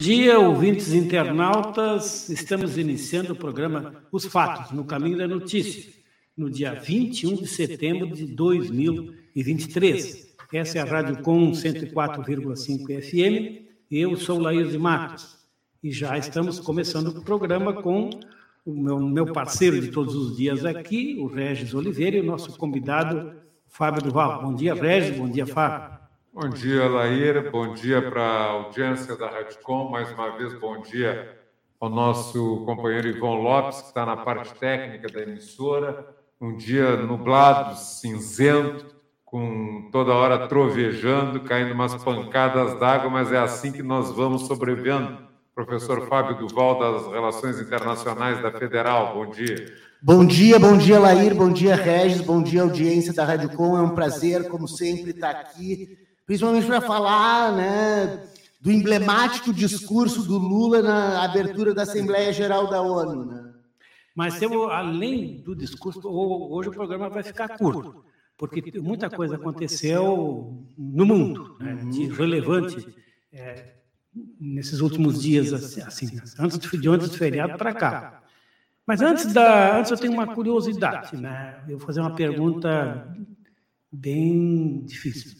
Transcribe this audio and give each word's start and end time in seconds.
dia, 0.00 0.38
ouvintes 0.38 0.92
internautas. 0.92 2.28
Estamos 2.28 2.78
iniciando 2.78 3.32
o 3.32 3.36
programa 3.36 4.04
Os 4.12 4.26
Fatos, 4.26 4.70
no 4.70 4.84
Caminho 4.84 5.18
da 5.18 5.26
Notícia, 5.26 5.92
no 6.36 6.48
dia 6.48 6.72
21 6.72 7.34
de 7.34 7.48
setembro 7.48 8.14
de 8.14 8.24
2023. 8.26 10.36
Essa 10.52 10.78
é 10.78 10.82
a 10.82 10.84
Rádio 10.84 11.20
Com 11.20 11.50
104,5 11.50 13.02
FM. 13.02 13.66
Eu 13.90 14.16
sou 14.16 14.38
Laís 14.38 14.70
de 14.70 14.78
Matos. 14.78 15.36
E 15.82 15.90
já 15.90 16.16
estamos 16.16 16.60
começando 16.60 17.08
o 17.08 17.24
programa 17.24 17.82
com 17.82 18.08
o 18.64 18.72
meu, 18.72 19.00
meu 19.00 19.32
parceiro 19.32 19.80
de 19.80 19.88
todos 19.88 20.14
os 20.14 20.36
dias 20.36 20.64
aqui, 20.64 21.16
o 21.18 21.26
Regis 21.26 21.74
Oliveira, 21.74 22.18
e 22.18 22.20
o 22.20 22.24
nosso 22.24 22.56
convidado, 22.56 23.32
Fábio 23.66 24.00
Duval. 24.00 24.42
Bom 24.42 24.54
dia, 24.54 24.74
Regis. 24.74 25.18
Bom 25.18 25.28
dia, 25.28 25.44
Fábio. 25.44 25.97
Bom 26.32 26.48
dia, 26.50 26.86
Laíra. 26.86 27.50
Bom 27.50 27.72
dia 27.72 28.02
para 28.02 28.22
a 28.22 28.44
audiência 28.50 29.16
da 29.16 29.28
Radicom. 29.28 29.88
Mais 29.88 30.12
uma 30.12 30.36
vez, 30.36 30.52
bom 30.54 30.82
dia 30.82 31.36
ao 31.80 31.88
nosso 31.88 32.64
companheiro 32.66 33.08
Ivon 33.08 33.42
Lopes, 33.42 33.80
que 33.80 33.88
está 33.88 34.04
na 34.04 34.16
parte 34.16 34.54
técnica 34.54 35.08
da 35.08 35.22
emissora. 35.22 36.06
Um 36.40 36.54
dia 36.54 36.96
nublado, 36.98 37.76
cinzento, 37.76 38.86
com 39.24 39.88
toda 39.90 40.12
hora 40.12 40.46
trovejando, 40.46 41.40
caindo 41.40 41.72
umas 41.72 41.94
pancadas 41.94 42.78
d'água, 42.78 43.10
mas 43.10 43.32
é 43.32 43.38
assim 43.38 43.72
que 43.72 43.82
nós 43.82 44.12
vamos 44.12 44.46
sobrevivendo. 44.46 45.26
Professor 45.54 46.06
Fábio 46.08 46.36
Duval, 46.36 46.78
das 46.78 47.10
Relações 47.10 47.58
Internacionais 47.58 48.40
da 48.40 48.52
Federal, 48.52 49.14
bom 49.14 49.30
dia. 49.30 49.74
Bom 50.00 50.24
dia, 50.24 50.58
bom 50.58 50.76
dia, 50.76 51.00
Lair, 51.00 51.34
bom 51.34 51.50
dia, 51.50 51.74
Regis, 51.74 52.20
bom 52.20 52.40
dia, 52.40 52.62
audiência 52.62 53.12
da 53.12 53.24
Rádio 53.24 53.50
Com. 53.56 53.76
É 53.76 53.80
um 53.80 53.94
prazer, 53.94 54.48
como 54.48 54.68
sempre, 54.68 55.10
estar 55.10 55.30
aqui 55.30 56.06
principalmente 56.28 56.66
para 56.66 56.82
falar 56.82 57.56
né, 57.56 58.28
do 58.60 58.70
emblemático 58.70 59.50
discurso 59.50 60.22
do 60.24 60.36
Lula 60.36 60.82
na 60.82 61.24
abertura 61.24 61.72
da 61.72 61.84
Assembleia 61.84 62.30
Geral 62.34 62.68
da 62.68 62.82
ONU. 62.82 63.24
Né? 63.24 63.54
Mas 64.14 64.40
eu, 64.42 64.70
além 64.70 65.40
do 65.40 65.56
discurso, 65.56 66.06
hoje 66.06 66.68
o 66.68 66.72
programa 66.72 67.08
vai 67.08 67.22
ficar 67.22 67.56
curto, 67.56 68.04
porque 68.36 68.78
muita 68.78 69.08
coisa 69.08 69.36
aconteceu 69.36 70.66
no 70.76 71.06
mundo, 71.06 71.56
né, 71.58 71.76
de 71.90 72.08
relevante 72.08 72.86
é, 73.32 73.76
nesses 74.38 74.80
últimos 74.80 75.22
dias, 75.22 75.50
assim, 75.54 75.80
assim 75.80 76.20
antes 76.38 76.58
de 76.58 76.88
antes 76.90 77.08
do 77.08 77.16
feriado 77.16 77.56
para 77.56 77.72
cá. 77.72 78.22
Mas 78.86 79.00
antes 79.00 79.32
da, 79.32 79.78
antes 79.78 79.90
eu 79.90 79.96
tenho 79.96 80.12
uma 80.12 80.34
curiosidade, 80.34 81.16
né? 81.16 81.62
Eu 81.66 81.78
vou 81.78 81.86
fazer 81.86 82.00
uma 82.00 82.14
pergunta 82.14 83.16
bem 83.90 84.84
difícil. 84.84 85.37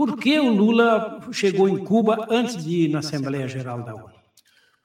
Por 0.00 0.16
que 0.16 0.40
o 0.40 0.48
Lula 0.48 1.20
chegou 1.30 1.68
em 1.68 1.84
Cuba 1.84 2.26
antes 2.30 2.64
de 2.64 2.84
ir 2.84 2.88
na 2.88 3.00
Assembleia 3.00 3.46
Geral 3.46 3.82
da 3.82 3.94
ONU? 3.94 4.08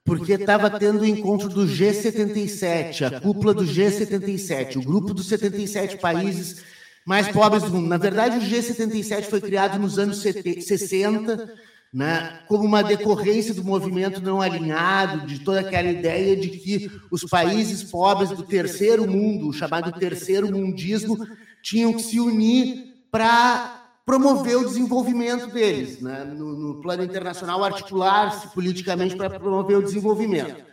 Porque 0.04 0.34
estava 0.34 0.70
tendo 0.70 1.04
o 1.04 1.06
encontro 1.06 1.48
do 1.48 1.66
G77, 1.66 3.08
a 3.08 3.22
cúpula 3.22 3.54
do 3.54 3.64
G77, 3.64 4.76
o 4.76 4.82
grupo 4.82 5.14
dos 5.14 5.30
77 5.30 6.00
países 6.00 6.66
mais 7.08 7.30
pobres 7.30 7.64
do 7.64 7.72
mundo. 7.72 7.88
Na 7.88 7.96
verdade, 7.96 8.40
o 8.40 8.42
G77 8.42 9.24
foi 9.30 9.40
criado 9.40 9.80
nos 9.80 9.98
anos 9.98 10.22
60, 10.22 11.50
né, 11.94 12.42
como 12.50 12.66
uma 12.66 12.84
decorrência 12.84 13.54
do 13.54 13.64
movimento 13.64 14.22
não 14.22 14.42
alinhado, 14.42 15.26
de 15.26 15.40
toda 15.40 15.62
aquela 15.62 15.90
ideia 15.90 16.36
de 16.36 16.50
que 16.50 16.92
os 17.10 17.24
países 17.24 17.84
pobres 17.84 18.32
do 18.32 18.44
terceiro 18.44 19.10
mundo, 19.10 19.48
o 19.48 19.54
chamado 19.54 19.98
terceiro 19.98 20.52
mundismo, 20.52 21.26
tinham 21.64 21.94
que 21.94 22.04
se 22.04 22.20
unir 22.20 22.96
para 23.10 23.75
promover 24.06 24.58
o 24.58 24.66
desenvolvimento 24.66 25.48
deles, 25.48 26.00
né? 26.00 26.24
no, 26.24 26.56
no 26.56 26.82
plano 26.82 27.04
internacional, 27.04 27.64
articular-se 27.64 28.50
politicamente 28.50 29.16
para 29.16 29.40
promover 29.40 29.78
o 29.78 29.84
desenvolvimento. 29.84 30.64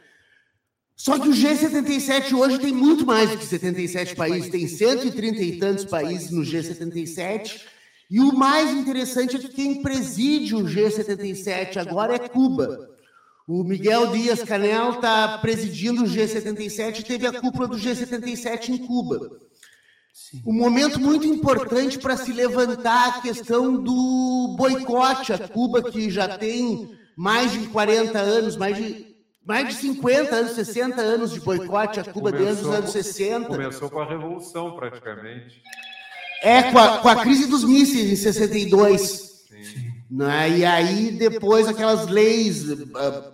Só 0.95 1.19
que 1.19 1.29
o 1.29 1.33
G77 1.33 2.35
hoje 2.35 2.59
tem 2.59 2.73
muito 2.73 3.07
mais 3.07 3.31
do 3.31 3.39
que 3.39 3.47
77 3.47 4.15
países, 4.15 4.51
tem 4.51 4.69
130 4.69 5.43
e 5.43 5.59
tantos 5.59 5.87
países 5.87 6.31
no 6.31 6.43
G77, 6.43 7.63
e 8.11 8.21
o 8.21 8.35
mais 8.35 8.71
interessante 8.71 9.37
é 9.37 9.39
que 9.39 9.49
quem 9.49 9.83
preside 9.83 10.55
o 10.55 10.65
G77 10.65 11.79
agora 11.79 12.17
é 12.17 12.19
Cuba. 12.19 12.91
O 13.49 13.65
Miguel 13.65 14.13
Dias 14.13 14.43
Canel 14.43 14.91
está 14.93 15.39
presidindo 15.39 16.05
o 16.05 16.07
G77 16.07 17.01
e 17.01 17.05
teve 17.05 17.27
a 17.27 17.41
cúpula 17.41 17.67
do 17.67 17.77
G77 17.77 18.69
em 18.69 18.87
Cuba 18.87 19.31
um 20.47 20.53
momento 20.53 20.99
muito 21.01 21.27
importante 21.27 21.99
para 21.99 22.17
se 22.17 22.33
levantar 22.33 23.09
a 23.09 23.21
questão 23.21 23.77
do 23.83 24.55
boicote 24.57 25.33
a 25.33 25.39
Cuba, 25.39 25.83
que 25.83 26.11
já 26.11 26.39
tem 26.39 26.91
mais 27.17 27.53
de 27.53 27.67
40 27.69 28.19
anos, 28.19 28.57
mais 28.57 28.77
de, 28.77 29.07
mais 29.47 29.69
de 29.69 29.75
50 29.75 30.35
anos, 30.35 30.53
60 30.53 31.01
anos 31.01 31.33
de 31.33 31.41
boicote 31.41 32.01
a 32.01 32.05
Cuba 32.05 32.31
começou, 32.31 32.47
desde 32.47 32.65
os 32.65 32.75
anos 32.75 32.91
60. 32.93 33.47
Começou 33.49 33.91
com 33.91 34.01
a 34.01 34.09
Revolução, 34.09 34.77
praticamente. 34.77 35.63
É, 36.43 36.63
com 36.73 36.79
a, 36.79 36.99
com 36.99 37.09
a 37.09 37.17
crise 37.17 37.47
dos 37.47 37.65
mísseis 37.65 38.11
em 38.11 38.17
62. 38.17 39.33
Né? 40.11 40.59
E 40.59 40.65
aí, 40.65 41.11
depois, 41.13 41.69
aquelas 41.69 42.07
leis, 42.09 42.69
uh, 42.69 42.89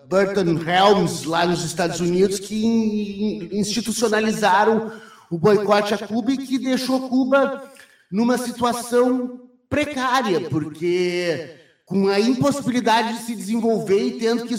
Burton 0.08 0.60
Helms, 0.62 1.24
lá 1.24 1.44
nos 1.44 1.64
Estados 1.64 2.00
Unidos, 2.00 2.38
que 2.38 3.48
institucionalizaram 3.52 4.92
o 5.30 5.38
boicote 5.38 5.94
a 5.94 5.98
Cuba 5.98 6.32
e 6.32 6.38
que 6.38 6.58
deixou 6.58 7.08
Cuba 7.08 7.70
numa 8.10 8.38
situação 8.38 9.40
precária, 9.68 10.48
porque 10.48 11.56
com 11.84 12.08
a 12.08 12.20
impossibilidade 12.20 13.18
de 13.18 13.24
se 13.24 13.34
desenvolver 13.34 14.02
e 14.02 14.18
tendo 14.18 14.46
que 14.46 14.54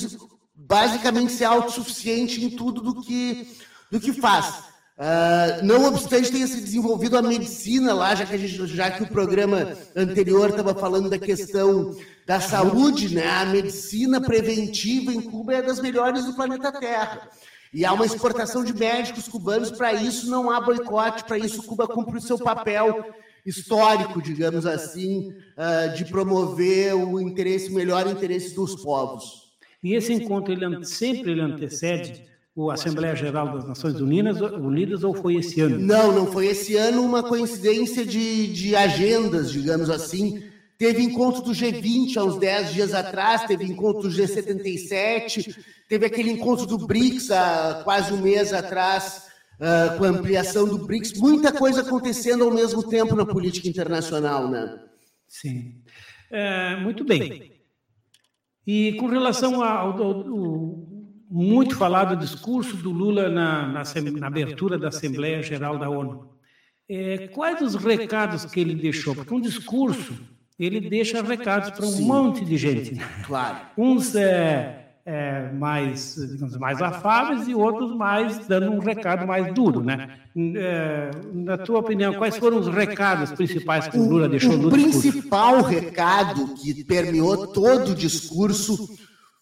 basicamente 0.55 1.31
ser 1.31 1.45
autossuficiente 1.45 2.43
em 2.43 2.49
tudo 2.49 2.81
do 2.81 3.01
que, 3.01 3.47
do 3.91 3.99
que 3.99 4.13
faz. 4.13 4.69
Uh, 4.99 5.63
não 5.65 5.85
obstante 5.85 6.29
tenha 6.29 6.45
se 6.45 6.59
desenvolvido 6.59 7.17
a 7.17 7.21
medicina 7.21 7.93
lá, 7.93 8.13
já 8.13 8.25
que, 8.25 8.37
gente, 8.37 8.67
já 8.67 8.91
que 8.91 9.01
o 9.01 9.07
programa 9.07 9.77
anterior 9.95 10.49
estava 10.49 10.75
falando 10.75 11.09
da 11.09 11.17
questão 11.17 11.95
da 12.27 12.41
saúde, 12.41 13.15
né? 13.15 13.25
a 13.25 13.45
medicina 13.45 14.19
preventiva 14.19 15.13
em 15.13 15.21
Cuba 15.21 15.53
é 15.53 15.61
das 15.61 15.79
melhores 15.79 16.25
do 16.25 16.33
planeta 16.33 16.71
Terra. 16.71 17.29
E 17.73 17.85
há 17.85 17.93
uma 17.93 18.05
exportação 18.05 18.63
de 18.63 18.73
médicos 18.73 19.27
cubanos, 19.27 19.71
para 19.71 19.93
isso 19.93 20.29
não 20.29 20.49
há 20.49 20.59
boicote, 20.59 21.23
para 21.23 21.37
isso 21.37 21.63
Cuba 21.63 21.87
cumpre 21.87 22.17
o 22.17 22.21
seu 22.21 22.37
papel 22.37 23.05
histórico, 23.45 24.21
digamos 24.21 24.65
assim, 24.65 25.33
ah, 25.55 25.87
de 25.87 26.05
promover 26.05 26.95
o 26.95 27.19
interesse, 27.19 27.71
melhor 27.71 28.07
interesse 28.07 28.55
dos 28.55 28.75
povos. 28.75 29.49
E 29.83 29.93
esse 29.95 30.11
encontro 30.13 30.51
ele 30.51 30.83
sempre 30.83 31.31
ele 31.31 31.41
antecede 31.41 32.27
a 32.69 32.73
Assembleia 32.73 33.15
Geral 33.15 33.53
das 33.53 33.65
Nações 33.65 34.01
Unidas, 34.01 34.41
Unidas 34.41 35.03
ou 35.03 35.13
foi 35.13 35.35
esse 35.35 35.61
ano? 35.61 35.79
Não, 35.79 36.11
não 36.11 36.27
foi 36.29 36.47
esse 36.47 36.75
ano, 36.75 37.01
uma 37.01 37.23
coincidência 37.23 38.05
de, 38.05 38.47
de 38.47 38.75
agendas, 38.75 39.49
digamos 39.51 39.89
assim. 39.89 40.43
Teve 40.79 41.03
encontro 41.03 41.43
do 41.43 41.51
G20 41.51 42.17
há 42.17 42.23
uns 42.23 42.39
10 42.39 42.73
dias 42.73 42.93
atrás, 42.95 43.43
teve 43.43 43.65
encontro 43.65 44.03
do 44.03 44.09
G77, 44.09 45.53
Teve 45.89 46.05
aquele 46.05 46.29
encontro 46.29 46.67
do 46.67 46.85
BRICS 46.85 47.31
há 47.31 47.81
quase 47.83 48.13
um 48.13 48.21
mês 48.21 48.53
atrás, 48.53 49.27
uh, 49.55 49.97
com 49.97 50.03
a 50.03 50.09
ampliação 50.09 50.67
do 50.67 50.85
BRICS. 50.85 51.19
Muita 51.19 51.51
coisa 51.51 51.81
acontecendo 51.81 52.43
ao 52.43 52.51
mesmo 52.53 52.87
tempo 52.87 53.15
na 53.15 53.25
política 53.25 53.67
internacional, 53.67 54.47
né? 54.47 54.79
Sim. 55.27 55.81
É, 56.29 56.75
muito 56.75 57.03
bem. 57.03 57.53
E 58.67 58.93
com 58.99 59.07
relação 59.07 59.63
ao, 59.63 59.99
ao, 59.99 60.03
ao, 60.03 60.87
muito 61.27 61.75
falado 61.75 62.15
discurso 62.15 62.77
do 62.77 62.91
Lula 62.91 63.27
na, 63.27 63.67
na, 63.67 63.83
na 64.15 64.27
abertura 64.27 64.77
da 64.77 64.89
Assembleia 64.89 65.41
Geral 65.41 65.79
da 65.79 65.89
ONU, 65.89 66.35
é, 66.87 67.29
quais 67.29 67.59
os 67.63 67.73
recados 67.73 68.45
que 68.45 68.59
ele 68.59 68.75
deixou? 68.75 69.15
Porque 69.15 69.33
um 69.33 69.41
discurso 69.41 70.13
ele 70.59 70.81
deixa 70.81 71.21
recados 71.21 71.69
para 71.71 71.85
um 71.85 71.91
Sim. 71.91 72.05
monte 72.05 72.43
de 72.43 72.57
gente. 72.57 73.01
Claro. 73.25 73.57
Uns 73.77 74.13
é, 74.13 74.79
é, 75.05 75.51
mais, 75.53 76.15
digamos, 76.15 76.57
mais 76.57 76.81
afáveis 76.81 77.47
e 77.47 77.55
outros 77.55 77.95
mais 77.95 78.45
dando 78.47 78.71
um 78.71 78.79
recado 78.79 79.25
mais 79.25 79.53
duro, 79.53 79.81
né? 79.81 80.09
É, 80.55 81.11
na 81.33 81.57
tua 81.57 81.79
opinião, 81.79 82.13
quais 82.13 82.37
foram 82.37 82.59
os 82.59 82.67
recados 82.67 83.31
principais 83.31 83.87
que 83.87 83.97
o 83.97 84.07
Lula 84.07 84.27
deixou 84.27 84.57
no 84.57 84.69
discurso? 84.69 84.97
O 84.97 85.11
principal 85.11 85.61
recado 85.63 86.53
que 86.55 86.83
permeou 86.83 87.47
todo 87.47 87.91
o 87.91 87.95
discurso 87.95 88.89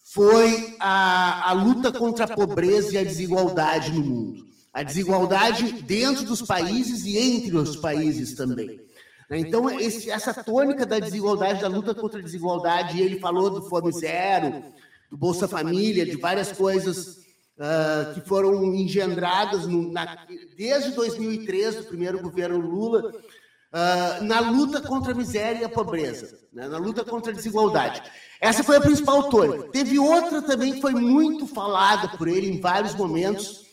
foi 0.04 0.74
a, 0.80 1.50
a 1.50 1.52
luta 1.52 1.92
contra 1.92 2.24
a 2.24 2.28
pobreza 2.28 2.94
e 2.94 2.98
a 2.98 3.04
desigualdade 3.04 3.92
no 3.92 4.02
mundo. 4.02 4.46
A 4.72 4.82
desigualdade 4.82 5.82
dentro 5.82 6.24
dos 6.24 6.42
países 6.42 7.04
e 7.04 7.18
entre 7.18 7.56
os 7.56 7.76
países 7.76 8.34
também. 8.34 8.80
Então, 9.30 9.68
esse, 9.68 10.10
essa 10.10 10.32
tônica 10.32 10.86
da 10.86 10.98
desigualdade, 10.98 11.60
da 11.60 11.68
luta 11.68 11.94
contra 11.94 12.18
a 12.18 12.22
desigualdade, 12.22 13.00
ele 13.00 13.20
falou 13.20 13.50
do 13.50 13.68
Fome 13.68 13.92
Zero, 13.92 14.64
do 15.10 15.16
Bolsa 15.18 15.46
Família, 15.46 16.06
de 16.06 16.16
várias 16.16 16.50
coisas 16.50 17.18
uh, 17.58 18.14
que 18.14 18.26
foram 18.26 18.74
engendradas 18.74 19.66
no, 19.66 19.92
na, 19.92 20.26
desde 20.56 20.92
2003, 20.92 21.76
do 21.76 21.84
primeiro 21.84 22.20
governo 22.20 22.58
Lula, 22.58 23.12
uh, 23.12 24.24
na 24.24 24.40
luta 24.40 24.80
contra 24.80 25.12
a 25.12 25.14
miséria 25.14 25.60
e 25.60 25.64
a 25.64 25.68
pobreza, 25.68 26.38
né? 26.50 26.66
na 26.66 26.78
luta 26.78 27.04
contra 27.04 27.30
a 27.30 27.34
desigualdade. 27.34 28.02
Essa 28.40 28.64
foi 28.64 28.76
a 28.76 28.80
principal 28.80 29.24
tônica. 29.24 29.70
Teve 29.72 29.98
outra 29.98 30.40
também 30.40 30.74
que 30.74 30.80
foi 30.80 30.94
muito 30.94 31.46
falada 31.46 32.08
por 32.16 32.28
ele 32.28 32.48
em 32.48 32.60
vários 32.60 32.94
momentos, 32.94 33.66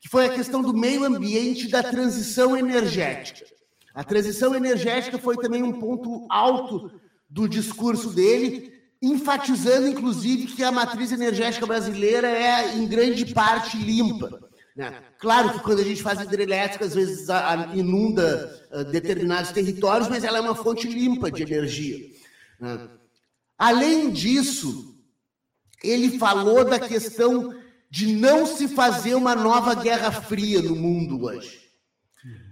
que 0.00 0.08
foi 0.08 0.26
a 0.26 0.34
questão 0.34 0.62
do 0.62 0.72
meio 0.72 1.04
ambiente 1.04 1.66
e 1.66 1.70
da 1.70 1.82
transição 1.82 2.56
energética. 2.56 3.53
A 3.94 4.02
transição 4.02 4.54
energética 4.54 5.18
foi 5.18 5.36
também 5.36 5.62
um 5.62 5.72
ponto 5.72 6.26
alto 6.28 6.90
do 7.30 7.48
discurso 7.48 8.10
dele, 8.10 8.72
enfatizando, 9.00 9.86
inclusive, 9.86 10.48
que 10.48 10.64
a 10.64 10.72
matriz 10.72 11.12
energética 11.12 11.64
brasileira 11.64 12.28
é, 12.28 12.74
em 12.74 12.86
grande 12.86 13.32
parte, 13.32 13.76
limpa. 13.76 14.40
Né? 14.76 15.00
Claro 15.18 15.52
que 15.52 15.60
quando 15.60 15.78
a 15.78 15.84
gente 15.84 16.02
faz 16.02 16.20
hidrelétrica, 16.20 16.84
às 16.84 16.94
vezes 16.94 17.28
inunda 17.72 18.66
uh, 18.72 18.84
determinados 18.84 19.52
territórios, 19.52 20.08
mas 20.08 20.24
ela 20.24 20.38
é 20.38 20.40
uma 20.40 20.56
fonte 20.56 20.88
limpa 20.88 21.30
de 21.30 21.42
energia. 21.42 21.98
Né? 22.60 22.88
Além 23.56 24.10
disso, 24.10 24.96
ele 25.82 26.18
falou 26.18 26.64
da 26.64 26.80
questão 26.80 27.54
de 27.88 28.16
não 28.16 28.44
se 28.44 28.66
fazer 28.66 29.14
uma 29.14 29.36
nova 29.36 29.74
guerra 29.76 30.10
fria 30.10 30.60
no 30.60 30.74
mundo 30.74 31.24
hoje. 31.24 31.63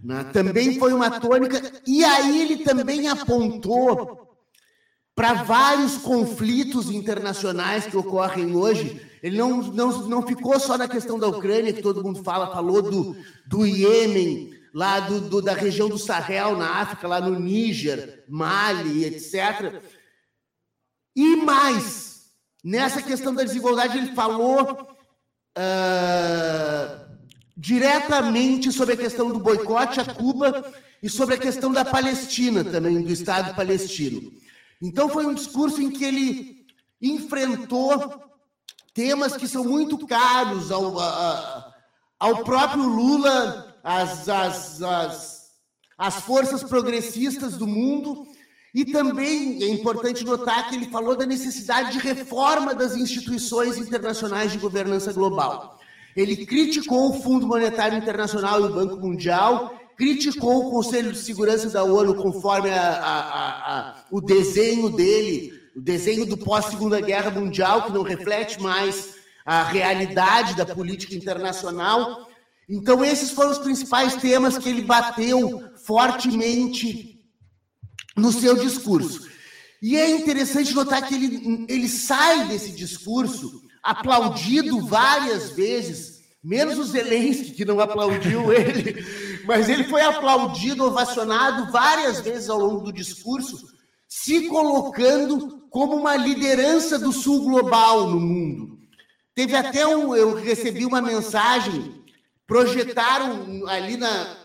Né? 0.03 0.25
Também 0.33 0.79
foi 0.79 0.93
uma 0.93 1.21
tônica, 1.21 1.61
e 1.87 2.05
aí 2.05 2.43
ele 2.43 2.59
também 2.65 3.09
apontou 3.09 4.29
para 5.15 5.35
vários 5.35 5.99
conflitos 5.99 6.91
internacionais 6.91 7.87
que 7.87 7.97
ocorrem 7.97 8.57
hoje. 8.57 9.01
Ele 9.23 9.39
não, 9.39 9.63
não, 9.63 10.09
não 10.09 10.27
ficou 10.27 10.59
só 10.59 10.77
na 10.77 10.89
questão 10.89 11.19
da 11.19 11.29
Ucrânia, 11.29 11.73
que 11.73 11.83
todo 11.83 12.03
mundo 12.03 12.23
fala, 12.25 12.53
falou 12.53 12.83
do, 12.83 13.17
do 13.47 13.67
Iêmen, 13.67 14.53
lá 14.75 15.01
do, 15.01 15.21
do, 15.21 15.43
da 15.43 15.53
região 15.53 15.89
do 15.89 15.99
Sahel, 15.99 16.57
na 16.57 16.81
África, 16.81 17.07
lá 17.07 17.21
no 17.21 17.39
Níger, 17.39 18.25
Mali, 18.29 19.05
etc. 19.05 19.83
E 21.15 21.37
mais, 21.37 22.33
nessa 22.65 23.03
questão 23.03 23.35
da 23.35 23.45
desigualdade, 23.45 23.99
ele 23.99 24.15
falou 24.15 24.89
uh, 25.59 27.01
diretamente 27.56 28.72
sobre 28.72 28.94
a 28.94 28.96
questão 28.96 29.31
do 29.31 29.38
boicote 29.38 30.00
a 30.00 30.04
Cuba 30.04 30.72
e 31.02 31.08
sobre 31.08 31.34
a 31.34 31.38
questão 31.38 31.72
da 31.72 31.84
Palestina 31.84 32.64
também, 32.64 33.02
do 33.02 33.12
Estado 33.12 33.54
palestino. 33.54 34.32
Então 34.81 35.08
foi 35.08 35.26
um 35.26 35.34
discurso 35.34 35.81
em 35.82 35.90
que 35.90 36.04
ele 36.04 36.66
enfrentou 37.00 38.22
temas 38.94 39.37
que 39.37 39.49
são 39.49 39.64
muito 39.64 40.06
caros 40.06 40.70
ao, 40.70 40.99
a, 40.99 41.75
ao 42.19 42.44
próprio 42.44 42.84
Lula, 42.84 43.76
as, 43.82 44.28
as, 44.28 44.82
as, 44.82 45.50
as 45.99 46.14
forças 46.20 46.62
progressistas 46.62 47.56
do 47.56 47.66
mundo, 47.66 48.26
e 48.75 48.84
também 48.84 49.62
é 49.62 49.69
importante 49.69 50.25
notar 50.25 50.69
que 50.69 50.76
ele 50.76 50.87
falou 50.87 51.14
da 51.14 51.26
necessidade 51.26 51.93
de 51.93 51.99
reforma 51.99 52.75
das 52.75 52.96
instituições 52.96 53.76
internacionais 53.76 54.52
de 54.52 54.58
governança 54.58 55.12
global. 55.12 55.78
Ele 56.17 56.44
criticou 56.44 57.11
o 57.11 57.23
Fundo 57.23 57.47
Monetário 57.47 57.97
Internacional 57.97 58.61
e 58.61 58.64
o 58.64 58.75
Banco 58.75 58.97
Mundial 58.97 59.79
criticou 59.97 60.67
o 60.67 60.70
Conselho 60.70 61.12
de 61.12 61.19
Segurança 61.19 61.70
da 61.70 61.85
ONU 61.85 62.14
conforme 62.17 62.70
a, 62.70 62.93
a, 62.93 63.79
a, 63.79 64.05
o 64.11 64.20
desenho 64.20 64.91
dele, 64.91 65.53
o 65.76 65.81
desenho 65.81 66.26
do 66.26 66.37
pós-Segunda 66.37 67.00
Guerra 67.00 67.31
Mundial, 67.31 67.82
que 67.82 67.93
não 67.93 68.03
reflete 68.03 68.61
mais 68.61 69.14
a 69.44 69.62
realidade 69.62 70.56
da 70.56 70.67
política 70.67 71.14
internacional. 71.14 72.29
Então, 72.69 73.05
esses 73.05 73.31
foram 73.31 73.50
os 73.50 73.59
principais 73.59 74.17
temas 74.17 74.59
que 74.59 74.69
ele 74.69 74.82
bateu 74.82 75.62
fortemente 75.85 77.20
no 78.17 78.32
seu 78.32 78.56
discurso. 78.56 79.29
E 79.81 79.97
é 79.97 80.11
interessante 80.11 80.75
notar 80.75 81.06
que 81.06 81.14
ele, 81.14 81.67
ele 81.69 81.88
sai 81.88 82.47
desse 82.47 82.70
discurso 82.73 83.62
aplaudido 83.82 84.87
várias 84.87 85.50
vezes 85.50 86.23
menos 86.43 86.79
o 86.79 86.84
Zelensky, 86.84 87.52
que 87.52 87.64
não 87.64 87.79
aplaudiu 87.79 88.50
ele, 88.52 89.05
mas 89.46 89.69
ele 89.69 89.84
foi 89.84 90.02
aplaudido, 90.02 90.84
ovacionado 90.84 91.70
várias 91.70 92.20
vezes 92.20 92.49
ao 92.49 92.58
longo 92.58 92.81
do 92.81 92.93
discurso, 92.93 93.56
se 94.08 94.49
colocando 94.49 95.69
como 95.70 95.96
uma 95.96 96.17
liderança 96.17 96.99
do 96.99 97.12
sul 97.12 97.44
global 97.44 98.11
no 98.11 98.20
mundo. 98.20 98.79
Teve 99.34 99.56
até 99.56 99.87
um, 99.87 100.14
eu 100.14 100.35
recebi 100.35 100.85
uma 100.85 101.00
mensagem, 101.00 102.05
projetaram 102.46 103.67
ali 103.67 103.96
na, 103.96 104.37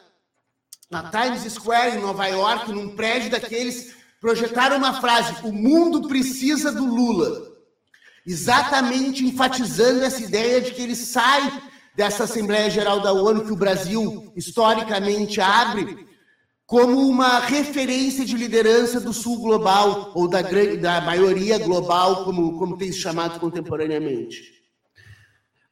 na 0.89 1.11
Times 1.11 1.51
Square, 1.51 1.97
em 1.97 2.01
Nova 2.01 2.27
York, 2.27 2.71
num 2.71 2.95
prédio 2.95 3.31
daqueles, 3.31 3.93
projetaram 4.21 4.77
uma 4.77 5.01
frase: 5.01 5.45
o 5.45 5.51
mundo 5.51 6.07
precisa 6.07 6.71
do 6.71 6.85
Lula. 6.85 7.56
Exatamente 8.27 9.25
enfatizando 9.25 10.03
essa 10.03 10.21
ideia 10.21 10.59
de 10.59 10.71
que 10.71 10.81
ele 10.81 10.95
sai 10.95 11.61
dessa 11.95 12.25
Assembleia 12.25 12.69
Geral 12.69 12.99
da 12.99 13.13
ONU 13.13 13.45
que 13.45 13.53
o 13.53 13.55
Brasil 13.55 14.33
historicamente 14.35 15.39
abre 15.39 16.05
como 16.65 17.07
uma 17.07 17.39
referência 17.39 18.25
de 18.25 18.35
liderança 18.35 18.99
do 18.99 19.13
sul 19.13 19.39
global 19.41 20.11
ou 20.13 20.27
da, 20.27 20.41
da 20.41 20.99
maioria 20.99 21.57
global, 21.57 22.25
como, 22.25 22.59
como 22.59 22.77
tem 22.77 22.91
se 22.91 22.99
chamado 22.99 23.39
contemporaneamente. 23.39 24.57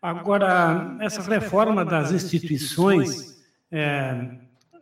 Agora, 0.02 0.96
essa 1.02 1.22
reforma 1.22 1.84
das 1.84 2.14
instituições, 2.14 3.36
é, 3.70 4.30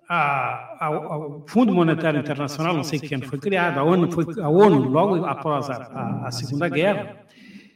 a, 0.08 0.86
a, 0.86 0.92
o 0.92 1.44
Fundo 1.48 1.74
Monetário 1.74 2.20
Internacional, 2.20 2.75
não 2.75 2.84
sei 2.84 3.00
que 3.00 3.16
ano 3.16 3.25
foi 3.25 3.40
criado, 3.40 3.80
a 3.80 3.84
ONU 3.84 4.12
foi 4.12 4.25
a 4.40 4.50
ONU 4.50 4.90
logo 4.90 5.25
após 5.25 5.68
a, 5.72 6.28
a 6.28 6.31
Segunda 6.31 6.70
Guerra, 6.70 7.24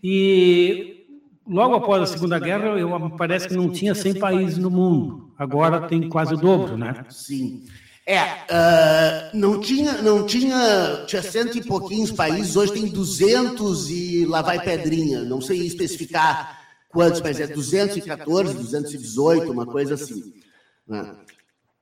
e 0.04 1.06
logo 1.48 1.76
após 1.76 2.04
a 2.04 2.06
Segunda 2.06 2.40
Guerra, 2.40 2.78
eu, 2.78 2.90
parece 3.18 3.48
que 3.48 3.56
não 3.56 3.70
tinha 3.70 3.96
100 3.96 4.16
países 4.16 4.58
no 4.58 4.70
mundo. 4.70 5.32
Agora 5.38 5.88
tem 5.88 6.10
quase 6.10 6.34
o 6.34 6.38
dobro, 6.38 6.78
né? 6.78 7.06
Sim. 7.10 7.64
É, 8.06 8.24
uh, 8.24 9.38
não 9.38 9.60
tinha, 9.60 10.02
não 10.02 10.26
tinha, 10.26 11.04
tinha 11.06 11.22
cento 11.22 11.58
e 11.58 11.64
pouquinhos 11.64 12.10
países, 12.10 12.56
hoje 12.56 12.72
tem 12.72 12.88
200 12.88 13.90
e 13.90 14.26
lá 14.26 14.42
vai 14.42 14.62
pedrinha, 14.64 15.24
não 15.24 15.42
sei 15.42 15.60
especificar 15.66 16.58
quantos, 16.88 17.20
mas 17.20 17.38
é 17.38 17.48
214, 17.48 18.54
218, 18.56 19.52
uma 19.52 19.66
coisa 19.66 19.96
assim. 19.96 20.34
Né? 20.88 21.16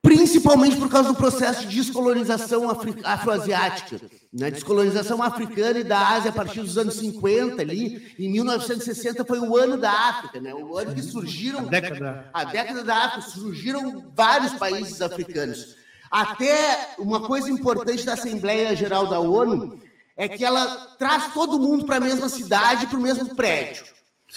Principalmente 0.05 0.77
por 0.77 0.87
causa 0.87 1.09
do 1.09 1.15
processo 1.15 1.65
de 1.65 1.77
descolonização 1.77 2.69
afroasiática, 3.03 3.99
né? 4.31 4.51
descolonização 4.51 5.21
africana 5.23 5.79
e 5.79 5.83
da 5.83 6.09
Ásia 6.09 6.29
a 6.29 6.33
partir 6.33 6.61
dos 6.61 6.77
anos 6.77 6.93
50 6.97 7.59
ali, 7.59 8.13
em 8.19 8.31
1960 8.31 9.25
foi 9.25 9.39
o 9.39 9.57
ano 9.57 9.77
da 9.77 9.91
África, 9.91 10.39
né? 10.39 10.53
o 10.53 10.77
ano 10.77 10.93
que 10.93 11.01
surgiram, 11.01 11.61
a 11.61 11.63
década, 11.63 12.29
a 12.31 12.43
década 12.43 12.83
da 12.83 12.95
África, 12.95 13.31
surgiram 13.31 14.11
vários 14.15 14.53
países 14.53 15.01
africanos. 15.01 15.75
Até 16.11 16.93
uma 16.99 17.21
coisa 17.21 17.49
importante 17.49 18.05
da 18.05 18.13
Assembleia 18.13 18.75
Geral 18.75 19.07
da 19.07 19.19
ONU 19.19 19.79
é 20.15 20.27
que 20.29 20.45
ela 20.45 20.67
traz 20.99 21.33
todo 21.33 21.59
mundo 21.59 21.83
para 21.83 21.97
a 21.97 21.99
mesma 21.99 22.29
cidade, 22.29 22.85
para 22.85 22.99
o 22.99 23.01
mesmo 23.01 23.35
prédio. 23.35 23.83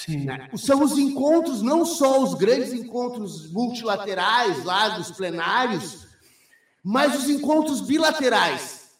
Né? 0.06 0.48
São 0.56 0.82
os 0.82 0.96
encontros, 0.96 1.62
não 1.62 1.84
só 1.84 2.22
os 2.22 2.34
grandes 2.34 2.72
encontros 2.72 3.50
multilaterais 3.50 4.64
lá 4.64 4.90
dos 4.90 5.10
plenários, 5.10 6.06
mas 6.84 7.18
os 7.18 7.28
encontros 7.28 7.80
bilaterais. 7.80 8.90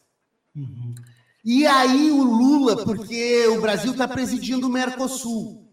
Uhum. 0.57 0.95
E 1.45 1.67
aí 1.67 2.11
o 2.11 2.23
Lula, 2.23 2.85
porque 2.85 3.47
o 3.49 3.61
Brasil 3.61 3.93
está 3.93 4.09
presidindo 4.09 4.67
o 4.67 4.71
Mercosul. 4.71 5.67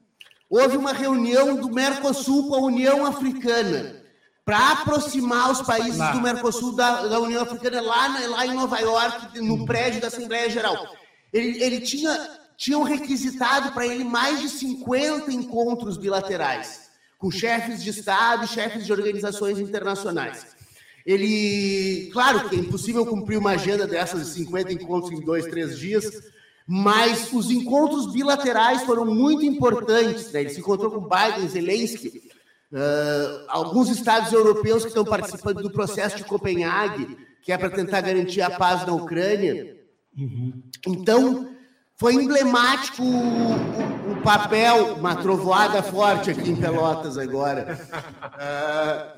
Houve 0.49 0.77
uma 0.77 0.93
reunião 0.93 1.55
do 1.55 1.69
Mercosul 1.69 2.47
com 2.47 2.55
a 2.55 2.59
União 2.59 3.05
Africana 3.05 4.01
para 4.45 4.73
aproximar 4.73 5.51
os 5.51 5.61
países 5.63 5.97
do 6.11 6.21
Mercosul 6.21 6.75
da, 6.75 7.07
da 7.07 7.19
União 7.19 7.41
Africana 7.41 7.81
lá, 7.81 8.07
lá 8.27 8.45
em 8.45 8.53
Nova 8.53 8.79
York, 8.79 9.39
no 9.41 9.65
prédio 9.65 9.99
da 9.99 10.07
Assembleia 10.07 10.49
Geral. 10.49 10.87
Ele, 11.33 11.61
ele 11.61 11.81
tinha 11.81 12.15
tinham 12.57 12.83
requisitado 12.83 13.71
para 13.71 13.85
ele 13.85 14.03
mais 14.03 14.41
de 14.41 14.49
50 14.49 15.31
encontros 15.31 15.97
bilaterais 15.97 16.85
com 17.17 17.31
chefes 17.31 17.83
de 17.83 17.89
Estado 17.89 18.45
e 18.45 18.47
chefes 18.47 18.85
de 18.85 18.91
organizações 18.91 19.59
internacionais. 19.59 20.55
Ele, 21.05 22.09
claro 22.11 22.49
que 22.49 22.55
é 22.55 22.59
impossível 22.59 23.05
cumprir 23.05 23.37
uma 23.37 23.51
agenda 23.51 23.85
dessas 23.87 24.25
de 24.25 24.33
50 24.33 24.73
encontros 24.73 25.11
em 25.11 25.23
dois, 25.23 25.45
três 25.45 25.77
dias, 25.77 26.05
mas 26.67 27.31
os 27.31 27.51
encontros 27.51 28.11
bilaterais 28.11 28.83
foram 28.83 29.05
muito 29.05 29.45
importantes. 29.45 30.31
Né? 30.31 30.41
Ele 30.41 30.49
se 30.49 30.59
encontrou 30.59 30.91
com 30.91 31.07
Biden, 31.07 31.47
Zelensky, 31.47 32.23
uh, 32.71 33.45
alguns 33.49 33.89
estados 33.89 34.33
europeus 34.33 34.81
que 34.81 34.89
estão 34.89 35.05
participando 35.05 35.61
do 35.61 35.71
processo 35.71 36.17
de 36.17 36.23
Copenhague, 36.23 37.17
que 37.43 37.51
é 37.51 37.57
para 37.57 37.69
tentar 37.69 38.01
garantir 38.01 38.41
a 38.41 38.49
paz 38.49 38.85
na 38.85 38.93
Ucrânia. 38.93 39.77
Então, 40.87 41.54
foi 41.97 42.15
emblemático 42.15 43.01
o, 43.01 43.07
o, 43.07 44.11
o, 44.13 44.21
papel, 44.21 44.95
uma 44.95 45.15
trovoada 45.15 45.81
forte 45.81 46.29
aqui 46.29 46.49
em 46.49 46.55
Pelotas 46.55 47.17
agora. 47.17 47.79
Uh, 48.35 49.15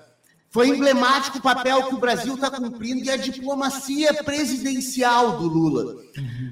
foi 0.49 0.69
emblemático 0.69 1.39
o 1.39 1.41
papel 1.41 1.83
que 1.83 1.95
o 1.95 1.99
Brasil 1.99 2.35
está 2.35 2.49
cumprindo 2.51 3.03
e 3.03 3.09
a 3.09 3.17
diplomacia 3.17 4.13
presidencial 4.23 5.37
do 5.37 5.47
Lula. 5.47 5.95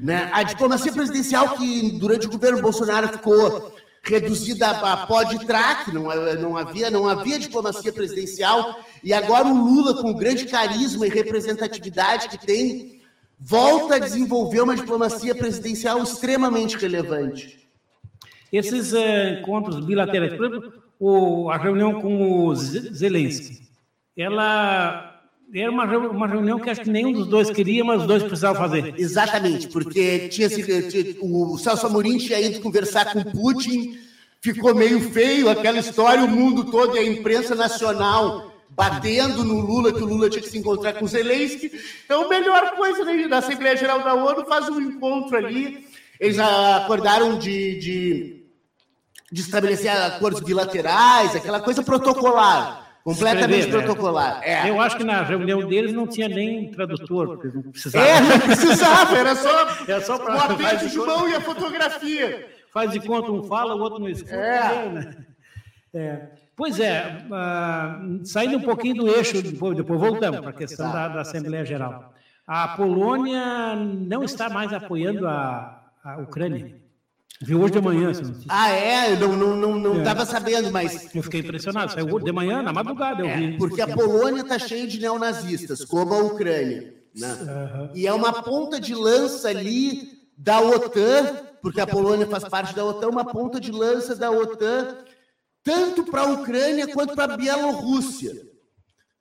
Né? 0.01 0.29
A 0.33 0.43
diplomacia 0.43 0.91
presidencial 0.91 1.57
que 1.57 1.91
durante 1.91 2.27
o 2.27 2.31
governo 2.31 2.61
Bolsonaro 2.61 3.07
ficou 3.07 3.73
reduzida 4.03 4.69
a 4.69 5.07
pó 5.07 5.23
de 5.23 5.43
traque, 5.45 5.91
não, 5.91 6.03
não, 6.35 6.57
havia, 6.57 6.91
não 6.91 7.07
havia 7.07 7.39
diplomacia 7.39 7.91
presidencial, 7.91 8.79
e 9.03 9.11
agora 9.11 9.47
o 9.47 9.65
Lula, 9.65 9.99
com 9.99 10.11
o 10.11 10.15
grande 10.15 10.45
carisma 10.45 11.07
e 11.07 11.09
representatividade 11.09 12.29
que 12.29 12.37
tem, 12.37 12.94
volta 13.39 13.95
a 13.95 13.99
desenvolver 13.99 14.61
uma 14.61 14.75
diplomacia 14.75 15.35
presidencial 15.35 16.01
extremamente 16.01 16.77
relevante. 16.77 17.67
Esses 18.51 18.93
é, 18.93 19.39
encontros 19.39 19.83
bilaterais, 19.85 20.33
por 20.35 20.45
exemplo, 20.45 20.73
o, 20.99 21.49
a 21.49 21.57
reunião 21.57 22.01
com 22.01 22.47
o 22.47 22.55
Zelensky, 22.55 23.61
ela 24.17 25.11
era 25.53 25.69
uma, 25.69 25.85
uma 25.85 26.27
reunião 26.27 26.59
que 26.59 26.69
acho 26.69 26.81
que 26.81 26.89
nenhum 26.89 27.11
dos 27.11 27.27
dois 27.27 27.49
queria, 27.49 27.83
mas 27.83 28.01
os 28.01 28.07
dois 28.07 28.23
precisavam 28.23 28.61
fazer. 28.61 28.93
Exatamente, 28.97 29.67
porque 29.67 30.29
tinha, 30.29 30.49
tinha 30.49 31.15
o 31.21 31.57
Celso 31.57 31.85
Amorim 31.85 32.17
tinha 32.17 32.39
ido 32.39 32.61
conversar 32.61 33.11
com 33.11 33.23
Putin, 33.23 33.97
ficou 34.41 34.73
meio 34.73 34.99
feio 35.11 35.49
aquela 35.49 35.79
história, 35.79 36.23
o 36.23 36.29
mundo 36.29 36.71
todo 36.71 36.95
e 36.95 36.99
a 36.99 37.03
imprensa 37.03 37.55
nacional 37.55 38.54
batendo 38.75 39.43
no 39.43 39.61
Lula, 39.61 39.93
que 39.93 40.03
o 40.03 40.05
Lula 40.05 40.29
tinha 40.29 40.41
que 40.41 40.49
se 40.49 40.57
encontrar 40.57 40.93
com 40.93 41.07
Zelensky. 41.07 41.71
Então, 42.03 42.25
a 42.25 42.27
melhor 42.27 42.75
coisa 42.75 43.05
né, 43.05 43.27
da 43.27 43.37
Assembleia 43.37 43.77
Geral 43.77 44.03
da 44.03 44.13
ONU 44.13 44.45
faz 44.45 44.67
um 44.67 44.81
encontro 44.81 45.37
ali. 45.37 45.87
Eles 46.19 46.37
acordaram 46.37 47.37
de, 47.37 47.79
de, 47.79 48.43
de 49.31 49.41
estabelecer 49.41 49.89
acordos 49.89 50.41
bilaterais, 50.41 51.35
aquela 51.35 51.61
coisa 51.61 51.81
protocolar. 51.81 52.83
Completamente 53.03 53.59
Escrever, 53.59 53.85
protocolar. 53.85 54.41
É. 54.43 54.67
Eu 54.67 54.81
acho 54.81 54.97
que 54.97 55.03
na 55.03 55.21
reunião 55.21 55.67
deles 55.67 55.93
não 55.93 56.07
tinha 56.07 56.27
nem 56.27 56.71
tradutor, 56.71 57.27
porque 57.27 57.55
não 57.55 57.61
precisava. 57.71 58.03
É, 58.03 58.19
não 58.19 58.39
precisava, 58.39 59.17
era 59.17 59.35
só, 59.35 59.67
era 59.87 60.01
só 60.01 60.17
pra, 60.17 60.35
o 60.35 60.39
aperto 60.39 60.89
de 60.89 60.97
mão 60.97 61.29
e 61.29 61.35
a 61.35 61.41
fotografia. 61.41 62.49
Faz 62.73 62.91
de 62.91 62.99
conta, 62.99 63.31
um 63.31 63.43
fala, 63.43 63.75
o 63.75 63.79
outro 63.79 63.99
não 63.99 64.09
escuta. 64.09 64.35
É. 64.35 64.89
Né? 64.89 65.15
É. 65.95 66.29
Pois 66.55 66.79
é, 66.79 67.25
uh, 67.25 68.25
saindo 68.25 68.57
um 68.57 68.61
pouquinho 68.61 68.95
do 68.95 69.09
eixo, 69.09 69.41
depois, 69.41 69.75
depois 69.75 69.99
voltamos 69.99 70.39
para 70.39 70.49
a 70.51 70.53
questão 70.53 70.91
da, 70.91 71.07
da, 71.09 71.21
Assembleia 71.21 71.65
Geral. 71.65 72.13
A 72.47 72.69
Polônia 72.69 73.75
não 73.75 74.23
está 74.23 74.49
mais 74.49 74.71
apoiando 74.71 75.27
a, 75.27 75.83
a 76.03 76.17
Ucrânia. 76.17 76.75
Viu 77.41 77.61
hoje 77.61 77.73
de 77.73 77.81
manhã. 77.81 78.11
Ah, 78.47 78.71
é? 78.71 79.11
Eu 79.11 79.19
não 79.19 79.33
estava 79.33 79.55
não, 79.55 79.75
não, 79.77 79.95
não 79.95 80.21
é. 80.21 80.25
sabendo, 80.25 80.71
mas. 80.71 81.13
Eu 81.13 81.23
fiquei 81.23 81.41
impressionado. 81.41 81.91
Saiu 81.91 82.19
de 82.19 82.31
manhã, 82.31 82.61
na 82.61 82.71
madrugada, 82.71 83.21
eu 83.21 83.27
é, 83.27 83.35
vi. 83.35 83.57
Porque 83.57 83.81
a 83.81 83.87
Polônia 83.87 84.41
está 84.41 84.57
cheia 84.57 84.87
de 84.87 84.99
neonazistas, 84.99 85.83
como 85.83 86.13
a 86.13 86.19
Ucrânia. 86.19 86.93
Né? 87.13 87.33
Uhum. 87.33 87.89
E 87.93 88.07
é 88.07 88.13
uma 88.13 88.31
ponta 88.31 88.79
de 88.79 88.95
lança 88.95 89.49
ali 89.49 90.13
da 90.37 90.61
OTAN, 90.61 91.35
porque 91.61 91.81
a 91.81 91.87
Polônia 91.87 92.27
faz 92.27 92.45
parte 92.45 92.73
da 92.73 92.85
OTAN, 92.85 93.09
uma 93.09 93.25
ponta 93.25 93.59
de 93.59 93.71
lança 93.71 94.15
da 94.15 94.31
OTAN, 94.31 94.95
tanto 95.65 96.03
para 96.03 96.21
a 96.21 96.31
Ucrânia 96.31 96.87
quanto 96.87 97.15
para 97.15 97.33
a 97.33 97.37
Bielorrússia, 97.37 98.33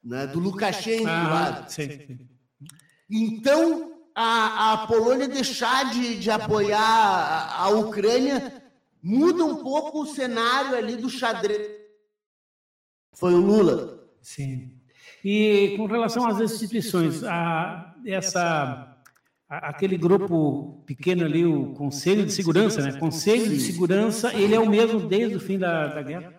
né? 0.04 0.26
do 0.26 0.38
Lukashenko 0.38 1.08
ah, 1.08 1.28
lá. 1.28 1.66
Sim. 1.66 2.28
Então, 3.10 3.94
a, 4.14 4.74
a 4.74 4.86
Polônia 4.86 5.26
deixar 5.26 5.90
de, 5.90 6.18
de 6.18 6.30
apoiar 6.30 6.78
a, 6.78 7.62
a 7.62 7.68
Ucrânia, 7.70 8.62
muda 9.02 9.42
um 9.42 9.56
pouco 9.56 10.02
o 10.02 10.06
cenário 10.06 10.76
ali 10.76 10.96
do 10.96 11.08
xadrez. 11.08 11.66
Foi 13.14 13.32
o 13.32 13.40
Lula. 13.40 14.06
Sim. 14.20 14.78
E 15.24 15.74
com 15.78 15.86
relação 15.86 16.26
às 16.26 16.40
instituições, 16.40 17.24
a, 17.24 17.94
essa, 18.04 18.93
aquele 19.58 19.96
grupo 19.96 20.82
pequeno 20.87 21.25
ali, 21.25 21.44
o 21.44 21.75
Conselho 21.75 22.25
de 22.25 22.32
Segurança, 22.32 22.80
né? 22.80 22.99
Conselho 22.99 23.49
de 23.49 23.61
Segurança, 23.61 24.32
ele 24.34 24.54
é 24.54 24.61
o 24.61 24.68
mesmo 24.68 25.00
desde 25.00 25.37
o 25.37 25.40
fim 25.40 25.58
da, 25.58 25.88
da 25.88 26.02
guerra? 26.02 26.34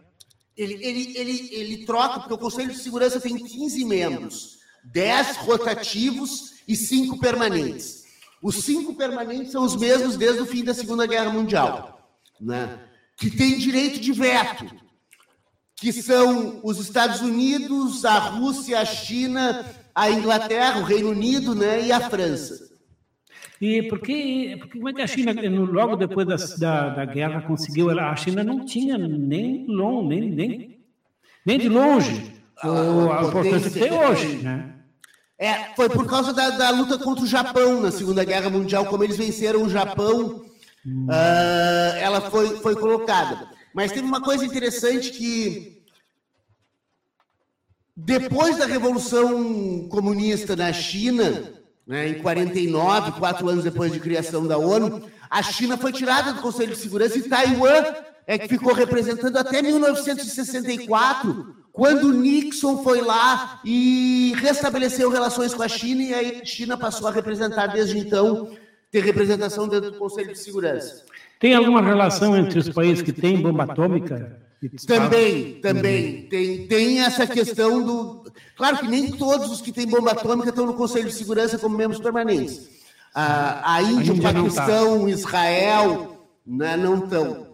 Ele, 0.55 0.73
ele, 0.85 1.17
ele, 1.17 1.49
ele 1.51 1.85
troca, 1.85 2.19
porque 2.19 2.33
o 2.33 2.37
Conselho 2.37 2.71
de 2.71 2.77
Segurança 2.77 3.19
tem 3.19 3.35
15 3.35 3.85
membros, 3.85 4.57
10 4.85 5.37
rotativos 5.37 6.55
e 6.67 6.75
cinco 6.75 7.19
permanentes. 7.19 8.05
Os 8.41 8.63
cinco 8.63 8.93
permanentes 8.95 9.51
são 9.51 9.63
os 9.63 9.75
mesmos 9.75 10.17
desde 10.17 10.41
o 10.41 10.45
fim 10.45 10.63
da 10.63 10.73
Segunda 10.73 11.05
Guerra 11.05 11.31
Mundial, 11.31 12.09
né? 12.39 12.79
que 13.17 13.31
têm 13.31 13.57
direito 13.57 13.99
de 13.99 14.11
veto, 14.11 14.65
que 15.75 15.91
são 15.91 16.59
os 16.63 16.79
Estados 16.79 17.21
Unidos, 17.21 18.05
a 18.05 18.19
Rússia, 18.19 18.79
a 18.79 18.85
China, 18.85 19.65
a 19.93 20.09
Inglaterra, 20.09 20.79
o 20.79 20.83
Reino 20.83 21.09
Unido 21.09 21.55
né? 21.55 21.85
e 21.85 21.91
a 21.91 22.09
França. 22.09 22.74
E 23.65 23.81
por 23.89 23.99
que, 23.99 24.59
como 24.71 24.89
é 24.89 24.93
que 24.93 25.01
a 25.01 25.07
China, 25.07 25.33
logo 25.71 25.95
depois 25.95 26.27
da, 26.27 26.35
da, 26.59 26.89
da 26.97 27.05
guerra, 27.05 27.41
conseguiu? 27.41 27.89
A 27.99 28.15
China 28.15 28.43
não 28.43 28.63
tinha 28.63 28.95
nem, 28.95 29.65
long, 29.67 30.07
nem, 30.07 30.21
nem, 30.29 30.79
nem 31.43 31.57
de 31.57 31.67
longe 31.67 32.31
a, 32.61 32.67
a, 32.67 33.21
a 33.21 33.27
importância 33.27 33.71
que 33.71 33.79
tem 33.79 33.91
hoje. 33.91 34.35
Né? 34.43 34.71
É, 35.39 35.73
foi 35.75 35.89
por 35.89 36.05
causa 36.05 36.31
da, 36.31 36.51
da, 36.51 36.69
luta 36.69 36.99
contra 36.99 37.23
o 37.23 37.27
Japão 37.27 37.81
na 37.81 37.89
Segunda 37.89 38.23
Guerra 38.23 38.51
Mundial, 38.51 38.85
como 38.85 39.03
eles 39.03 39.17
venceram 39.17 39.63
o 39.63 39.69
Japão, 39.69 40.45
uh, 40.85 41.95
ela 41.97 42.21
foi, 42.21 42.57
foi 42.57 42.75
colocada. 42.75 43.49
Mas 43.73 43.91
teve 43.91 44.05
uma 44.05 44.21
coisa 44.21 44.45
interessante 44.45 45.09
que 45.09 45.81
depois 47.97 48.59
da 48.59 48.67
Revolução 48.67 49.87
Comunista 49.89 50.55
na 50.55 50.71
China, 50.71 51.64
né, 51.87 52.09
em 52.09 52.15
49, 52.15 53.11
quatro 53.13 53.47
anos 53.47 53.63
depois 53.63 53.91
de 53.91 53.99
criação 53.99 54.47
da 54.47 54.57
ONU, 54.57 55.03
a 55.29 55.43
China 55.43 55.77
foi 55.77 55.91
tirada 55.91 56.33
do 56.33 56.41
Conselho 56.41 56.73
de 56.73 56.79
Segurança 56.79 57.17
e 57.17 57.23
Taiwan 57.23 57.83
é 58.27 58.37
que 58.37 58.47
ficou 58.47 58.73
representando 58.73 59.37
até 59.37 59.61
1964, 59.61 61.55
quando 61.71 62.11
Nixon 62.11 62.83
foi 62.83 63.01
lá 63.01 63.59
e 63.63 64.33
restabeleceu 64.37 65.09
relações 65.09 65.53
com 65.53 65.61
a 65.61 65.67
China, 65.67 66.01
e 66.01 66.13
aí 66.13 66.41
a 66.41 66.45
China 66.45 66.77
passou 66.77 67.07
a 67.07 67.11
representar 67.11 67.67
desde 67.67 67.99
então, 67.99 68.51
ter 68.89 69.03
representação 69.03 69.67
dentro 69.67 69.91
do 69.91 69.97
Conselho 69.97 70.31
de 70.31 70.39
Segurança. 70.39 71.03
Tem 71.39 71.53
alguma 71.53 71.81
relação 71.81 72.35
entre 72.35 72.57
os 72.57 72.69
países 72.69 73.03
que 73.03 73.11
têm 73.11 73.41
bomba 73.41 73.63
atômica? 73.63 74.44
Também, 74.87 75.59
também. 75.61 76.27
Tem, 76.27 76.67
tem 76.67 77.01
essa 77.01 77.25
questão 77.27 77.83
do. 77.83 78.31
Claro 78.55 78.77
que 78.77 78.87
nem 78.87 79.11
todos 79.11 79.51
os 79.51 79.61
que 79.61 79.71
têm 79.71 79.87
bomba 79.87 80.11
atômica 80.11 80.49
estão 80.49 80.65
no 80.65 80.73
Conselho 80.73 81.07
de 81.09 81.15
Segurança 81.15 81.57
como 81.57 81.77
membros 81.77 81.99
permanentes. 81.99 82.69
A, 83.13 83.75
a 83.75 83.81
Índia, 83.81 84.13
o 84.13 84.21
tá. 84.21 84.33
Paquistão, 84.33 85.01
tá. 85.01 85.09
Israel 85.09 86.27
né, 86.45 86.77
não 86.77 87.03
estão. 87.03 87.47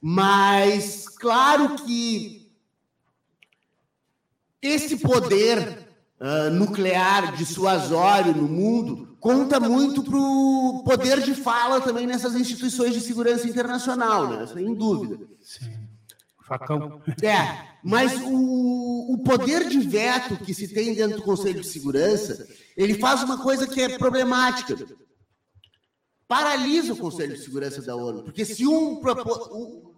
Mas, 0.00 1.08
claro 1.08 1.76
que 1.76 2.50
esse 4.60 4.96
poder 4.96 5.86
uh, 6.20 6.50
nuclear 6.50 7.36
dissuasório 7.36 8.34
no 8.34 8.48
mundo 8.48 9.16
conta 9.20 9.60
muito 9.60 10.02
para 10.02 10.16
o 10.16 10.82
poder 10.84 11.20
de 11.20 11.34
fala 11.34 11.80
também 11.80 12.06
nessas 12.06 12.34
instituições 12.34 12.94
de 12.94 13.00
segurança 13.00 13.46
internacional, 13.46 14.28
né? 14.28 14.46
sem 14.46 14.74
dúvida. 14.74 15.18
Sim. 15.40 15.81
Facão. 16.58 17.02
É, 17.22 17.76
mas 17.82 18.20
o, 18.22 19.14
o 19.14 19.18
poder 19.24 19.68
de 19.68 19.80
veto 19.80 20.36
que 20.36 20.52
se 20.52 20.68
tem 20.68 20.94
dentro 20.94 21.18
do 21.18 21.22
Conselho 21.22 21.60
de 21.60 21.66
Segurança, 21.66 22.46
ele 22.76 22.94
faz 22.94 23.22
uma 23.22 23.38
coisa 23.38 23.66
que 23.66 23.80
é 23.80 23.98
problemática. 23.98 24.76
Paralisa 26.28 26.92
o 26.92 26.96
Conselho 26.96 27.34
de 27.34 27.42
Segurança 27.42 27.82
da 27.82 27.94
ONU, 27.96 28.24
porque 28.24 28.44
se 28.44 28.66
um, 28.66 29.00
um 29.00 29.92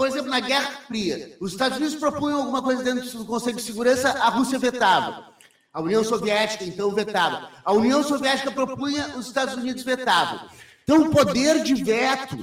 por 0.00 0.08
exemplo, 0.08 0.30
na 0.30 0.40
Guerra 0.40 0.80
Fria, 0.86 1.36
os 1.40 1.52
Estados 1.52 1.76
Unidos 1.76 1.96
propunham 1.96 2.38
alguma 2.38 2.62
coisa 2.62 2.82
dentro 2.82 3.18
do 3.18 3.26
Conselho 3.26 3.56
de 3.56 3.62
Segurança, 3.62 4.08
a 4.08 4.30
Rússia 4.30 4.58
vetava. 4.58 5.30
A 5.72 5.82
União 5.82 6.02
Soviética, 6.02 6.64
então, 6.64 6.90
vetava. 6.90 7.50
A 7.62 7.72
União 7.72 8.02
Soviética 8.02 8.50
propunha, 8.50 9.16
os 9.18 9.26
Estados 9.26 9.54
Unidos 9.56 9.82
vetavam. 9.82 10.48
Então, 10.82 11.02
o 11.02 11.10
poder 11.10 11.62
de 11.62 11.74
veto, 11.74 12.36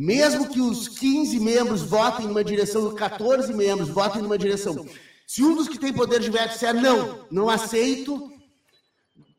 mesmo 0.00 0.48
que 0.48 0.62
os 0.62 0.88
15 0.88 1.38
membros 1.38 1.82
votem 1.82 2.26
numa 2.26 2.42
direção, 2.42 2.88
os 2.88 2.94
14 2.94 3.52
membros 3.52 3.90
votem 3.90 4.22
numa 4.22 4.38
direção, 4.38 4.86
se 5.26 5.44
um 5.44 5.54
dos 5.54 5.68
que 5.68 5.78
tem 5.78 5.92
poder 5.92 6.20
de 6.20 6.30
veto 6.30 6.52
disser 6.52 6.72
não, 6.72 7.26
não 7.30 7.50
aceito, 7.50 8.32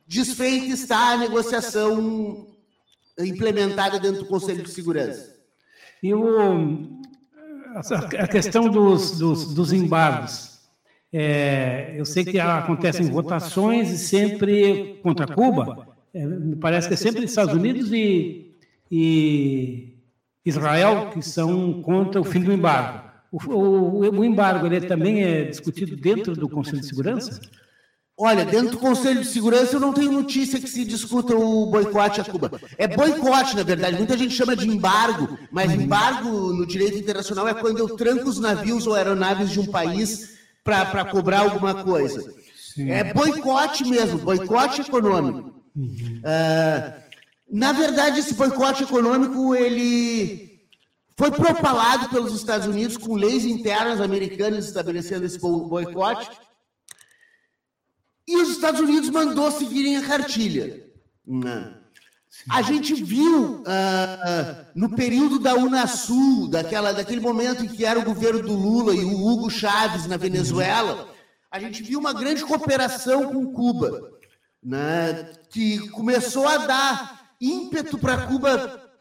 desfeita 0.05 0.67
está 0.67 1.13
a 1.13 1.17
negociação 1.17 2.47
implementada 3.17 3.99
dentro 3.99 4.19
do 4.19 4.27
Conselho 4.27 4.61
de 4.61 4.69
Segurança. 4.69 5.35
E 6.03 6.13
o, 6.13 7.01
a 8.19 8.27
questão 8.27 8.69
dos, 8.69 9.17
dos, 9.17 9.55
dos 9.55 9.73
embargos. 9.73 10.59
É, 11.11 11.95
eu 11.97 12.05
sei 12.05 12.23
que 12.23 12.39
acontecem 12.39 13.09
votações 13.09 13.89
e 13.89 13.97
sempre 13.97 14.99
contra 15.01 15.25
Cuba. 15.25 15.87
É, 16.13 16.23
me 16.23 16.55
parece 16.55 16.87
que 16.87 16.93
é 16.93 16.97
sempre 16.97 17.25
Estados 17.25 17.55
Unidos 17.55 17.91
e, 17.91 18.55
e 18.91 19.90
Israel 20.45 21.11
que 21.13 21.21
são 21.21 21.81
contra 21.81 22.19
o 22.19 22.23
fim 22.23 22.41
do 22.41 22.51
embargo. 22.51 23.09
O, 23.31 23.37
o, 23.49 24.19
o 24.19 24.25
embargo 24.25 24.65
ele 24.65 24.81
também 24.81 25.23
é 25.23 25.43
discutido 25.45 25.95
dentro 25.95 26.35
do 26.35 26.49
Conselho 26.49 26.81
de 26.81 26.87
Segurança? 26.87 27.39
Olha, 28.17 28.45
dentro 28.45 28.71
do 28.71 28.77
Conselho 28.77 29.21
de 29.21 29.27
Segurança 29.27 29.75
eu 29.75 29.79
não 29.79 29.93
tenho 29.93 30.11
notícia 30.11 30.59
que 30.59 30.67
se 30.67 30.85
discuta 30.85 31.35
o 31.35 31.65
boicote 31.67 32.21
a 32.21 32.23
Cuba. 32.23 32.51
É 32.77 32.87
boicote, 32.87 33.55
na 33.55 33.63
verdade. 33.63 33.97
Muita 33.97 34.17
gente 34.17 34.35
chama 34.35 34.55
de 34.55 34.67
embargo, 34.67 35.39
mas 35.51 35.71
embargo 35.71 36.29
no 36.53 36.67
direito 36.67 36.97
internacional 36.97 37.47
é 37.47 37.53
quando 37.53 37.79
eu 37.79 37.95
tranco 37.95 38.29
os 38.29 38.39
navios 38.39 38.85
ou 38.85 38.93
aeronaves 38.93 39.49
de 39.49 39.59
um 39.59 39.65
país 39.65 40.37
para 40.63 41.05
cobrar 41.05 41.39
alguma 41.39 41.83
coisa. 41.83 42.31
Sim. 42.75 42.91
É 42.91 43.13
boicote 43.13 43.85
mesmo, 43.85 44.19
boicote 44.19 44.81
econômico. 44.81 45.55
Uh, 45.75 47.01
na 47.51 47.73
verdade, 47.73 48.21
esse 48.21 48.33
boicote 48.33 48.83
econômico 48.83 49.53
ele 49.53 50.61
foi 51.17 51.29
propalado 51.29 52.07
pelos 52.07 52.33
Estados 52.33 52.65
Unidos 52.65 52.95
com 52.95 53.13
leis 53.15 53.43
internas 53.43 53.99
americanas 53.99 54.65
estabelecendo 54.65 55.25
esse 55.25 55.37
boicote 55.37 56.31
e 58.25 58.37
os 58.37 58.49
Estados 58.49 58.79
Unidos 58.79 59.09
mandou 59.09 59.51
seguirem 59.51 59.97
a 59.97 60.07
cartilha. 60.07 60.81
A 62.49 62.61
gente 62.61 62.93
viu 62.93 63.55
uh, 63.55 64.65
no 64.73 64.95
período 64.95 65.37
da 65.37 65.53
Unasul, 65.53 66.47
daquela, 66.47 66.93
daquele 66.93 67.19
momento 67.19 67.65
em 67.65 67.67
que 67.67 67.83
era 67.83 67.99
o 67.99 68.05
governo 68.05 68.41
do 68.41 68.53
Lula 68.53 68.95
e 68.95 69.03
o 69.03 69.27
Hugo 69.27 69.49
Chávez 69.49 70.05
na 70.05 70.15
Venezuela, 70.15 71.13
a 71.51 71.59
gente 71.59 71.83
viu 71.83 71.99
uma 71.99 72.13
grande 72.13 72.45
cooperação 72.45 73.33
com 73.33 73.51
Cuba, 73.51 74.09
né, 74.63 75.33
que 75.49 75.89
começou 75.89 76.47
a 76.47 76.57
dar 76.57 77.20
ímpeto 77.41 77.97
para 77.97 78.27
Cuba 78.27 78.91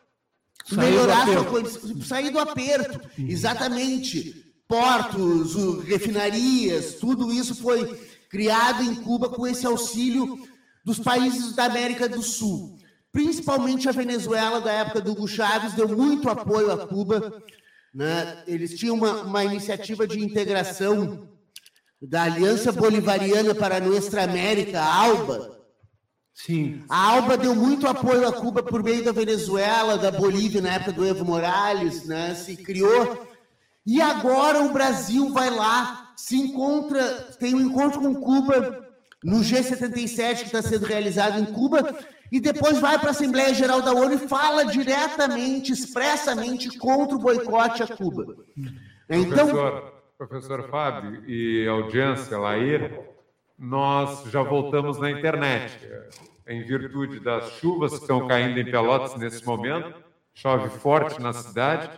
melhorar 0.73 1.26
sua 1.26 1.44
condição, 1.44 2.02
sair 2.02 2.30
do 2.30 2.38
aperto, 2.38 3.00
exatamente. 3.18 4.47
Portos, 4.66 5.82
refinarias, 5.85 6.94
tudo 6.94 7.32
isso 7.32 7.56
foi 7.56 7.85
criado 8.30 8.85
em 8.85 8.94
Cuba 8.94 9.28
com 9.28 9.44
esse 9.44 9.66
auxílio 9.66 10.38
dos 10.85 11.00
países 11.00 11.56
da 11.56 11.64
América 11.64 12.09
do 12.09 12.23
Sul. 12.23 12.78
Principalmente 13.11 13.88
a 13.88 13.92
Venezuela, 13.92 14.61
da 14.61 14.73
época 14.73 15.00
do 15.00 15.11
Hugo 15.11 15.26
Chávez, 15.26 15.73
deu 15.73 15.88
muito 15.88 16.30
apoio 16.30 16.70
a 16.70 16.87
Cuba. 16.87 17.42
Né? 17.92 18.44
Eles 18.47 18.78
tinham 18.78 18.94
uma, 18.94 19.23
uma 19.23 19.44
iniciativa 19.44 20.06
de 20.06 20.20
integração 20.20 21.28
da 22.00 22.23
Aliança 22.23 22.70
Bolivariana 22.70 23.54
para 23.54 23.78
a 23.78 23.80
Nuestra 23.80 24.23
América, 24.23 24.80
a 24.80 24.94
ALBA. 25.02 25.60
Sim. 26.35 26.83
A 26.89 27.13
ALBA 27.13 27.37
deu 27.37 27.55
muito 27.55 27.87
apoio 27.87 28.27
a 28.27 28.33
Cuba 28.33 28.63
por 28.63 28.83
meio 28.83 29.05
da 29.05 29.13
Venezuela, 29.13 29.99
da 29.99 30.11
Bolívia, 30.11 30.63
na 30.63 30.75
época 30.75 30.93
do 30.93 31.07
Evo 31.07 31.25
Morales, 31.25 32.07
né? 32.07 32.35
se 32.35 32.57
criou. 32.57 33.27
E 33.87 34.01
agora 34.01 34.63
o 34.63 34.73
Brasil 34.73 35.33
vai 35.33 35.51
lá 35.51 36.11
se 36.21 36.37
encontra, 36.37 37.03
tem 37.41 37.55
um 37.55 37.61
encontro 37.61 37.99
com 37.99 38.15
Cuba 38.15 38.87
no 39.25 39.39
G77 39.39 40.37
que 40.37 40.45
está 40.45 40.61
sendo 40.61 40.85
realizado 40.85 41.41
em 41.41 41.47
Cuba 41.47 41.99
e 42.31 42.39
depois 42.39 42.79
vai 42.79 42.99
para 42.99 43.09
a 43.09 43.11
Assembleia 43.13 43.55
Geral 43.55 43.81
da 43.81 43.93
ONU 43.93 44.15
e 44.15 44.29
fala 44.29 44.67
diretamente, 44.67 45.73
expressamente 45.73 46.79
contra 46.79 47.17
o 47.17 47.19
boicote 47.19 47.83
a 47.83 47.87
Cuba. 47.87 48.37
Então, 49.09 49.49
professor, 49.49 49.95
professor 50.19 50.71
Fábio 50.71 51.25
e 51.27 51.67
audiência 51.67 52.39
Lair, 52.39 53.10
nós 53.61 54.25
já 54.31 54.43
voltamos 54.43 54.99
na 54.99 55.11
internet. 55.11 55.87
Em 56.49 56.62
virtude 56.62 57.21
das 57.21 57.52
chuvas 57.59 57.93
que 57.93 58.00
estão 58.00 58.26
caindo 58.26 58.59
em 58.59 58.64
Pelotas 58.64 59.14
nesse 59.17 59.45
momento, 59.47 59.95
chove 60.33 60.71
forte 60.71 61.21
na 61.21 61.35
cidade, 61.35 61.90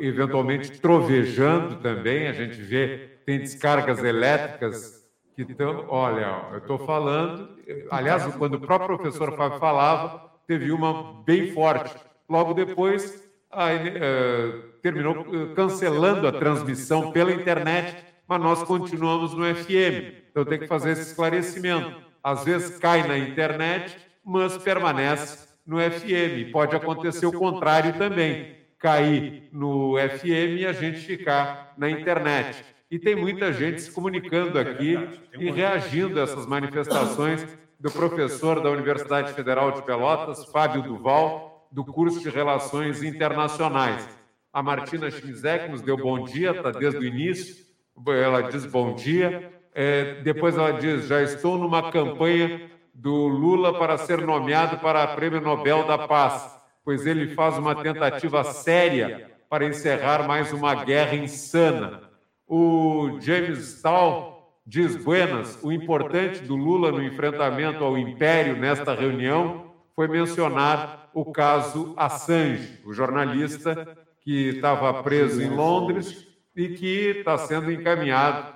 eventualmente 0.00 0.80
trovejando 0.80 1.76
também, 1.76 2.26
a 2.26 2.32
gente 2.32 2.60
vê 2.62 3.16
tem 3.26 3.40
descargas 3.40 4.02
elétricas 4.02 5.04
que 5.34 5.42
estão. 5.42 5.84
Olha, 5.88 6.48
eu 6.52 6.58
estou 6.58 6.78
falando. 6.78 7.50
Aliás, 7.90 8.24
quando 8.36 8.54
o 8.54 8.60
próprio 8.60 8.96
professor 8.96 9.36
Fábio 9.36 9.58
falava, 9.58 10.30
teve 10.46 10.70
uma 10.70 11.22
bem 11.24 11.52
forte. 11.52 11.94
Logo 12.28 12.54
depois, 12.54 13.28
uh, 13.52 14.62
terminou 14.80 15.26
eh, 15.32 15.54
cancelando 15.54 16.26
a 16.26 16.32
transmissão 16.32 17.10
pela 17.12 17.32
internet, 17.32 17.96
mas 18.26 18.40
nós 18.40 18.62
continuamos 18.62 19.34
no 19.34 19.44
FM. 19.54 20.25
Então 20.36 20.44
tem 20.44 20.58
que 20.58 20.66
fazer 20.66 20.90
esse 20.90 21.00
esclarecimento. 21.00 21.98
Às 22.22 22.44
vezes 22.44 22.78
cai 22.78 23.08
na 23.08 23.16
internet, 23.16 23.96
mas 24.22 24.58
permanece 24.58 25.48
no 25.66 25.78
FM. 25.78 26.52
Pode 26.52 26.76
acontecer 26.76 27.24
o 27.24 27.32
contrário 27.32 27.94
também. 27.94 28.54
Cair 28.78 29.48
no 29.50 29.96
FM 29.96 30.58
e 30.58 30.66
a 30.66 30.74
gente 30.74 30.98
ficar 30.98 31.72
na 31.78 31.88
internet. 31.88 32.62
E 32.90 32.98
tem 32.98 33.16
muita 33.16 33.50
gente 33.50 33.80
se 33.80 33.90
comunicando 33.90 34.58
aqui 34.58 34.98
e 35.38 35.50
reagindo 35.50 36.20
a 36.20 36.24
essas 36.24 36.44
manifestações 36.44 37.46
do 37.80 37.90
professor 37.90 38.60
da 38.60 38.68
Universidade 38.68 39.32
Federal 39.32 39.72
de 39.72 39.80
Pelotas, 39.84 40.44
Fábio 40.52 40.82
Duval, 40.82 41.66
do 41.72 41.82
curso 41.82 42.20
de 42.20 42.28
Relações 42.28 43.02
Internacionais. 43.02 44.06
A 44.52 44.62
Martina 44.62 45.10
Schmizek 45.10 45.70
nos 45.70 45.80
deu 45.80 45.96
bom 45.96 46.24
dia, 46.24 46.50
está 46.50 46.72
desde 46.72 47.00
o 47.00 47.04
início. 47.04 47.64
Ela 48.06 48.42
diz 48.42 48.66
bom 48.66 48.94
dia. 48.94 49.55
É, 49.78 50.22
depois 50.22 50.56
ela 50.56 50.72
diz: 50.72 51.06
já 51.06 51.22
estou 51.22 51.58
numa 51.58 51.92
campanha 51.92 52.70
do 52.94 53.28
Lula 53.28 53.78
para 53.78 53.98
ser 53.98 54.22
nomeado 54.22 54.78
para 54.78 55.04
o 55.04 55.14
Prêmio 55.14 55.42
Nobel 55.42 55.86
da 55.86 55.98
Paz, 55.98 56.58
pois 56.82 57.06
ele 57.06 57.34
faz 57.34 57.58
uma 57.58 57.74
tentativa 57.82 58.42
séria 58.42 59.30
para 59.50 59.66
encerrar 59.66 60.26
mais 60.26 60.50
uma 60.50 60.82
guerra 60.82 61.14
insana. 61.14 62.08
O 62.48 63.18
James 63.20 63.58
Stahl 63.58 64.50
diz 64.66 64.96
Buenas, 64.96 65.62
o 65.62 65.70
importante 65.70 66.40
do 66.40 66.56
Lula 66.56 66.90
no 66.90 67.02
enfrentamento 67.02 67.84
ao 67.84 67.98
império 67.98 68.56
nesta 68.56 68.94
reunião 68.94 69.74
foi 69.94 70.08
mencionar 70.08 71.10
o 71.12 71.30
caso 71.30 71.92
Assange, 71.98 72.80
o 72.82 72.94
jornalista 72.94 73.94
que 74.22 74.48
estava 74.48 75.02
preso 75.02 75.42
em 75.42 75.50
Londres 75.50 76.26
e 76.56 76.70
que 76.70 77.18
está 77.18 77.36
sendo 77.36 77.70
encaminhado 77.70 78.55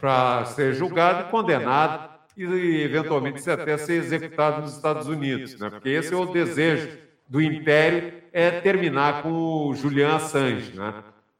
para 0.00 0.44
ser 0.46 0.72
julgado 0.74 1.30
condenado 1.30 2.08
e 2.36 2.82
eventualmente 2.82 3.48
até 3.50 3.76
ser 3.76 3.94
executado 3.94 4.62
nos 4.62 4.74
Estados 4.74 5.06
Unidos, 5.06 5.58
né? 5.58 5.68
porque 5.68 5.90
esse 5.90 6.14
é 6.14 6.16
o 6.16 6.26
desejo 6.26 6.98
do 7.28 7.40
império 7.40 8.14
é 8.32 8.50
terminar 8.50 9.22
com 9.22 9.30
o 9.68 9.74
Julian 9.74 10.16
Assange, 10.16 10.76
né? 10.76 10.94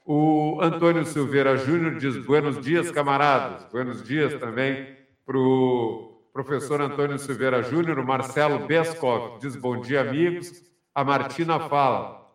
O 0.05 0.59
Antônio 0.61 1.05
Silveira 1.05 1.57
Júnior 1.57 1.97
diz: 1.97 2.17
Buenos 2.17 2.61
dias, 2.61 2.91
camaradas. 2.91 3.65
Buenos 3.71 4.03
dias 4.03 4.35
também 4.41 4.97
para 5.25 5.39
o 5.39 6.21
professor 6.33 6.81
Antônio 6.81 7.19
Silveira 7.19 7.63
Júnior. 7.63 7.99
O 7.99 8.05
Marcelo 8.05 8.67
Beskov 8.67 9.39
diz: 9.39 9.55
Bom 9.55 9.81
dia, 9.81 10.01
amigos. 10.01 10.65
A 10.93 11.05
Martina 11.05 11.61
fala: 11.69 12.29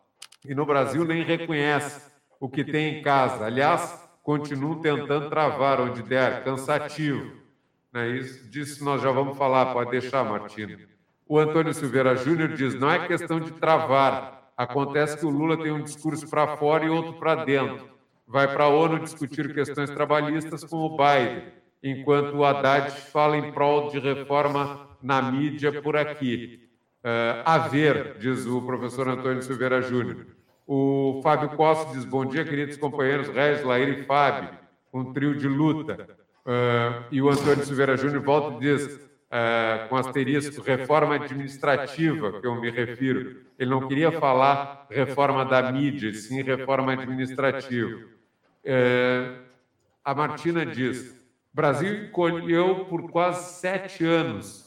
E 0.45 0.55
no 0.55 0.65
Brasil 0.65 1.03
nem 1.03 1.23
reconhece 1.23 2.09
o 2.39 2.47
que 2.47 2.63
tem 2.63 2.99
em 2.99 3.01
casa. 3.01 3.45
Aliás, 3.45 4.04
continuam 4.25 4.81
tentando 4.81 5.29
travar 5.29 5.79
onde 5.79 6.03
der, 6.03 6.43
cansativo. 6.43 7.31
Né? 7.93 8.09
Isso, 8.17 8.49
disso 8.49 8.83
nós 8.83 9.01
já 9.01 9.09
vamos 9.09 9.37
falar, 9.37 9.71
pode 9.71 9.91
deixar, 9.91 10.25
Martina. 10.25 10.77
O 11.25 11.39
Antônio 11.39 11.73
Silveira 11.73 12.13
Júnior 12.17 12.49
diz: 12.49 12.75
Não 12.75 12.91
é 12.91 13.07
questão 13.07 13.39
de 13.39 13.51
travar 13.53 14.35
Acontece 14.57 15.17
que 15.17 15.25
o 15.25 15.29
Lula 15.29 15.61
tem 15.61 15.71
um 15.71 15.83
discurso 15.83 16.29
para 16.29 16.55
fora 16.55 16.85
e 16.85 16.89
outro 16.89 17.13
para 17.13 17.43
dentro. 17.43 17.89
Vai 18.25 18.47
para 18.47 18.63
a 18.63 18.69
ONU 18.69 18.99
discutir 18.99 19.53
questões 19.53 19.89
trabalhistas 19.89 20.63
com 20.63 20.77
o 20.77 20.97
Biden, 20.97 21.43
enquanto 21.83 22.35
o 22.35 22.45
Haddad 22.45 22.89
fala 23.11 23.37
em 23.37 23.51
prol 23.51 23.89
de 23.89 23.99
reforma 23.99 24.97
na 25.01 25.21
mídia 25.21 25.81
por 25.81 25.97
aqui. 25.97 26.69
Uh, 27.03 27.43
a 27.45 27.57
ver, 27.57 28.17
diz 28.17 28.45
o 28.45 28.61
professor 28.61 29.07
Antônio 29.09 29.43
Silveira 29.43 29.81
Júnior. 29.81 30.25
O 30.65 31.21
Fábio 31.23 31.49
Costa 31.49 31.93
diz: 31.93 32.05
Bom 32.05 32.25
dia, 32.25 32.43
queridos 32.43 32.77
companheiros 32.77 33.27
Regis, 33.27 33.63
Lair 33.63 33.99
e 33.99 34.03
Fábio, 34.03 34.49
um 34.93 35.13
trio 35.13 35.37
de 35.37 35.47
luta. 35.47 36.07
Uh, 36.45 37.05
e 37.11 37.21
o 37.21 37.29
Antônio 37.29 37.65
Silveira 37.65 37.97
Júnior 37.97 38.23
volta 38.23 38.57
e 38.57 38.59
diz: 38.59 39.05
é, 39.37 39.87
com 39.89 39.97
asterisco, 39.97 40.61
reforma 40.61 41.15
administrativa, 41.15 42.39
que 42.39 42.47
eu 42.47 42.55
me 42.55 42.69
refiro. 42.69 43.41
Ele 43.59 43.69
não 43.69 43.87
queria 43.87 44.11
falar 44.11 44.87
reforma 44.89 45.43
da 45.43 45.71
mídia, 45.73 46.13
sim 46.13 46.41
reforma 46.41 46.93
administrativa. 46.93 47.99
É, 48.63 49.33
a 50.03 50.15
Martina 50.15 50.65
diz: 50.65 51.13
Brasil 51.53 52.09
colheu 52.11 52.85
por 52.85 53.11
quase 53.11 53.59
sete 53.59 54.05
anos, 54.05 54.64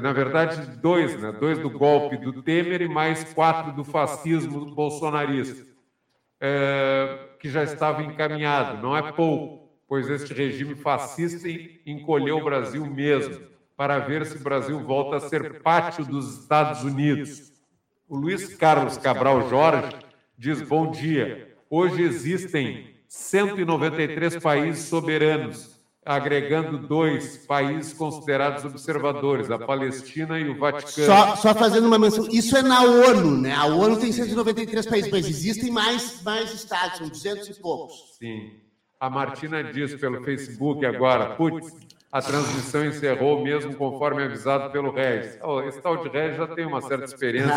na 0.00 0.12
verdade, 0.12 0.76
dois, 0.78 1.20
né? 1.20 1.32
dois 1.32 1.58
do 1.58 1.68
golpe 1.68 2.16
do 2.16 2.42
Temer 2.42 2.82
e 2.82 2.88
mais 2.88 3.24
quatro 3.34 3.72
do 3.72 3.84
fascismo 3.84 4.74
bolsonarista, 4.74 5.66
é, 6.40 7.28
que 7.38 7.48
já 7.48 7.62
estava 7.62 8.02
encaminhado. 8.02 8.82
Não 8.82 8.96
é 8.96 9.12
pouco, 9.12 9.68
pois 9.86 10.08
este 10.08 10.32
regime 10.32 10.74
fascista 10.74 11.48
encolheu 11.84 12.38
o 12.38 12.44
Brasil 12.44 12.86
mesmo 12.86 13.52
para 13.76 13.98
ver 13.98 14.24
se 14.24 14.36
o 14.36 14.40
Brasil 14.40 14.80
volta 14.80 15.16
a 15.16 15.28
ser 15.28 15.60
pátio 15.62 16.04
dos 16.04 16.40
Estados 16.40 16.84
Unidos. 16.84 17.52
O 18.08 18.16
Luiz 18.16 18.54
Carlos 18.54 18.96
Cabral 18.96 19.48
Jorge 19.48 19.96
diz: 20.38 20.62
Bom 20.62 20.90
dia. 20.90 21.56
Hoje 21.68 22.02
existem 22.02 22.94
193 23.08 24.36
países 24.36 24.84
soberanos, 24.84 25.81
agregando 26.04 26.78
dois 26.78 27.38
países 27.46 27.92
considerados 27.92 28.64
observadores, 28.64 29.50
a 29.50 29.58
Palestina 29.58 30.38
e 30.38 30.48
o 30.48 30.58
Vaticano. 30.58 31.06
Só, 31.06 31.36
só 31.36 31.54
fazendo 31.54 31.86
uma 31.86 31.98
menção, 31.98 32.26
isso 32.28 32.56
é 32.56 32.62
na 32.62 32.82
ONU, 32.82 33.40
né? 33.40 33.54
A 33.54 33.66
ONU 33.66 33.96
tem 33.98 34.10
193 34.10 34.86
países, 34.86 35.10
mas 35.10 35.28
existem 35.28 35.70
mais, 35.70 36.22
mais 36.22 36.52
estados, 36.52 36.98
são 36.98 37.08
200 37.08 37.48
e 37.48 37.54
poucos. 37.60 38.16
Sim. 38.18 38.50
A 38.98 39.08
Martina 39.08 39.62
diz 39.64 39.94
pelo 39.94 40.22
Facebook 40.24 40.84
agora, 40.84 41.34
putz, 41.36 41.72
a 42.10 42.20
transmissão 42.20 42.84
encerrou 42.84 43.42
mesmo 43.42 43.74
conforme 43.74 44.22
avisado 44.22 44.70
pelo 44.70 44.92
Regis. 44.92 45.38
Oh, 45.42 45.62
esse 45.62 45.80
tal 45.80 45.96
de 45.96 46.08
Regis 46.08 46.36
já 46.36 46.46
tem 46.46 46.66
uma 46.66 46.82
certa 46.82 47.04
experiência 47.04 47.54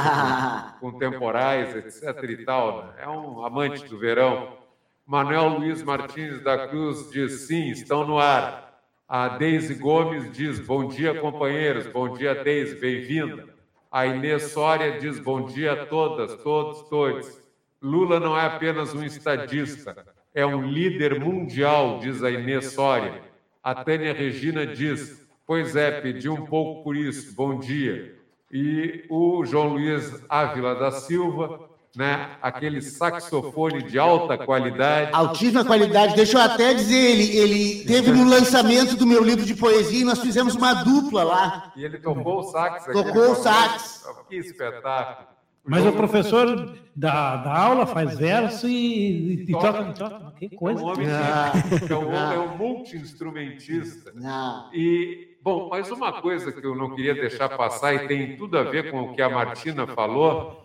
com, 0.80 0.92
com 0.92 0.98
temporais, 0.98 1.76
etc 1.76 2.24
e 2.30 2.46
tal. 2.46 2.86
Né? 2.86 2.94
É 3.00 3.10
um 3.10 3.44
amante 3.44 3.86
do 3.86 4.00
verão. 4.00 4.65
Manuel 5.08 5.60
Luiz 5.60 5.84
Martins 5.84 6.42
da 6.42 6.68
Cruz 6.68 7.12
diz 7.12 7.42
sim, 7.42 7.70
estão 7.70 8.08
no 8.08 8.18
ar. 8.18 8.82
A 9.08 9.28
Deise 9.28 9.76
Gomes 9.76 10.32
diz 10.32 10.60
bom 10.60 10.88
dia, 10.88 11.14
companheiros. 11.22 11.86
Bom 11.86 12.12
dia, 12.12 12.34
Deise, 12.44 12.76
bem-vinda. 12.80 13.48
A 13.92 14.08
Inês 14.08 14.52
Soria 14.52 14.98
diz 14.98 15.20
bom 15.20 15.46
dia 15.46 15.74
a 15.74 15.86
todas, 15.86 16.34
todos, 16.42 16.90
todos. 16.90 17.40
Lula 17.80 18.20
não 18.20 18.36
é 18.36 18.48
apenas 18.48 18.96
um 18.96 19.06
estadista, 19.06 20.08
é 20.34 20.44
um 20.44 20.64
líder 20.64 21.20
mundial, 21.20 22.00
diz 22.00 22.24
a 22.24 22.32
Inês 22.32 22.74
Soria. 22.74 23.22
A 23.64 23.76
Tânia 23.76 24.12
Regina 24.12 24.66
diz: 24.66 25.24
Pois 25.46 25.76
é, 25.76 26.02
pedi 26.02 26.28
um 26.28 26.48
pouco 26.48 26.84
por 26.84 26.96
isso, 26.96 27.36
bom 27.36 27.60
dia. 27.60 28.18
E 28.52 29.06
o 29.08 29.46
João 29.46 29.68
Luiz 29.74 30.26
Ávila 30.28 30.74
da 30.74 30.90
Silva, 30.90 31.70
né, 31.96 32.32
aquele 32.42 32.82
saxofone 32.82 33.84
de 33.84 33.98
alta 33.98 34.38
qualidade. 34.38 35.12
Altíssima 35.14 35.64
qualidade. 35.64 36.16
Deixa 36.16 36.38
eu 36.38 36.42
até 36.42 36.74
dizer, 36.74 36.96
ele, 36.96 37.38
ele 37.38 37.86
teve 37.86 38.12
no 38.12 38.28
lançamento 38.28 38.96
do 38.96 39.06
meu 39.06 39.24
livro 39.24 39.46
de 39.46 39.56
poesia 39.56 40.02
e 40.02 40.04
nós 40.04 40.20
fizemos 40.20 40.56
uma 40.56 40.74
dupla 40.74 41.24
lá. 41.24 41.72
E 41.76 41.84
ele 41.84 41.98
tocou 42.00 42.40
o 42.40 42.44
sax. 42.44 42.86
Tocou 42.86 43.32
o 43.32 43.36
sax. 43.36 44.06
Que 44.30 44.38
espetáculo. 44.38 45.36
Mas 45.68 45.84
o 45.84 45.94
professor 45.94 46.78
da, 46.96 47.38
da 47.38 47.58
aula 47.58 47.88
faz 47.88 48.16
verso 48.16 48.68
e, 48.68 49.44
e 49.44 49.52
toca, 49.52 49.84
toca. 49.94 50.34
Que 50.38 50.50
coisa. 50.50 50.80
É 50.80 50.84
um 50.84 50.88
homem, 50.88 51.08
que, 51.88 51.94
é 51.94 51.98
um, 51.98 52.14
é 52.14 52.40
um 52.40 52.58
multi-instrumentista. 52.58 54.14
E, 54.72 55.38
bom, 55.42 55.70
mas 55.72 55.90
uma 55.90 56.22
coisa 56.22 56.52
que 56.52 56.64
eu 56.64 56.76
não 56.76 56.94
queria 56.94 57.16
deixar 57.16 57.50
passar 57.50 57.96
e 57.96 58.08
tem 58.08 58.38
tudo 58.38 58.60
a 58.60 58.64
ver 58.64 58.92
com 58.92 59.02
o 59.02 59.16
que 59.16 59.22
a 59.24 59.30
Martina 59.30 59.88
falou, 59.88 60.65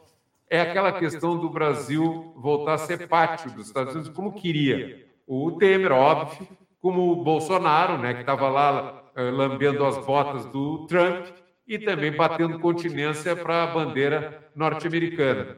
é 0.50 0.60
aquela 0.60 0.92
questão 0.92 1.38
do 1.38 1.48
Brasil 1.48 2.34
voltar 2.36 2.74
a 2.74 2.78
ser 2.78 3.06
pátio 3.06 3.52
dos 3.52 3.68
Estados 3.68 3.94
Unidos, 3.94 4.12
como 4.12 4.32
queria. 4.32 5.06
O 5.24 5.52
Temer, 5.52 5.92
óbvio, 5.92 6.46
como 6.80 7.12
o 7.12 7.22
Bolsonaro, 7.22 7.96
né, 7.96 8.14
que 8.14 8.20
estava 8.20 8.48
lá 8.48 9.04
uh, 9.16 9.30
lambendo 9.30 9.84
as 9.84 9.96
botas 10.04 10.44
do 10.46 10.86
Trump, 10.88 11.26
e 11.68 11.78
também 11.78 12.10
batendo 12.10 12.58
continência 12.58 13.36
para 13.36 13.62
a 13.62 13.66
bandeira 13.68 14.50
norte-americana. 14.56 15.56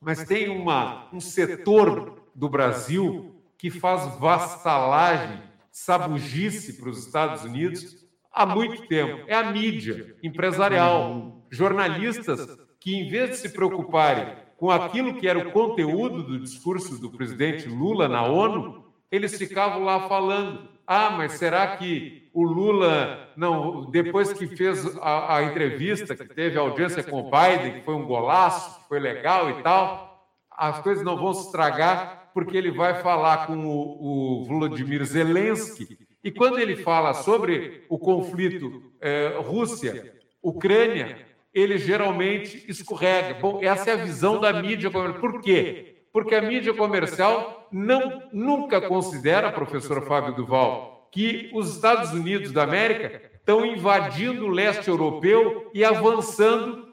Mas 0.00 0.24
tem 0.24 0.48
uma, 0.48 1.08
um 1.12 1.20
setor 1.20 2.22
do 2.34 2.48
Brasil 2.48 3.36
que 3.58 3.70
faz 3.70 4.18
vassalagem, 4.18 5.42
sabugice 5.70 6.80
para 6.80 6.88
os 6.88 7.04
Estados 7.06 7.44
Unidos 7.44 8.02
há 8.32 8.46
muito 8.46 8.88
tempo. 8.88 9.24
É 9.26 9.34
a 9.34 9.52
mídia 9.52 10.16
empresarial, 10.22 11.46
jornalistas 11.50 12.61
que, 12.82 12.94
em 12.94 13.08
vez 13.08 13.30
de 13.30 13.36
se 13.36 13.48
preocuparem 13.50 14.34
com 14.56 14.70
aquilo 14.70 15.14
que 15.14 15.28
era 15.28 15.38
o 15.38 15.52
conteúdo 15.52 16.22
do 16.22 16.38
discurso 16.38 17.00
do 17.00 17.10
presidente 17.10 17.68
Lula 17.68 18.08
na 18.08 18.24
ONU, 18.24 18.84
eles 19.10 19.36
ficavam 19.36 19.84
lá 19.84 20.08
falando 20.08 20.72
ah, 20.86 21.10
mas 21.10 21.32
será 21.32 21.76
que 21.76 22.28
o 22.34 22.42
Lula, 22.42 23.30
não, 23.36 23.90
depois 23.90 24.32
que 24.32 24.46
fez 24.46 24.96
a, 24.98 25.36
a 25.36 25.44
entrevista, 25.44 26.16
que 26.16 26.24
teve 26.34 26.58
a 26.58 26.60
audiência 26.60 27.02
com 27.02 27.20
o 27.20 27.30
Biden, 27.30 27.74
que 27.74 27.84
foi 27.84 27.94
um 27.94 28.04
golaço, 28.04 28.80
que 28.80 28.88
foi 28.88 28.98
legal 28.98 29.50
e 29.50 29.62
tal, 29.62 30.28
as 30.50 30.80
coisas 30.80 31.04
não 31.04 31.16
vão 31.16 31.32
se 31.32 31.46
estragar 31.46 32.30
porque 32.34 32.56
ele 32.56 32.70
vai 32.70 33.00
falar 33.02 33.46
com 33.46 33.64
o, 33.66 34.40
o 34.40 34.44
Vladimir 34.44 35.04
Zelensky. 35.04 35.98
E 36.24 36.30
quando 36.30 36.58
ele 36.58 36.76
fala 36.76 37.14
sobre 37.14 37.84
o 37.88 37.98
conflito 37.98 38.82
é, 39.00 39.36
Rússia-Ucrânia, 39.38 41.31
ele 41.54 41.78
geralmente 41.78 42.64
escorrega. 42.68 43.34
Bom, 43.34 43.60
essa 43.62 43.90
é 43.90 43.92
a 43.92 44.04
visão 44.04 44.40
da 44.40 44.52
mídia. 44.52 44.90
Por 44.90 45.40
quê? 45.40 46.04
Porque 46.12 46.34
a 46.34 46.42
mídia 46.42 46.74
comercial 46.74 47.68
não, 47.70 48.22
nunca 48.32 48.80
considera, 48.80 49.52
professor 49.52 50.06
Fábio 50.06 50.34
Duval, 50.34 51.08
que 51.10 51.50
os 51.52 51.74
Estados 51.74 52.12
Unidos 52.12 52.52
da 52.52 52.64
América 52.64 53.20
estão 53.34 53.66
invadindo 53.66 54.46
o 54.46 54.50
leste 54.50 54.88
europeu 54.88 55.70
e 55.74 55.84
avançando 55.84 56.92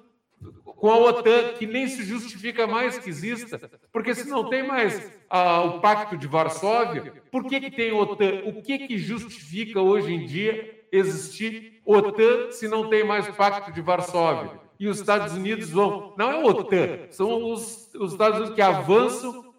com 0.63 0.89
a 0.89 0.97
OTAN, 0.97 1.53
que 1.57 1.67
nem 1.67 1.87
se 1.87 2.03
justifica 2.03 2.65
mais 2.65 2.97
que 2.97 3.09
exista. 3.09 3.59
Porque 3.91 4.15
se 4.15 4.29
não 4.29 4.49
tem 4.49 4.65
mais 4.65 5.11
ah, 5.29 5.61
o 5.63 5.81
Pacto 5.81 6.17
de 6.17 6.25
Varsóvia, 6.25 7.13
por 7.29 7.45
que, 7.45 7.59
que 7.59 7.71
tem 7.71 7.91
OTAN? 7.91 8.43
O 8.45 8.61
que, 8.61 8.79
que 8.87 8.97
justifica 8.97 9.81
hoje 9.81 10.13
em 10.13 10.25
dia 10.25 10.78
existir 10.91 11.81
OTAN 11.85 12.51
se 12.51 12.67
não 12.67 12.89
tem 12.89 13.03
mais 13.03 13.27
Pacto 13.29 13.71
de 13.71 13.81
Varsóvia? 13.81 14.59
E 14.79 14.87
os 14.87 14.99
Estados 14.99 15.33
Unidos 15.33 15.69
vão. 15.69 16.13
Não 16.17 16.31
é 16.31 16.43
OTAN, 16.43 17.07
são 17.11 17.51
os, 17.51 17.93
os 17.95 18.13
Estados 18.13 18.37
Unidos 18.37 18.55
que 18.55 18.61
avançam 18.61 19.53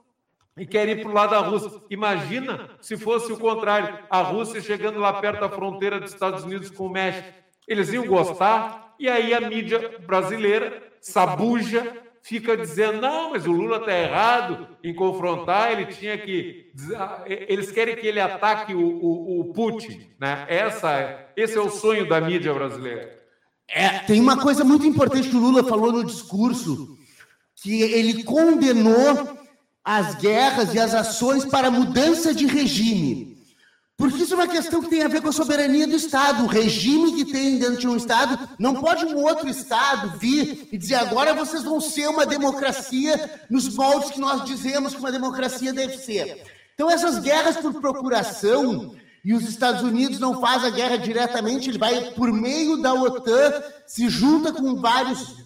e 0.57 0.66
querem 0.66 0.95
ir 0.95 1.03
para 1.03 1.11
o 1.11 1.14
lado 1.14 1.31
da 1.31 1.38
Rússia. 1.38 1.81
Imagina 1.90 2.71
se 2.81 2.97
fosse 2.97 3.33
o 3.33 3.38
contrário, 3.38 3.99
a 4.11 4.23
Rússia 4.23 4.61
chegando 4.61 4.99
lá 4.99 5.12
perto 5.14 5.40
da 5.40 5.49
fronteira 5.49 6.01
dos 6.01 6.12
Estados 6.12 6.45
Unidos 6.45 6.71
com 6.71 6.87
o 6.87 6.90
México. 6.90 7.29
Eles 7.66 7.93
iam 7.93 8.07
gostar, 8.07 8.95
e 8.99 9.09
aí 9.09 9.33
a 9.33 9.40
mídia 9.40 9.99
brasileira, 10.07 10.83
sabuja, 11.01 11.97
fica 12.23 12.57
dizendo: 12.57 13.01
não, 13.01 13.31
mas 13.31 13.47
o 13.47 13.53
Lula 13.53 13.79
está 13.79 13.93
errado 13.93 14.69
em 14.83 14.95
confrontar, 14.95 15.73
ele 15.73 15.87
tinha 15.87 16.17
que. 16.19 16.73
Eles 17.27 17.71
querem 17.71 17.97
que 17.97 18.07
ele 18.07 18.21
ataque 18.21 18.75
o, 18.75 18.81
o, 18.81 19.41
o 19.41 19.53
Putin. 19.53 20.09
Né? 20.19 20.47
Essa, 20.49 21.27
esse 21.37 21.57
é 21.57 21.61
o 21.61 21.71
sonho 21.71 22.09
da 22.09 22.21
mídia 22.21 22.53
brasileira. 22.53 23.19
É, 23.69 24.01
tem 24.01 24.21
uma 24.21 24.37
coisa 24.37 24.65
muito 24.65 24.87
importante 24.87 25.29
que 25.29 25.37
o 25.37 25.41
Lula 25.41 25.63
falou 25.63 25.93
no 25.93 26.05
discurso, 26.05 26.99
que 27.55 27.83
ele 27.83 28.25
condenou 28.25 29.39
as 29.85 30.17
guerras 30.17 30.75
e 30.75 30.79
as 30.79 30.95
ações 30.95 31.45
para 31.45 31.71
mudança 31.71 32.35
de 32.35 32.47
regime. 32.47 33.30
Porque 34.01 34.23
isso 34.23 34.33
é 34.33 34.37
uma 34.37 34.49
questão 34.49 34.81
que 34.81 34.89
tem 34.89 35.03
a 35.03 35.09
ver 35.09 35.21
com 35.21 35.29
a 35.29 35.33
soberania 35.33 35.87
do 35.87 35.95
Estado. 35.95 36.45
O 36.45 36.47
regime 36.47 37.13
que 37.13 37.31
tem 37.31 37.59
dentro 37.59 37.77
de 37.77 37.87
um 37.87 37.95
Estado, 37.95 38.49
não 38.59 38.77
pode 38.77 39.05
um 39.05 39.19
outro 39.19 39.47
Estado 39.47 40.19
vir 40.19 40.69
e 40.73 40.79
dizer 40.79 40.95
agora 40.95 41.35
vocês 41.35 41.63
vão 41.63 41.83
ser 41.83 42.09
uma 42.09 42.25
democracia 42.25 43.31
nos 43.51 43.69
moldes 43.75 44.11
que 44.11 44.19
nós 44.19 44.47
dizemos 44.47 44.95
que 44.95 45.01
uma 45.01 45.13
democracia 45.13 45.71
deve 45.75 45.99
ser. 45.99 46.43
Então, 46.75 46.91
essas 46.91 47.19
guerras 47.19 47.59
por 47.59 47.75
procuração, 47.75 48.95
e 49.23 49.35
os 49.35 49.47
Estados 49.47 49.83
Unidos 49.83 50.19
não 50.19 50.41
faz 50.41 50.65
a 50.65 50.71
guerra 50.71 50.97
diretamente, 50.97 51.69
ele 51.69 51.77
vai 51.77 52.13
por 52.13 52.33
meio 52.33 52.79
da 52.79 52.95
OTAN, 52.95 53.63
se 53.87 54.09
junta 54.09 54.51
com 54.51 54.77
vários 54.77 55.45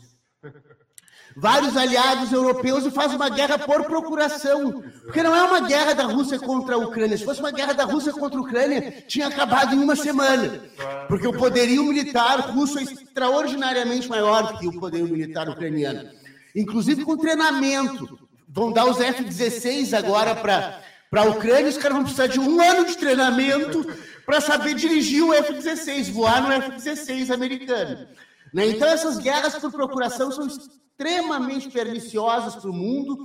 vários 1.37 1.77
aliados 1.77 2.33
europeus 2.33 2.85
e 2.85 2.91
faz 2.91 3.13
uma 3.13 3.29
guerra 3.29 3.59
por 3.59 3.85
procuração. 3.85 4.83
Porque 5.05 5.23
não 5.23 5.35
é 5.35 5.43
uma 5.43 5.61
guerra 5.61 5.95
da 5.95 6.05
Rússia 6.05 6.39
contra 6.39 6.75
a 6.75 6.79
Ucrânia. 6.79 7.17
Se 7.17 7.25
fosse 7.25 7.41
uma 7.41 7.51
guerra 7.51 7.73
da 7.73 7.85
Rússia 7.85 8.13
contra 8.13 8.39
a 8.39 8.43
Ucrânia, 8.43 9.05
tinha 9.07 9.27
acabado 9.27 9.75
em 9.75 9.79
uma 9.79 9.97
semana. 9.97 10.61
Porque 11.09 11.27
o 11.27 11.37
poderio 11.37 11.85
militar 11.85 12.41
russo 12.51 12.79
é 12.79 12.83
extraordinariamente 12.83 14.09
maior 14.09 14.59
que 14.59 14.67
o 14.67 14.79
poderio 14.79 15.09
militar 15.09 15.49
ucraniano. 15.49 16.09
Inclusive 16.55 17.05
com 17.05 17.17
treinamento. 17.17 18.19
Vão 18.49 18.73
dar 18.73 18.85
os 18.85 19.01
F-16 19.01 19.99
agora 19.99 20.37
para 20.37 20.81
a 21.13 21.25
Ucrânia, 21.25 21.69
os 21.69 21.77
caras 21.77 21.97
vão 21.97 22.05
precisar 22.05 22.29
de 22.29 22.39
um 22.39 22.61
ano 22.61 22.87
de 22.87 22.97
treinamento 22.97 23.85
para 24.25 24.41
saber 24.41 24.75
dirigir 24.75 25.25
o 25.25 25.35
F-16, 25.35 26.13
voar 26.13 26.41
no 26.41 26.53
F-16 26.53 27.31
americano. 27.31 28.07
Né? 28.55 28.69
Então, 28.69 28.87
essas 28.89 29.19
guerras 29.19 29.57
por 29.57 29.73
procuração 29.73 30.31
são 30.31 30.47
extremamente 30.47 31.69
perniciosas 31.69 32.55
para 32.55 32.71
o 32.71 32.73
mundo. 32.73 33.19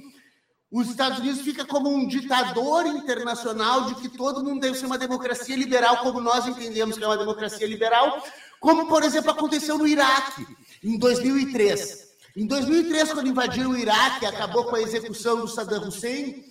Os 0.72 0.90
Estados 0.90 1.20
Unidos 1.20 1.42
fica 1.42 1.64
como 1.64 1.88
um 1.88 2.08
ditador 2.08 2.88
internacional 2.88 3.86
de 3.86 3.96
que 3.96 4.10
todo 4.10 4.44
mundo 4.44 4.60
deve 4.60 4.76
ser 4.76 4.88
uma 4.88 4.98
democracia 4.98 5.56
liberal, 5.56 5.98
como 5.98 6.20
nós 6.20 6.48
entendemos 6.48 6.98
que 6.98 7.04
é 7.04 7.08
uma 7.08 7.18
democracia 7.18 7.68
liberal, 7.68 8.24
como, 8.60 8.88
por 8.88 9.04
exemplo, 9.04 9.30
aconteceu 9.30 9.78
no 9.78 9.88
Iraque, 9.88 10.48
em 10.84 10.98
2003. 10.98 12.10
Em 12.36 12.48
2003, 12.48 13.14
quando 13.14 13.30
invadiram 13.30 13.72
o 13.72 13.78
Iraque, 13.78 14.26
acabou 14.26 14.66
com 14.66 14.76
a 14.76 14.82
execução 14.82 15.42
do 15.42 15.48
Saddam 15.48 15.88
Hussein, 15.88 16.44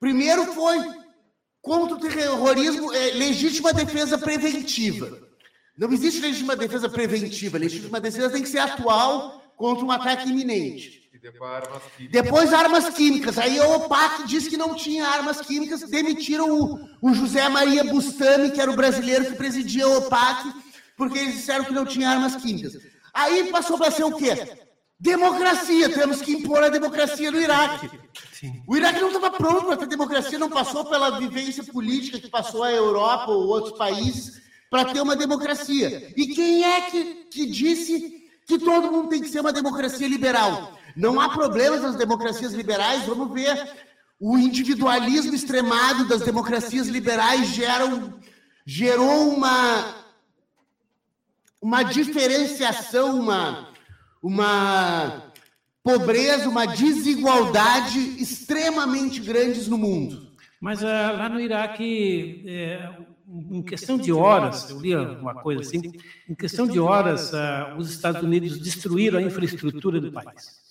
primeiro 0.00 0.44
foi 0.54 0.78
contra 1.62 1.96
o 1.96 2.00
terrorismo, 2.00 2.92
é, 2.92 3.12
legítima 3.12 3.72
defesa 3.72 4.18
preventiva. 4.18 5.27
Não 5.78 5.92
existe 5.92 6.20
legítima 6.20 6.56
defesa 6.56 6.88
preventiva, 6.88 7.56
legítima 7.56 8.00
defesa 8.00 8.30
tem 8.30 8.42
que 8.42 8.48
ser 8.48 8.58
atual 8.58 9.40
contra 9.56 9.84
um 9.84 9.92
ataque 9.92 10.28
iminente. 10.28 11.08
depois 12.10 12.52
armas 12.52 12.88
químicas. 12.90 13.38
Aí 13.38 13.60
a 13.60 13.68
OPAC 13.68 14.26
disse 14.26 14.50
que 14.50 14.56
não 14.56 14.74
tinha 14.74 15.06
armas 15.06 15.40
químicas, 15.40 15.82
demitiram 15.82 16.50
o, 16.50 16.80
o 17.00 17.14
José 17.14 17.48
Maria 17.48 17.84
Bustami, 17.84 18.50
que 18.50 18.60
era 18.60 18.70
o 18.70 18.76
brasileiro 18.76 19.26
que 19.26 19.36
presidia 19.36 19.84
a 19.84 19.98
OPAC, 19.98 20.52
porque 20.96 21.18
eles 21.18 21.36
disseram 21.36 21.64
que 21.64 21.72
não 21.72 21.86
tinha 21.86 22.10
armas 22.10 22.34
químicas. 22.34 22.76
Aí 23.14 23.48
passou 23.50 23.78
para 23.78 23.92
ser 23.92 24.04
o 24.04 24.16
quê? 24.16 24.58
Democracia, 24.98 25.88
temos 25.90 26.20
que 26.20 26.32
impor 26.32 26.62
a 26.64 26.68
democracia 26.68 27.30
no 27.30 27.40
Iraque. 27.40 27.88
O 28.66 28.76
Iraque 28.76 29.00
não 29.00 29.08
estava 29.08 29.30
pronto 29.30 29.66
para 29.66 29.76
ter 29.76 29.86
democracia, 29.86 30.40
não 30.40 30.50
passou 30.50 30.84
pela 30.84 31.20
vivência 31.20 31.62
política 31.62 32.18
que 32.18 32.28
passou 32.28 32.64
a 32.64 32.72
Europa 32.72 33.30
ou 33.30 33.46
outros 33.46 33.78
países 33.78 34.47
para 34.70 34.92
ter 34.92 35.00
uma 35.00 35.16
democracia. 35.16 36.12
E 36.16 36.26
quem 36.28 36.64
é 36.64 36.82
que, 36.82 37.04
que 37.30 37.46
disse 37.46 38.28
que 38.46 38.58
todo 38.58 38.90
mundo 38.90 39.08
tem 39.08 39.20
que 39.20 39.28
ser 39.28 39.40
uma 39.40 39.52
democracia 39.52 40.08
liberal? 40.08 40.78
Não 40.96 41.20
há 41.20 41.28
problemas 41.28 41.82
nas 41.82 41.96
democracias 41.96 42.52
liberais, 42.52 43.04
vamos 43.04 43.32
ver. 43.32 43.56
O 44.20 44.36
individualismo 44.36 45.34
extremado 45.34 46.06
das 46.06 46.22
democracias 46.22 46.88
liberais 46.88 47.48
geram, 47.48 48.18
gerou 48.66 49.32
uma, 49.32 49.94
uma 51.62 51.82
diferenciação, 51.84 53.20
uma, 53.20 53.72
uma 54.20 55.32
pobreza, 55.82 56.48
uma 56.48 56.66
desigualdade 56.66 57.98
extremamente 58.20 59.20
grandes 59.20 59.68
no 59.68 59.78
mundo. 59.78 60.28
Mas 60.60 60.82
uh, 60.82 60.86
lá 60.86 61.28
no 61.28 61.40
Iraque, 61.40 62.42
é, 62.46 62.90
em 63.50 63.62
questão 63.62 63.98
de 63.98 64.12
horas, 64.12 64.70
eu 64.70 64.80
li 64.80 64.94
uma 64.94 65.34
coisa 65.34 65.60
assim, 65.60 65.80
em 66.28 66.34
questão 66.34 66.66
de 66.66 66.80
horas, 66.80 67.32
uh, 67.32 67.76
os 67.76 67.90
Estados 67.90 68.22
Unidos 68.22 68.58
destruíram 68.58 69.18
a 69.18 69.22
infraestrutura 69.22 70.00
do 70.00 70.10
país. 70.10 70.66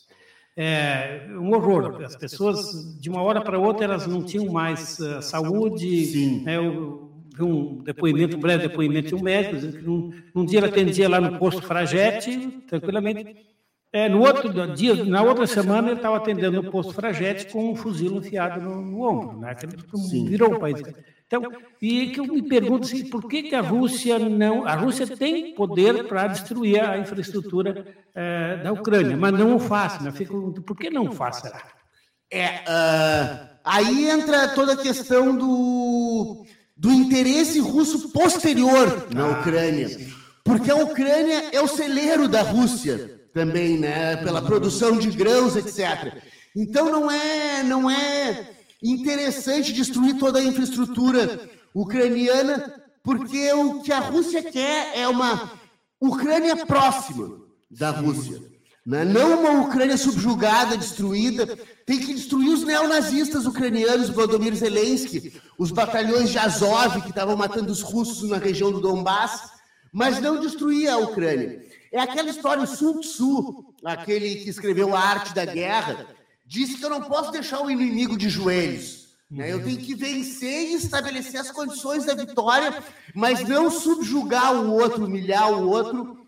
É 0.56 1.28
um 1.30 1.54
horror. 1.54 2.02
As 2.04 2.16
pessoas, 2.16 3.00
de 3.00 3.10
uma 3.10 3.22
hora 3.22 3.42
para 3.42 3.60
outra, 3.60 3.86
elas 3.86 4.08
não 4.08 4.24
tinham 4.24 4.52
mais 4.52 4.98
uh, 4.98 5.22
saúde. 5.22 6.06
Sim. 6.08 6.44
Né, 6.44 6.58
eu, 6.58 7.12
um 7.40 7.84
depoimento, 7.84 8.36
um 8.36 8.40
breve 8.40 8.68
depoimento 8.68 9.10
de 9.10 9.16
um 9.16 9.22
médico, 9.22 9.56
dizendo 9.56 9.78
que 9.78 10.32
num 10.34 10.46
dia 10.46 10.60
ele 10.60 10.68
atendia 10.68 11.08
lá 11.08 11.22
no 11.22 11.38
posto 11.38 11.62
Fragete, 11.62 12.64
tranquilamente. 12.68 13.46
É, 13.94 14.10
no 14.10 14.22
outro 14.22 14.52
dia, 14.74 15.06
na 15.06 15.22
outra 15.22 15.46
semana, 15.46 15.90
ele 15.90 15.98
estava 15.98 16.18
atendendo 16.18 16.62
no 16.62 16.72
posto 16.72 16.94
Fragete 16.94 17.52
com 17.52 17.72
um 17.72 17.76
fuzil 17.76 18.18
enfiado 18.18 18.60
no, 18.60 18.82
no 18.82 19.02
ombro, 19.02 19.40
né? 19.40 19.56
virou 20.28 20.56
o 20.56 20.60
país. 20.60 20.82
Então, 21.28 21.44
e 21.82 22.08
que 22.08 22.22
eu 22.22 22.26
me 22.26 22.42
pergunto 22.42 22.88
assim, 22.88 23.10
por 23.10 23.28
que, 23.28 23.44
que 23.44 23.56
a 23.56 23.60
Rússia 23.60 24.18
não. 24.18 24.66
A 24.66 24.76
Rússia 24.76 25.06
tem 25.06 25.54
poder 25.54 26.08
para 26.08 26.28
destruir 26.28 26.82
a 26.82 26.98
infraestrutura 26.98 27.86
é, 28.16 28.58
da 28.64 28.72
Ucrânia, 28.72 29.18
mas 29.18 29.34
não 29.34 29.58
o 29.58 29.60
faz. 29.60 30.00
Né? 30.02 30.10
Fico, 30.14 30.54
por 30.62 30.78
que 30.78 30.90
não 30.90 31.12
faz, 31.12 31.38
será? 31.38 31.62
É, 32.32 32.48
uh, 32.48 33.50
aí 33.64 34.10
entra 34.10 34.50
toda 34.50 34.74
a 34.74 34.78
questão 34.78 35.36
do, 35.36 36.46
do 36.76 36.92
interesse 36.92 37.60
russo 37.60 38.10
posterior 38.14 39.08
na 39.14 39.26
ah, 39.26 39.40
Ucrânia. 39.40 39.90
Porque 40.46 40.72
a 40.72 40.76
Ucrânia 40.76 41.50
é 41.52 41.60
o 41.60 41.68
celeiro 41.68 42.30
da 42.30 42.42
Rússia 42.42 43.20
também, 43.34 43.78
né? 43.78 44.16
Pela 44.18 44.42
produção 44.42 44.98
de 44.98 45.12
grãos, 45.12 45.58
etc. 45.58 46.22
Então 46.56 46.90
não 46.90 47.12
é, 47.12 47.64
não 47.64 47.90
é 47.90 47.97
interessante 48.84 49.74
destruir 49.74 50.18
toda 50.18 50.40
a 50.40 50.44
infraestrutura 50.44 51.50
ucraniana, 51.74 52.82
porque 53.04 53.52
o 53.54 53.82
que 53.82 53.92
a 53.92 54.00
Rússia 54.00 54.44
quer 54.44 54.98
é 54.98 55.08
uma 55.08 55.52
Ucrânia 56.00 56.66
próxima 56.66 57.40
da 57.70 57.90
Rússia. 57.90 58.42
Né? 58.86 59.04
Não 59.04 59.40
uma 59.40 59.68
Ucrânia 59.68 59.98
subjugada, 59.98 60.78
destruída. 60.78 61.58
Tem 61.86 62.00
que 62.00 62.14
destruir 62.14 62.50
os 62.54 62.64
neonazistas 62.64 63.46
ucranianos, 63.46 64.10
Vladimir 64.10 64.56
Zelensky, 64.56 65.42
os 65.58 65.72
batalhões 65.72 66.30
de 66.30 66.38
Azov 66.38 67.02
que 67.02 67.10
estavam 67.10 67.36
matando 67.36 67.72
os 67.72 67.82
russos 67.82 68.30
na 68.30 68.38
região 68.38 68.72
do 68.72 68.80
Donbass, 68.80 69.52
mas 69.92 70.22
não 70.22 70.40
destruir 70.40 70.88
a 70.88 70.98
Ucrânia. 70.98 71.66
É 71.92 72.00
aquela 72.00 72.30
história, 72.30 72.64
o 72.64 72.68
Sun 72.68 73.00
Tzu, 73.00 73.74
aquele 73.84 74.36
que 74.36 74.50
escreveu 74.50 74.96
A 74.96 75.00
Arte 75.00 75.34
da 75.34 75.46
Guerra, 75.46 76.06
disse 76.48 76.78
que 76.78 76.86
eu 76.86 76.90
não 76.90 77.02
posso 77.02 77.32
deixar 77.32 77.62
o 77.62 77.70
inimigo 77.70 78.18
de 78.18 78.30
joelhos. 78.30 79.08
Né? 79.30 79.52
Eu 79.52 79.62
tenho 79.62 79.78
que 79.78 79.94
vencer 79.94 80.70
e 80.70 80.76
estabelecer 80.76 81.42
as 81.42 81.52
condições 81.52 82.06
da 82.06 82.16
vitória, 82.16 82.82
mas 83.14 83.48
não 83.48 83.70
subjugar 83.70 84.56
o 84.56 84.72
outro, 84.72 85.06
humilhar 85.06 85.52
o 85.52 85.68
outro, 85.68 86.26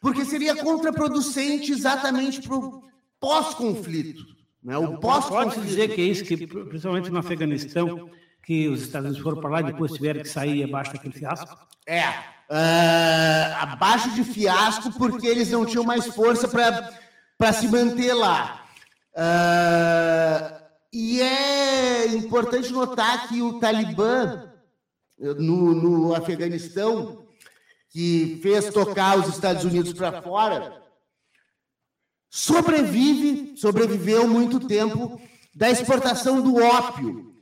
porque 0.00 0.24
seria 0.24 0.56
contraproducente 0.56 1.72
exatamente 1.72 2.40
para 2.40 2.56
o 2.56 2.82
pós-conflito. 3.20 4.24
Né? 4.62 4.78
O 4.78 4.98
pós-conflito. 4.98 5.54
Pode 5.56 5.66
dizer 5.66 5.94
que 5.94 6.00
é 6.00 6.04
isso, 6.04 6.24
que 6.24 6.46
principalmente 6.46 7.10
no 7.10 7.18
Afeganistão, 7.18 8.10
que 8.42 8.68
os 8.68 8.82
Estados 8.82 9.10
Unidos 9.10 9.22
foram 9.22 9.40
para 9.40 9.50
lá 9.50 9.60
e 9.60 9.64
depois 9.64 9.92
tiveram 9.92 10.22
que 10.22 10.28
sair 10.28 10.64
abaixo 10.64 10.94
daquele 10.94 11.12
fiasco? 11.12 11.58
É, 11.86 12.08
uh, 12.08 13.56
abaixo 13.60 14.10
de 14.12 14.24
fiasco, 14.24 14.90
porque 14.92 15.26
eles 15.26 15.50
não 15.50 15.66
tinham 15.66 15.84
mais 15.84 16.06
força 16.06 16.48
para 16.48 17.52
se 17.52 17.68
manter 17.68 18.14
lá. 18.14 18.65
Uh, 19.16 20.60
e 20.92 21.22
é 21.22 22.06
importante 22.08 22.70
notar 22.70 23.28
que 23.28 23.40
o 23.40 23.58
Talibã, 23.58 24.52
no, 25.18 25.74
no 25.74 26.14
Afeganistão, 26.14 27.26
que 27.88 28.38
fez 28.42 28.68
tocar 28.68 29.18
os 29.18 29.28
Estados 29.28 29.64
Unidos 29.64 29.94
para 29.94 30.20
fora, 30.20 30.82
sobrevive, 32.28 33.56
sobreviveu 33.56 34.28
muito 34.28 34.60
tempo 34.60 35.18
da 35.54 35.70
exportação 35.70 36.42
do 36.42 36.56
ópio 36.62 37.34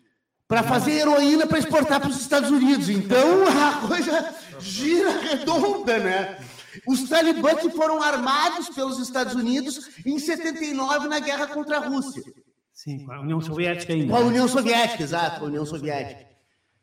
para 0.46 0.62
fazer 0.62 0.92
heroína 0.92 1.46
para 1.48 1.58
exportar 1.58 2.00
para 2.00 2.10
os 2.10 2.20
Estados 2.20 2.50
Unidos. 2.50 2.88
Então 2.88 3.44
a 3.48 3.88
coisa 3.88 4.32
gira 4.60 5.18
redonda, 5.18 5.98
né? 5.98 6.38
Os 6.86 7.08
talibãs 7.08 7.60
que 7.60 7.70
foram 7.70 8.02
armados 8.02 8.68
pelos 8.70 8.98
Estados 8.98 9.34
Unidos 9.34 9.90
em 10.04 10.18
79 10.18 11.08
na 11.08 11.20
guerra 11.20 11.46
contra 11.46 11.78
a 11.78 11.88
Rússia. 11.88 12.22
Sim, 12.72 13.04
com 13.04 13.12
a 13.12 13.20
União 13.20 13.40
Soviética 13.40 13.92
ainda. 13.92 14.12
Com 14.12 14.16
a 14.16 14.20
União 14.20 14.48
Soviética, 14.48 15.02
exato, 15.02 15.38
com 15.38 15.46
a 15.46 15.48
União 15.48 15.64
Soviética. 15.64 16.26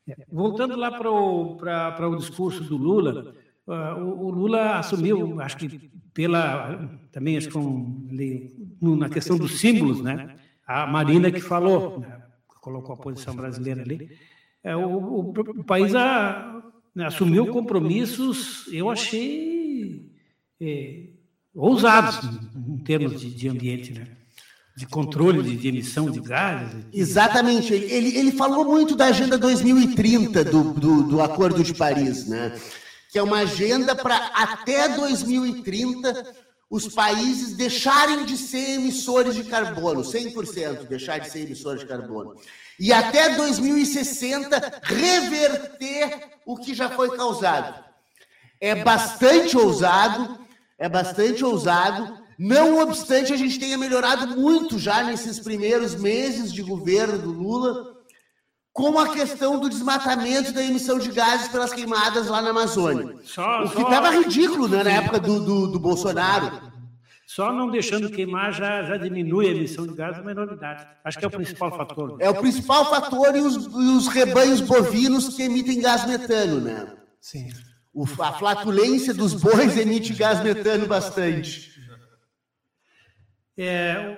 É, 0.08 0.16
voltando 0.32 0.76
lá 0.76 0.92
para 0.92 1.12
o, 1.12 1.58
para, 1.58 2.10
o 2.10 2.16
discurso 2.16 2.64
do 2.64 2.78
Lula, 2.78 3.36
uh, 3.68 3.74
o, 4.02 4.26
o, 4.26 4.30
Lula 4.32 4.80
assumiu, 4.80 5.40
acho 5.42 5.58
que 5.58 5.92
pela, 6.14 6.90
também 7.12 7.38
acho 7.38 7.50
que 7.50 7.58
um, 7.58 8.96
na 8.98 9.10
questão 9.10 9.38
dos 9.38 9.60
símbolos, 9.60 10.02
né? 10.02 10.36
A 10.66 10.88
Marina 10.88 11.32
que 11.32 11.42
falou, 11.42 12.00
né? 12.00 12.22
colocou 12.62 12.96
a 12.96 12.98
posição 12.98 13.36
brasileira 13.36 13.82
ali. 13.82 14.10
É, 14.64 14.76
o, 14.76 14.88
o, 14.88 15.30
o 15.32 15.64
país 15.64 15.94
a, 15.96 16.62
né, 16.96 17.06
assumiu 17.06 17.48
compromissos, 17.48 18.72
eu 18.72 18.90
achei 18.90 19.51
é, 20.62 21.04
ousados 21.56 22.20
em 22.56 22.78
termos 22.78 23.20
de, 23.20 23.30
de 23.32 23.50
ambiente, 23.50 23.94
né? 23.94 24.08
de 24.76 24.86
controle 24.88 25.44
de, 25.44 25.58
de, 25.58 25.68
emissão 25.68 26.10
de 26.10 26.22
gases. 26.22 26.86
Exatamente. 26.94 27.74
Ele, 27.74 28.18
ele 28.18 28.32
falou 28.32 28.66
muito 28.66 28.96
da 28.96 29.08
Agenda 29.08 29.38
2030 29.38 30.46
do, 30.46 30.74
do, 30.74 31.04
do 31.04 31.22
Acordo 31.22 31.64
de 31.64 31.74
Paris, 31.74 32.28
né? 32.28 32.58
que 33.12 33.20
é 33.20 33.24
uma 33.24 33.40
agenda 33.40 33.94
para 33.94 34.16
até 34.34 34.88
2030 34.96 36.36
os 36.70 36.88
países 36.88 37.58
deixarem 37.58 38.24
de 38.24 38.38
ser 38.38 38.76
emissores 38.76 39.36
de 39.36 39.44
carbono, 39.44 40.02
100% 40.02 40.88
deixar 40.88 41.20
de 41.20 41.30
ser 41.30 41.42
emissores 41.42 41.82
de 41.82 41.88
carbono. 41.88 42.36
E 42.80 42.94
até 42.94 43.36
2060 43.36 44.80
reverter 44.84 46.30
o 46.46 46.56
que 46.56 46.74
já 46.74 46.90
foi 46.90 47.16
causado. 47.18 47.84
É 48.62 48.84
bastante 48.84 49.58
ousado, 49.58 50.40
é 50.82 50.90
bastante 50.90 51.46
ousado. 51.46 52.18
Não 52.40 52.80
obstante, 52.80 53.32
a 53.32 53.38
gente 53.38 53.60
tenha 53.60 53.78
melhorado 53.78 54.36
muito 54.36 54.80
já 54.80 55.04
nesses 55.04 55.40
primeiros 55.40 55.94
meses 55.94 56.52
de 56.52 56.64
governo 56.64 57.20
do 57.20 57.32
Lula 57.32 58.02
com 58.74 58.98
a 58.98 59.14
questão 59.14 59.60
do 59.60 59.70
desmatamento 59.70 60.52
da 60.52 60.64
emissão 60.64 60.98
de 60.98 61.12
gases 61.12 61.50
pelas 61.50 61.72
queimadas 61.72 62.28
lá 62.28 62.42
na 62.42 62.50
Amazônia. 62.50 63.16
Só, 63.24 63.66
o 63.66 63.70
que 63.70 63.82
estava 63.82 64.10
ridículo 64.10 64.68
né, 64.68 64.84
na 64.84 64.92
época 64.92 65.20
do, 65.20 65.40
do, 65.40 65.68
do, 65.68 65.80
Bolsonaro. 65.80 66.72
Só 67.28 67.54
não 67.54 67.70
deixando 67.70 68.10
queimar 68.10 68.52
já, 68.52 68.82
já 68.84 68.98
diminui 68.98 69.48
a 69.48 69.52
emissão 69.52 69.86
de 69.86 69.94
gases, 69.94 70.18
é 70.18 70.22
uma 70.22 70.32
enormidade. 70.32 70.88
Acho 71.04 71.20
que 71.20 71.26
é 71.26 71.28
o 71.28 71.32
principal 71.32 71.78
fator. 71.78 72.18
É 72.20 72.30
o 72.30 72.36
principal 72.36 72.90
fator 72.90 73.36
e 73.36 73.42
os, 73.42 73.66
e 73.66 73.98
os 73.98 74.08
rebanhos 74.08 74.62
bovinos 74.62 75.36
que 75.36 75.44
emitem 75.44 75.80
gás 75.80 76.08
metano, 76.08 76.60
né? 76.60 76.92
Sim. 77.20 77.50
O, 77.94 78.04
a 78.04 78.34
flatulência 78.34 79.14
dos 79.14 79.34
bois 79.34 79.78
emite 79.78 80.14
gás 80.14 80.42
metano 80.42 80.88
bastante. 80.88 81.72
É, 83.58 84.18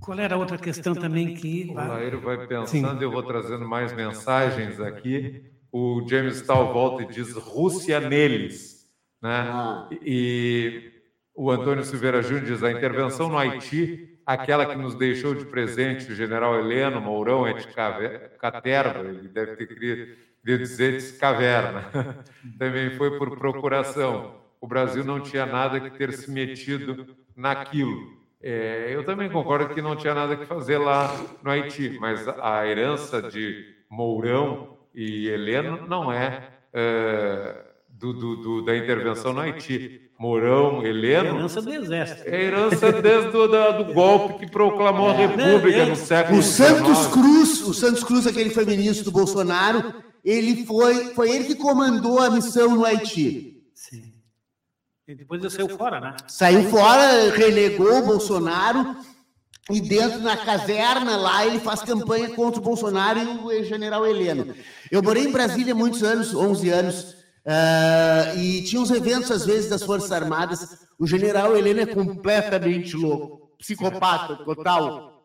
qual 0.00 0.18
era 0.18 0.36
a 0.36 0.38
outra 0.38 0.56
questão 0.56 0.94
também 0.94 1.34
que. 1.34 1.68
O 1.70 1.74
Laíro 1.74 2.20
vai 2.20 2.46
pensando, 2.46 2.98
Sim. 2.98 3.04
eu 3.04 3.10
vou 3.10 3.22
trazendo 3.22 3.66
mais 3.66 3.92
mensagens 3.92 4.80
aqui. 4.80 5.44
O 5.70 6.06
James 6.08 6.40
Tal 6.42 6.72
volta 6.72 7.02
e 7.02 7.06
diz 7.06 7.32
Rússia 7.34 8.00
neles. 8.00 8.88
Né? 9.20 9.30
Ah. 9.30 9.88
E 10.00 10.92
o 11.34 11.50
Antônio 11.50 11.84
Silveira 11.84 12.22
Júnior 12.22 12.44
diz: 12.44 12.62
a 12.62 12.70
intervenção 12.70 13.28
no 13.28 13.36
Haiti, 13.36 14.20
aquela 14.24 14.64
que 14.64 14.76
nos 14.76 14.94
deixou 14.94 15.34
de 15.34 15.44
presente 15.44 16.10
o 16.10 16.14
general 16.14 16.58
Heleno 16.58 17.00
Mourão 17.00 17.46
é 17.46 17.54
de 17.54 17.66
caterva, 18.38 19.08
ele 19.08 19.28
deve 19.28 19.56
ter 19.56 19.66
querido 19.66 20.27
dizer 20.56 20.98
de 20.98 21.12
caverna, 21.14 21.84
também 22.58 22.90
foi 22.96 23.18
por 23.18 23.36
procuração. 23.36 24.36
O 24.60 24.66
Brasil 24.66 25.04
não 25.04 25.20
tinha 25.20 25.44
nada 25.44 25.80
que 25.80 25.90
ter 25.90 26.12
se 26.12 26.30
metido 26.30 27.16
naquilo. 27.36 28.16
É, 28.40 28.88
eu 28.90 29.04
também 29.04 29.28
concordo 29.28 29.74
que 29.74 29.82
não 29.82 29.96
tinha 29.96 30.14
nada 30.14 30.36
que 30.36 30.46
fazer 30.46 30.78
lá 30.78 31.14
no 31.42 31.50
Haiti, 31.50 31.98
mas 32.00 32.26
a 32.28 32.66
herança 32.66 33.20
de 33.20 33.74
Mourão 33.90 34.78
e 34.94 35.28
Heleno 35.28 35.86
não 35.88 36.12
é, 36.12 36.48
é 36.72 37.64
do, 37.88 38.12
do, 38.12 38.36
do, 38.36 38.64
da 38.64 38.76
intervenção 38.76 39.32
no 39.32 39.40
Haiti. 39.40 40.08
Mourão, 40.18 40.84
Heleno. 40.84 41.28
É 41.28 41.38
herança 41.38 41.62
do 41.62 41.72
Exército. 41.72 42.28
É 42.28 42.42
herança 42.42 42.92
desde 42.92 43.36
o 43.36 43.46
da, 43.46 43.70
do 43.70 43.94
golpe 43.94 44.40
que 44.40 44.50
proclamou 44.50 45.10
a 45.10 45.14
é. 45.14 45.26
República 45.26 45.86
no 45.86 45.94
século 45.94 46.40
O 46.40 46.42
Santos 46.42 47.06
Cruz, 47.06 47.62
o 47.62 47.72
Santos 47.72 48.02
Cruz, 48.02 48.26
aquele 48.26 48.50
foi 48.50 48.64
ministro 48.64 49.04
do 49.04 49.12
Bolsonaro, 49.12 49.94
ele 50.24 50.64
foi, 50.64 51.14
foi 51.14 51.30
ele 51.30 51.44
que 51.44 51.54
comandou 51.54 52.18
a 52.18 52.30
missão 52.30 52.74
no 52.74 52.84
Haiti. 52.84 53.62
Sim. 53.74 54.12
E 55.06 55.14
depois 55.14 55.40
ele 55.40 55.50
saiu 55.50 55.68
fora, 55.70 56.00
né? 56.00 56.16
Saiu 56.26 56.70
fora, 56.70 57.30
renegou 57.30 57.98
o 57.98 58.06
Bolsonaro. 58.06 58.96
E 59.70 59.80
dentro 59.82 60.20
na 60.20 60.36
caverna 60.36 61.16
lá 61.16 61.46
ele 61.46 61.60
faz 61.60 61.82
campanha 61.82 62.30
contra 62.34 62.58
o 62.58 62.64
Bolsonaro 62.64 63.18
e 63.20 63.60
o 63.60 63.64
general 63.64 64.06
Heleno. 64.06 64.54
Eu 64.90 65.02
morei 65.02 65.24
em 65.24 65.32
Brasília 65.32 65.74
muitos 65.74 66.02
anos, 66.02 66.34
11 66.34 66.70
anos, 66.70 67.10
uh, 67.12 68.38
e 68.38 68.62
tinha 68.64 68.80
uns 68.80 68.90
eventos 68.90 69.30
às 69.30 69.44
vezes 69.44 69.68
das 69.68 69.82
Forças 69.82 70.10
Armadas. 70.10 70.86
O 70.98 71.06
general 71.06 71.54
Heleno 71.54 71.80
é 71.80 71.86
completamente 71.86 72.96
louco, 72.96 73.54
psicopata 73.58 74.36
total. 74.36 75.22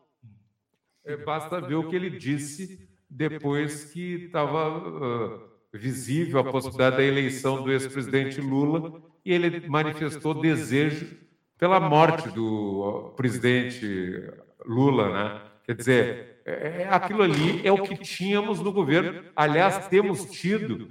É, 1.06 1.16
basta 1.18 1.62
ver 1.62 1.76
o 1.76 1.90
que 1.90 1.96
ele 1.96 2.10
disse 2.10 2.93
depois 3.16 3.86
que 3.86 4.26
estava 4.26 4.78
uh, 4.78 5.42
visível 5.72 6.40
a 6.40 6.44
possibilidade 6.44 6.98
da 6.98 7.04
eleição 7.04 7.64
do 7.64 7.72
ex-presidente 7.72 8.42
Lula 8.42 9.02
e 9.24 9.32
ele 9.32 9.68
manifestou 9.68 10.34
desejo 10.34 11.16
pela 11.58 11.80
morte 11.80 12.30
do 12.30 13.14
presidente 13.16 14.30
Lula, 14.66 15.14
né? 15.14 15.42
Quer 15.64 15.76
dizer, 15.76 16.42
é, 16.46 16.82
é, 16.82 16.88
aquilo 16.90 17.24
ali 17.24 17.66
é 17.66 17.72
o 17.72 17.84
que 17.84 17.96
tínhamos 17.96 18.60
no 18.60 18.72
governo. 18.72 19.24
Aliás, 19.36 19.88
temos 19.88 20.26
tido, 20.26 20.90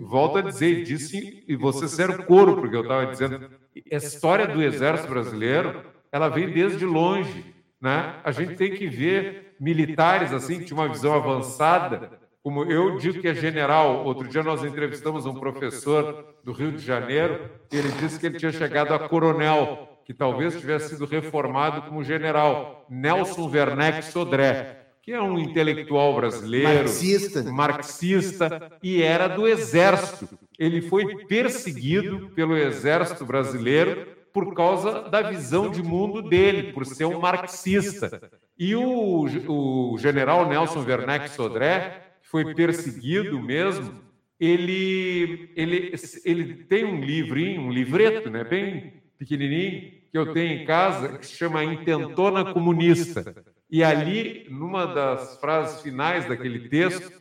volto 0.00 0.38
a 0.38 0.42
dizer, 0.42 0.82
disse, 0.82 1.44
e 1.46 1.56
você 1.56 1.88
ser 1.88 2.10
o 2.10 2.24
coro, 2.24 2.56
porque 2.56 2.76
eu 2.76 2.82
estava 2.82 3.06
dizendo, 3.06 3.50
a 3.90 3.96
história 3.96 4.46
do 4.46 4.62
Exército 4.62 5.08
Brasileiro, 5.08 5.82
ela 6.10 6.28
vem 6.28 6.50
desde 6.50 6.84
longe. 6.84 7.54
Né? 7.80 8.16
A 8.22 8.30
gente 8.32 8.54
tem 8.54 8.74
que 8.74 8.86
ver 8.86 9.51
militares 9.62 10.32
assim 10.32 10.58
que 10.58 10.64
tinham 10.64 10.80
uma 10.80 10.88
visão 10.88 11.14
avançada, 11.14 12.10
como 12.42 12.64
eu 12.64 12.96
digo 12.98 13.20
que 13.20 13.28
é 13.28 13.34
general. 13.34 14.04
Outro 14.04 14.26
dia 14.26 14.42
nós 14.42 14.64
entrevistamos 14.64 15.24
um 15.24 15.34
professor 15.34 16.34
do 16.42 16.50
Rio 16.50 16.72
de 16.72 16.84
Janeiro 16.84 17.48
e 17.70 17.76
ele 17.76 17.92
disse 17.92 18.18
que 18.18 18.26
ele 18.26 18.38
tinha 18.38 18.50
chegado 18.50 18.92
a 18.92 19.08
coronel, 19.08 20.00
que 20.04 20.12
talvez 20.12 20.58
tivesse 20.58 20.90
sido 20.90 21.06
reformado 21.06 21.82
como 21.82 22.02
general, 22.02 22.84
Nelson 22.90 23.48
Werneck 23.48 24.04
Sodré, 24.06 24.80
que 25.00 25.12
é 25.12 25.22
um 25.22 25.38
intelectual 25.38 26.16
brasileiro, 26.16 26.80
marxista. 26.80 27.42
marxista 27.44 28.72
e 28.82 29.00
era 29.00 29.28
do 29.28 29.46
exército. 29.46 30.28
Ele 30.58 30.82
foi 30.82 31.24
perseguido 31.26 32.30
pelo 32.34 32.56
exército 32.56 33.24
brasileiro 33.24 34.08
por 34.32 34.54
causa 34.54 35.02
da 35.02 35.22
visão 35.22 35.70
de 35.70 35.82
mundo 35.82 36.20
dele, 36.20 36.72
por 36.72 36.84
ser 36.84 37.04
um 37.04 37.20
marxista. 37.20 38.30
E 38.62 38.76
o, 38.76 39.26
o 39.48 39.98
general 39.98 40.48
Nelson 40.48 40.84
Werneck 40.84 41.30
Sodré, 41.30 42.14
que 42.22 42.28
foi 42.28 42.54
perseguido 42.54 43.42
mesmo, 43.42 43.92
ele, 44.38 45.50
ele, 45.56 45.92
ele 46.24 46.54
tem 46.62 46.84
um 46.84 47.00
livrinho, 47.00 47.62
um 47.62 47.72
livreto, 47.72 48.30
né, 48.30 48.44
bem 48.44 49.02
pequenininho, 49.18 49.90
que 50.12 50.16
eu 50.16 50.32
tenho 50.32 50.62
em 50.62 50.64
casa, 50.64 51.18
que 51.18 51.26
se 51.26 51.36
chama 51.36 51.64
Intentona 51.64 52.52
Comunista. 52.52 53.34
E 53.68 53.82
ali, 53.82 54.46
numa 54.48 54.86
das 54.86 55.40
frases 55.40 55.80
finais 55.80 56.28
daquele 56.28 56.68
texto, 56.68 57.20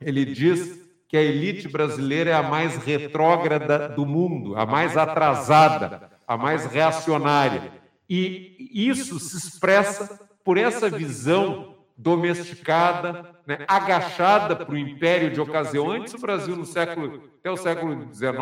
ele 0.00 0.24
diz 0.24 0.80
que 1.06 1.16
a 1.18 1.22
elite 1.22 1.68
brasileira 1.68 2.30
é 2.30 2.34
a 2.34 2.42
mais 2.42 2.78
retrógrada 2.78 3.90
do 3.90 4.06
mundo, 4.06 4.56
a 4.56 4.64
mais 4.64 4.96
atrasada, 4.96 6.10
a 6.26 6.38
mais 6.38 6.64
reacionária. 6.64 7.70
E 8.08 8.56
isso 8.72 9.20
se 9.20 9.36
expressa 9.36 10.29
por 10.50 10.58
essa 10.58 10.90
visão 10.90 11.76
domesticada, 11.96 13.36
né, 13.46 13.58
agachada 13.68 14.56
para 14.56 14.74
o 14.74 14.76
império 14.76 15.30
de 15.30 15.40
ocasião. 15.40 15.88
Antes 15.88 16.12
o 16.12 16.18
Brasil, 16.18 16.56
no 16.56 16.66
século, 16.66 17.30
até 17.38 17.52
o 17.52 17.56
século 17.56 18.12
XIX, 18.12 18.34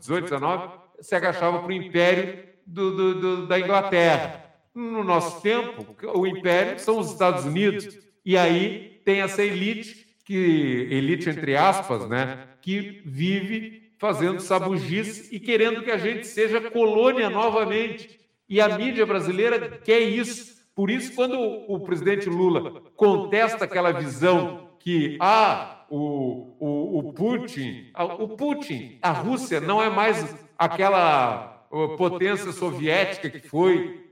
XVIII, 0.00 0.28
XIX, 0.28 0.72
se 1.00 1.16
agachava 1.16 1.58
para 1.58 1.68
o 1.68 1.72
império 1.72 2.44
do, 2.64 2.94
do, 2.94 3.20
do, 3.20 3.46
da 3.48 3.58
Inglaterra. 3.58 4.44
No 4.72 5.02
nosso 5.02 5.42
tempo, 5.42 5.84
o 6.14 6.24
império 6.24 6.78
são 6.78 7.00
os 7.00 7.10
Estados 7.10 7.44
Unidos. 7.44 7.98
E 8.24 8.38
aí 8.38 9.02
tem 9.04 9.22
essa 9.22 9.42
elite, 9.42 10.06
que 10.24 10.86
elite 10.88 11.28
entre 11.28 11.56
aspas, 11.56 12.08
né, 12.08 12.46
que 12.62 13.02
vive 13.04 13.90
fazendo 13.98 14.38
sabugice 14.38 15.34
e 15.34 15.40
querendo 15.40 15.82
que 15.82 15.90
a 15.90 15.98
gente 15.98 16.28
seja 16.28 16.60
colônia 16.70 17.28
novamente. 17.28 18.20
E 18.48 18.60
a 18.60 18.78
mídia 18.78 19.04
brasileira 19.04 19.80
quer 19.84 19.98
isso. 19.98 20.59
Por 20.80 20.90
isso, 20.90 21.12
quando 21.14 21.38
o 21.38 21.78
presidente 21.80 22.26
Lula 22.26 22.80
contesta 22.96 23.66
aquela 23.66 23.92
visão 23.92 24.70
que 24.78 25.18
ah, 25.20 25.84
o, 25.90 26.56
o, 26.58 26.98
o 27.00 27.12
Putin, 27.12 27.92
o 28.18 28.28
Putin, 28.28 28.98
a 29.02 29.12
Rússia 29.12 29.60
não 29.60 29.82
é 29.82 29.90
mais 29.90 30.34
aquela 30.56 31.66
potência 31.98 32.50
soviética 32.50 33.28
que 33.28 33.46
foi, 33.46 34.06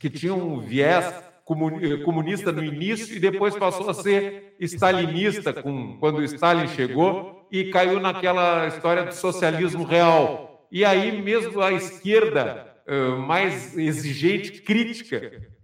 que 0.00 0.10
tinha 0.10 0.34
um 0.34 0.58
viés 0.58 1.06
comunista 2.04 2.50
no 2.50 2.64
início 2.64 3.16
e 3.16 3.20
depois 3.20 3.56
passou 3.56 3.88
a 3.88 3.94
ser 3.94 4.56
stalinista 4.58 5.52
com, 5.52 5.98
quando 6.00 6.24
Stalin 6.24 6.66
chegou 6.66 7.46
e 7.48 7.70
caiu 7.70 8.00
naquela 8.00 8.66
história 8.66 9.04
do 9.04 9.14
socialismo 9.14 9.84
real. 9.84 10.66
E 10.68 10.84
aí 10.84 11.22
mesmo 11.22 11.60
a 11.60 11.70
esquerda 11.72 12.74
mais 13.24 13.78
exigente, 13.78 14.62
crítica, 14.62 15.56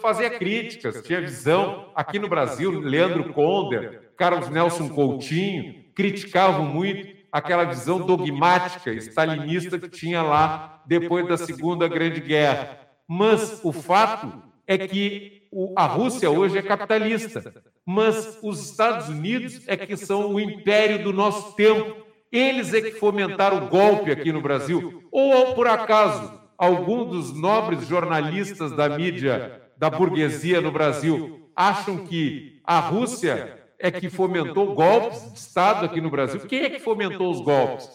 fazia 0.00 0.30
críticas, 0.30 1.02
tinha 1.02 1.20
visão. 1.20 1.90
Aqui 1.94 2.18
no 2.18 2.28
Brasil, 2.28 2.80
Leandro 2.80 3.32
Conder, 3.32 4.12
Carlos 4.16 4.48
Nelson 4.48 4.88
Coutinho, 4.88 5.84
criticavam 5.94 6.64
muito 6.64 7.16
aquela 7.30 7.64
visão 7.64 8.00
dogmática 8.00 8.92
stalinista 8.94 9.78
que 9.78 9.88
tinha 9.88 10.22
lá 10.22 10.82
depois 10.86 11.26
da 11.28 11.36
Segunda 11.36 11.86
Grande 11.88 12.20
Guerra. 12.20 12.80
Mas 13.06 13.60
o 13.62 13.72
fato 13.72 14.42
é 14.66 14.76
que 14.78 15.48
a 15.76 15.86
Rússia 15.86 16.30
hoje 16.30 16.58
é 16.58 16.62
capitalista, 16.62 17.62
mas 17.84 18.38
os 18.42 18.70
Estados 18.70 19.08
Unidos 19.08 19.62
é 19.66 19.76
que 19.76 19.96
são 19.96 20.34
o 20.34 20.40
império 20.40 21.02
do 21.04 21.12
nosso 21.12 21.54
tempo. 21.54 22.04
Eles 22.32 22.74
é 22.74 22.80
que 22.80 22.92
fomentaram 22.92 23.64
o 23.64 23.68
golpe 23.68 24.10
aqui 24.10 24.32
no 24.32 24.42
Brasil. 24.42 25.04
Ou, 25.10 25.54
por 25.54 25.66
acaso, 25.68 26.40
algum 26.58 27.04
dos 27.04 27.32
nobres 27.32 27.86
jornalistas 27.86 28.72
da 28.72 28.88
mídia 28.88 29.62
da 29.76 29.90
burguesia 29.90 30.60
no 30.60 30.72
Brasil 30.72 31.50
acham 31.54 31.98
que 32.06 32.60
a 32.64 32.80
Rússia 32.80 33.58
é 33.78 33.90
que 33.90 34.08
fomentou 34.08 34.74
golpes 34.74 35.32
de 35.32 35.38
Estado 35.38 35.86
aqui 35.86 36.00
no 36.00 36.10
Brasil. 36.10 36.40
Quem 36.40 36.62
é 36.62 36.70
que 36.70 36.80
fomentou 36.80 37.30
os 37.30 37.40
golpes? 37.40 37.88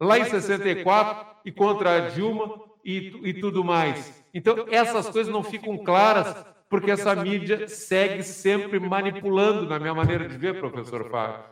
Lá 0.00 0.18
em 0.18 0.24
64 0.24 1.26
e 1.44 1.52
contra 1.52 1.96
a 1.96 2.08
Dilma 2.08 2.60
e, 2.84 3.20
e 3.22 3.34
tudo 3.34 3.64
mais. 3.64 4.22
Então, 4.32 4.66
essas 4.70 5.08
coisas 5.08 5.32
não 5.32 5.42
ficam 5.42 5.76
claras 5.78 6.34
porque 6.68 6.90
essa 6.90 7.14
mídia 7.16 7.68
segue 7.68 8.22
sempre 8.22 8.78
manipulando, 8.78 9.68
na 9.68 9.78
minha 9.78 9.94
maneira 9.94 10.28
de 10.28 10.36
ver, 10.36 10.60
professor 10.60 11.10
Fábio. 11.10 11.44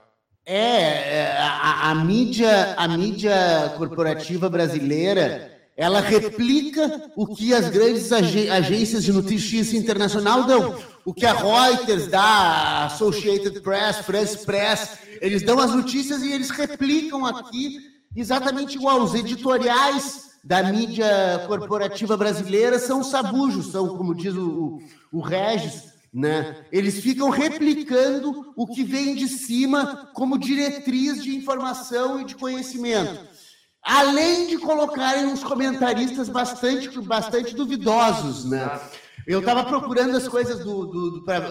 É, 0.47 1.17
é 1.19 1.37
a, 1.37 1.91
a, 1.91 1.95
mídia, 1.97 2.75
a 2.77 2.89
mídia 2.89 3.75
corporativa 3.77 4.49
brasileira 4.49 5.58
ela 5.79 6.01
replica 6.01 7.09
o 7.15 7.25
que 7.25 7.55
as 7.55 7.71
grandes 7.71 8.11
agências 8.11 9.05
de 9.05 9.13
notícias 9.13 9.73
internacional 9.73 10.43
dão. 10.43 10.77
O 11.05 11.15
que 11.15 11.25
a 11.25 11.33
Reuters 11.33 12.09
dá, 12.09 12.21
a 12.21 12.87
Associated 12.87 13.61
Press, 13.61 13.99
France 13.99 14.45
Press, 14.45 14.99
eles 15.21 15.45
dão 15.45 15.61
as 15.61 15.73
notícias 15.73 16.21
e 16.25 16.33
eles 16.33 16.51
replicam 16.51 17.25
aqui 17.25 17.79
exatamente 18.17 18.75
igual. 18.75 19.01
Os 19.01 19.15
editoriais 19.15 20.33
da 20.43 20.65
mídia 20.65 21.45
corporativa 21.47 22.17
brasileira 22.17 22.81
são 22.81 23.05
sabujos, 23.05 23.71
são, 23.71 23.97
como 23.97 24.17
diz 24.17 24.35
o, 24.35 24.81
o, 25.13 25.21
Regis, 25.21 25.93
né? 26.13 26.57
Eles 26.73 26.99
ficam 26.99 27.31
replicando 27.31 28.53
o 28.57 28.67
que 28.67 28.83
vem 28.83 29.15
de 29.15 29.29
cima 29.29 30.11
como 30.13 30.37
diretriz 30.37 31.23
de 31.23 31.37
informação 31.37 32.21
e 32.21 32.25
de 32.25 32.35
conhecimento. 32.35 33.38
Além 33.89 34.47
de 34.49 34.59
colocarem 34.59 35.25
uns 35.25 35.43
comentaristas 35.43 36.29
bastante, 36.29 37.01
bastante 37.01 37.55
duvidosos, 37.55 38.45
né? 38.45 38.79
Eu 39.27 39.41
estava 39.41 39.65
procurando 39.65 40.15
as 40.15 40.29
coisas 40.29 40.63
do, 40.63 40.85
do, 40.87 41.11
do 41.11 41.25
para 41.25 41.49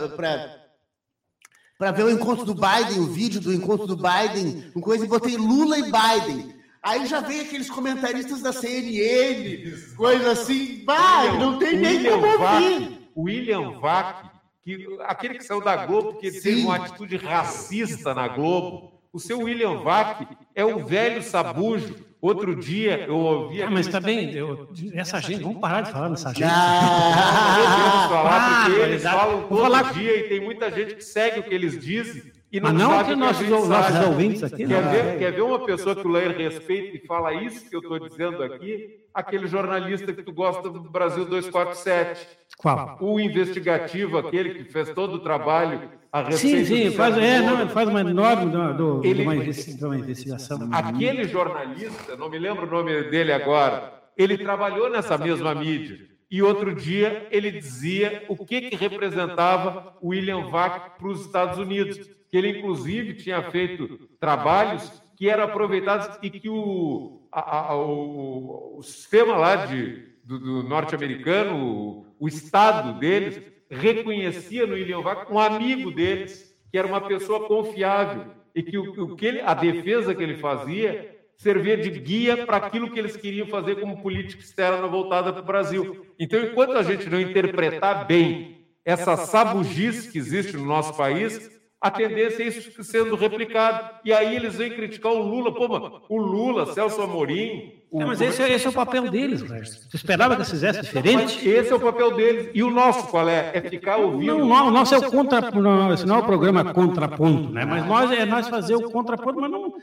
ver 1.92 2.04
o 2.04 2.12
encontro 2.12 2.46
do 2.46 2.54
Biden, 2.54 3.00
o 3.00 3.08
vídeo 3.08 3.42
do 3.42 3.52
encontro 3.52 3.88
do 3.88 3.96
Biden, 3.96 4.72
uma 4.76 4.84
coisa, 4.84 5.04
e 5.04 5.08
botei 5.08 5.36
Lula 5.36 5.80
e 5.80 5.84
Biden. 5.84 6.54
Aí 6.82 7.08
já 7.08 7.22
vem 7.22 7.40
aqueles 7.42 7.72
comentaristas 7.72 8.42
da 8.42 8.54
CNN, 8.54 9.76
coisa 9.96 10.32
assim, 10.32 10.84
vai, 10.86 11.40
não 11.40 11.58
tem 11.58 11.78
nem 11.78 12.04
como 12.04 12.28
ouvir. 12.28 13.10
William 13.18 13.80
Vac, 13.80 14.30
que, 14.64 14.86
aquele 15.02 15.34
que 15.36 15.44
saiu 15.44 15.62
da 15.62 15.88
Globo, 15.88 16.14
porque 16.14 16.32
Sim. 16.32 16.42
teve 16.42 16.62
uma 16.62 16.76
atitude 16.76 17.18
racista 17.18 18.14
na 18.14 18.28
Globo. 18.28 19.02
O 19.12 19.20
seu 19.20 19.40
William 19.40 19.82
Vac 19.82 20.22
é 20.54 20.64
o 20.64 20.86
velho 20.86 21.24
sabujo 21.24 22.06
Outro 22.20 22.56
dia 22.56 23.06
eu 23.08 23.16
ouvi. 23.16 23.62
Ah, 23.62 23.70
mas 23.70 23.88
também, 23.88 24.34
eu, 24.34 24.68
essa 24.94 25.20
gente, 25.20 25.44
vamos 25.44 25.60
parar 25.60 25.82
de 25.82 25.92
falar 25.92 26.10
nessa 26.10 26.34
gente. 26.34 26.44
Ah, 26.46 28.08
falar, 28.10 28.66
porque 28.66 28.82
eles 28.82 29.04
falam 29.04 29.44
todo 29.44 29.62
falar... 29.62 29.94
dia 29.94 30.18
e 30.18 30.24
tem 30.24 30.42
muita 30.42 30.72
gente 30.72 30.96
que 30.96 31.04
segue 31.04 31.40
o 31.40 31.44
que 31.44 31.54
eles 31.54 31.80
dizem. 31.80 32.24
E 32.52 32.60
não, 32.60 32.72
mas 32.72 32.82
não 32.82 32.90
sabe 32.92 33.10
que 33.10 33.16
nossos, 33.16 33.50
nossos 33.50 34.08
ouvintes 34.08 34.44
aqui. 34.44 34.66
Quer, 34.66 34.82
não. 34.82 34.92
ver, 34.92 35.20
quer 35.20 35.32
ver 35.34 35.42
uma 35.42 35.66
pessoa 35.66 35.96
que 35.96 36.08
o 36.08 36.10
Leir 36.10 36.36
respeita 36.36 36.98
e 36.98 37.06
fala 37.06 37.34
isso 37.34 37.70
que 37.70 37.76
eu 37.76 37.82
estou 37.82 38.00
dizendo 38.00 38.42
aqui? 38.42 39.02
Aquele 39.14 39.48
jornalista 39.48 40.14
que 40.14 40.24
tu 40.24 40.32
gosta 40.32 40.70
do 40.70 40.80
Brasil 40.80 41.26
247. 41.26 42.26
Qual? 42.58 42.98
O 43.02 43.20
investigativo, 43.20 44.18
aquele 44.18 44.56
que 44.56 44.72
fez 44.72 44.90
todo 44.90 45.16
o 45.16 45.20
trabalho 45.20 45.90
a 46.12 46.24
respeito. 46.24 46.66
Sim, 46.66 46.90
sim, 46.90 46.92
faz, 46.92 47.18
é, 47.18 47.42
não, 47.42 47.70
faz 47.70 47.90
uma 47.90 48.02
enorme 48.02 48.52
do, 48.52 48.74
do, 48.74 49.06
ele, 49.06 49.24
uma, 49.24 49.34
uma 49.34 49.98
investigação. 49.98 50.70
Aquele 50.72 51.26
jornalista, 51.26 52.16
não 52.16 52.30
me 52.30 52.40
lembro 52.40 52.66
o 52.66 52.70
nome 52.70 53.04
dele 53.04 53.32
agora, 53.32 53.94
ele 54.18 54.38
trabalhou 54.38 54.90
nessa 54.90 55.18
mesma 55.18 55.54
mídia. 55.54 56.08
E 56.30 56.42
outro 56.42 56.76
dia 56.76 57.28
ele 57.32 57.52
dizia 57.52 58.26
o 58.28 58.36
que, 58.36 58.62
que 58.62 58.76
representava 58.76 59.96
William 60.04 60.50
Vac 60.50 60.98
para 60.98 61.08
os 61.08 61.26
Estados 61.26 61.58
Unidos, 61.58 61.98
que 62.30 62.36
ele 62.38 62.60
inclusive 62.60 63.14
tinha 63.14 63.42
feito 63.44 63.98
trabalhos 64.20 65.02
que 65.16 65.30
eram 65.30 65.46
aproveitados 65.46 66.18
e 66.22 66.30
que 66.30 66.50
o, 66.50 67.28
a, 67.32 67.72
a, 67.72 67.76
o, 67.76 68.78
o, 68.78 68.84
sistema 68.84 69.36
lá 69.36 69.66
de, 69.66 70.06
do, 70.24 70.38
do 70.38 70.64
norte-americano, 70.64 71.56
o, 71.56 72.06
o 72.20 72.28
Estado 72.28 73.00
deles, 73.00 73.42
reconhecia 73.70 74.66
no 74.66 74.74
William 74.74 75.02
Vac 75.02 75.32
um 75.32 75.40
amigo 75.40 75.92
deles, 75.92 76.56
que 76.72 76.78
era 76.78 76.88
uma 76.88 77.02
pessoa 77.02 77.48
confiável, 77.48 78.26
e 78.54 78.64
que 78.64 78.78
o, 78.78 79.04
o 79.04 79.16
que 79.16 79.26
ele, 79.26 79.42
a 79.42 79.54
defesa 79.54 80.16
que 80.16 80.24
ele 80.24 80.38
fazia 80.38 81.16
servia 81.38 81.78
de 81.78 81.92
guia 81.92 82.46
para 82.46 82.58
aquilo 82.58 82.90
que 82.90 82.98
eles 82.98 83.16
queriam 83.16 83.48
fazer 83.48 83.80
como 83.80 84.02
política 84.02 84.42
externa 84.42 84.88
voltada 84.88 85.32
para 85.32 85.42
o 85.42 85.46
Brasil. 85.46 86.06
Então, 86.20 86.42
enquanto 86.42 86.74
a 86.74 86.84
gente 86.84 87.08
não 87.10 87.22
interpretar 87.22 88.08
bem 88.08 88.66
essa 88.84 89.16
sabugice 89.16 90.12
que 90.12 90.18
existe 90.18 90.58
no 90.58 90.66
nosso 90.66 90.98
país, 90.98 91.52
a 91.80 91.92
tendência 91.92 92.44
é 92.44 92.48
isso 92.48 92.84
sendo 92.84 93.16
replicado. 93.16 94.00
E 94.04 94.12
aí 94.12 94.36
eles 94.36 94.56
vêm 94.56 94.72
criticar 94.72 95.12
o 95.12 95.22
Lula. 95.22 95.54
Pô, 95.54 95.68
mano, 95.68 96.02
o 96.10 96.18
Lula, 96.18 96.74
Celso 96.74 97.02
Amorim. 97.02 97.74
O... 97.92 98.02
É, 98.02 98.06
mas 98.06 98.20
esse, 98.20 98.42
é, 98.42 98.52
esse, 98.52 98.66
é 98.66 98.70
o 98.70 98.74
papel 98.74 99.10
deles, 99.10 99.42
Você 99.42 99.96
esperava 99.96 100.36
que 100.36 100.42
eles 100.42 100.50
fizessem 100.50 100.82
diferente? 100.82 101.36
Mas 101.36 101.46
esse 101.46 101.72
é 101.72 101.76
o 101.76 101.80
papel 101.80 102.16
deles. 102.16 102.50
E 102.54 102.64
o 102.64 102.70
nosso 102.70 103.08
qual 103.08 103.30
é? 103.30 103.52
É 103.54 103.62
ficar 103.62 103.98
ouvindo. 103.98 104.40
Não, 104.40 104.68
o 104.68 104.72
nosso 104.72 104.96
é 104.96 104.98
o 104.98 105.12
contra. 105.12 105.52
Não, 105.52 105.94
esse 105.94 106.06
não 106.06 106.16
é 106.16 106.20
o 106.20 106.26
programa 106.26 106.74
contraponto, 106.74 107.52
né? 107.52 107.64
Mas 107.64 107.86
nós 107.86 108.12
é 108.12 108.26
nós 108.26 108.50
fazer 108.50 108.76
o 108.76 108.90
contraponto, 108.90 109.40
mas 109.40 109.52
não. 109.52 109.74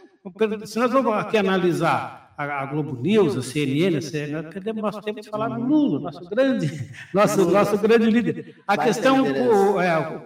Se 0.67 0.79
nós 0.79 0.91
vamos 0.91 1.15
aqui 1.15 1.39
analisar 1.39 2.35
a, 2.37 2.67
Globo 2.67 3.01
News, 3.01 3.37
a 3.37 3.43
CNN, 3.43 3.97
a 3.97 4.03
CNN 4.03 4.43
nós 4.43 4.53
perdemos 4.53 4.83
nosso 4.83 5.01
tempo 5.01 5.21
de 5.21 5.31
falar 5.31 5.49
do 5.49 5.63
Lula, 5.63 6.01
nosso 6.01 6.29
grande, 6.29 6.91
nosso, 7.15 7.51
nosso 7.51 7.79
grande 7.79 8.11
líder. 8.11 8.57
A 8.67 8.77
questão. 8.77 9.23
O, 9.23 9.81
é, 9.81 10.23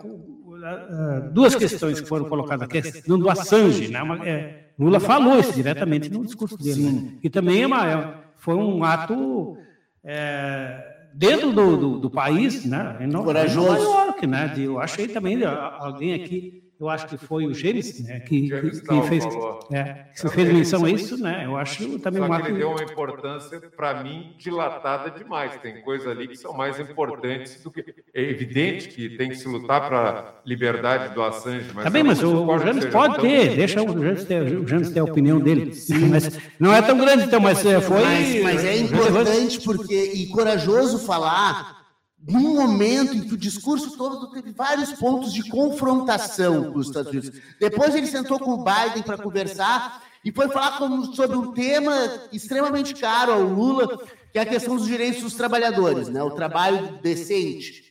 uh, 0.59 1.31
duas 1.33 1.55
questões 1.55 2.01
que 2.01 2.09
foram 2.09 2.27
colocadas. 2.27 2.63
A 2.63 2.71
questão 2.71 3.19
do 3.19 3.31
Assange. 3.31 3.89
Né? 3.89 4.03
Uma, 4.03 4.27
é, 4.27 4.67
Lula 4.79 5.01
falou 5.01 5.39
isso 5.39 5.53
diretamente 5.53 6.11
no 6.11 6.25
discurso 6.25 6.57
dele. 6.57 6.83
Né? 6.83 7.13
E 7.23 7.31
também 7.31 7.63
é 7.63 7.67
uma, 7.67 7.91
é, 7.91 8.15
foi 8.37 8.55
um 8.55 8.85
ato 8.85 9.57
é, 10.05 10.85
dentro 11.15 11.53
do, 11.53 11.77
do, 11.77 11.99
do, 11.99 12.11
país, 12.11 12.65
né? 12.65 12.97
Corajoso. 13.25 13.67
Nova 13.67 13.81
York, 13.81 14.27
né? 14.27 14.55
Eu 14.57 14.79
achei 14.79 15.09
também 15.09 15.43
alguém 15.45 16.15
aqui 16.15 16.68
eu 16.81 16.89
acho 16.89 17.09
que 17.09 17.19
foi 17.19 17.45
o 17.45 17.53
Gênesis, 17.53 18.05
né, 18.05 18.21
que, 18.21 18.49
que, 18.49 18.71
que 18.71 19.03
fez, 19.09 19.25
é, 19.73 20.07
que 20.15 20.29
fez 20.29 20.53
menção 20.53 20.85
a 20.85 20.91
isso, 20.91 21.17
né? 21.21 21.45
Eu 21.45 21.57
acho 21.57 21.99
também 21.99 22.25
Só 22.25 22.41
que 22.41 22.49
ele 22.49 22.59
deu 22.59 22.71
uma 22.71 22.83
importância, 22.83 23.61
para 23.77 24.01
mim, 24.03 24.37
dilatada 24.39 25.11
demais. 25.11 25.57
Tem 25.61 25.81
coisas 25.83 26.07
ali 26.07 26.29
que 26.29 26.37
são 26.37 26.53
mais 26.53 26.79
importantes 26.79 27.61
do 27.65 27.71
que. 27.73 27.85
É 28.15 28.23
evidente 28.23 28.89
que 28.89 29.17
tem 29.17 29.29
que 29.31 29.35
se 29.35 29.49
lutar 29.49 29.89
para 29.89 29.99
a 29.99 30.35
liberdade 30.47 31.13
do 31.15 31.23
Assange. 31.23 31.69
Mas 31.75 31.85
tá 31.85 31.91
bem, 31.91 32.05
mas 32.05 32.23
o, 32.23 32.47
o 32.47 32.59
Gênesis 32.61 32.91
pode 32.91 33.21
ter, 33.23 33.57
deixa 33.57 33.83
o 33.83 33.93
Gênesis 33.93 34.25
ter, 34.25 34.43
o 34.43 34.67
Gênesis 34.67 34.95
ter 34.95 35.01
a 35.01 35.05
opinião 35.05 35.41
dele. 35.41 35.75
Sim. 35.75 36.09
Mas 36.09 36.39
não 36.61 36.73
é 36.73 36.81
tão 36.81 36.97
grande, 36.97 37.25
então, 37.25 37.41
mas 37.41 37.65
é, 37.67 37.81
foi. 37.81 38.03
Mas, 38.03 38.43
mas 38.43 38.65
é 38.65 38.77
importante 38.77 39.61
porque, 39.63 40.13
e 40.15 40.29
corajoso 40.29 41.01
falar 41.01 41.79
num 42.27 42.55
momento 42.55 43.15
em 43.15 43.21
que 43.21 43.35
o 43.35 43.39
discurso 43.39 43.97
todo 43.97 44.31
teve 44.31 44.53
vários 44.53 44.93
pontos 44.93 45.33
de 45.33 45.49
confrontação 45.49 46.73
com 46.73 46.79
os 46.79 46.89
Estados 46.89 47.13
Unidos. 47.13 47.31
Depois 47.61 47.95
ele 47.95 48.07
sentou 48.07 48.39
com 48.39 48.53
o 48.53 48.65
Biden 48.65 49.03
para 49.03 49.19
conversar 49.19 50.03
e 50.25 50.33
foi 50.33 50.49
falar 50.49 50.79
sobre 51.15 51.37
um 51.37 51.53
tema 51.53 51.95
extremamente 52.33 52.95
caro 52.95 53.33
ao 53.33 53.43
Lula, 53.43 53.99
que 54.33 54.39
é 54.39 54.43
a 54.43 54.47
questão 54.47 54.77
dos 54.77 54.87
direitos 54.87 55.23
dos 55.23 55.35
trabalhadores, 55.35 56.09
né? 56.09 56.23
o 56.23 56.31
trabalho 56.31 56.99
decente, 57.01 57.85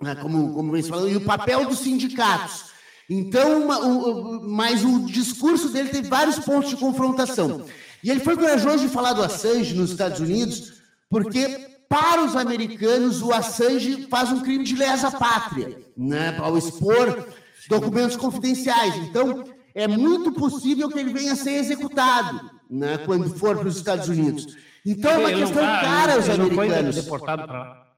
né? 0.00 0.16
como, 0.16 0.52
como 0.54 0.72
vem 0.72 0.82
falando, 0.82 1.08
e 1.08 1.16
o 1.16 1.24
papel 1.24 1.66
dos 1.66 1.78
sindicatos. 1.78 2.72
Então, 3.08 3.64
uma, 3.64 3.78
o, 3.78 4.48
mas 4.48 4.84
o 4.84 5.06
discurso 5.06 5.68
dele 5.68 5.90
teve 5.90 6.08
vários 6.08 6.38
pontos 6.38 6.70
de 6.70 6.76
confrontação. 6.76 7.64
E 8.02 8.10
ele 8.10 8.20
foi 8.20 8.36
corajoso 8.36 8.86
de 8.86 8.92
falar 8.92 9.12
do 9.12 9.22
Assange 9.22 9.74
nos 9.74 9.90
Estados 9.90 10.18
Unidos, 10.18 10.72
porque 11.08 11.71
para 11.92 12.24
os 12.24 12.34
americanos, 12.34 13.20
o 13.20 13.34
Assange 13.34 14.06
faz 14.08 14.32
um 14.32 14.40
crime 14.40 14.64
de 14.64 14.74
lesa 14.74 15.10
pátria, 15.10 15.78
né, 15.94 16.34
ao 16.38 16.56
expor 16.56 17.28
documentos 17.68 18.16
confidenciais. 18.16 18.96
Então, 18.96 19.44
é 19.74 19.86
muito 19.86 20.32
possível 20.32 20.88
que 20.88 20.98
ele 20.98 21.12
venha 21.12 21.34
a 21.34 21.36
ser 21.36 21.50
executado 21.50 22.50
né, 22.70 22.96
quando 23.04 23.28
for 23.36 23.58
para 23.58 23.68
os 23.68 23.76
Estados 23.76 24.08
Unidos. 24.08 24.56
Então, 24.86 25.10
é 25.10 25.18
uma 25.18 25.30
ele 25.30 25.40
questão 25.42 25.62
tá, 25.62 25.80
cara 25.82 26.14
aos 26.14 26.30
americanos. 26.30 26.96
Ele 26.96 27.02
deportado 27.02 27.46
para. 27.46 27.94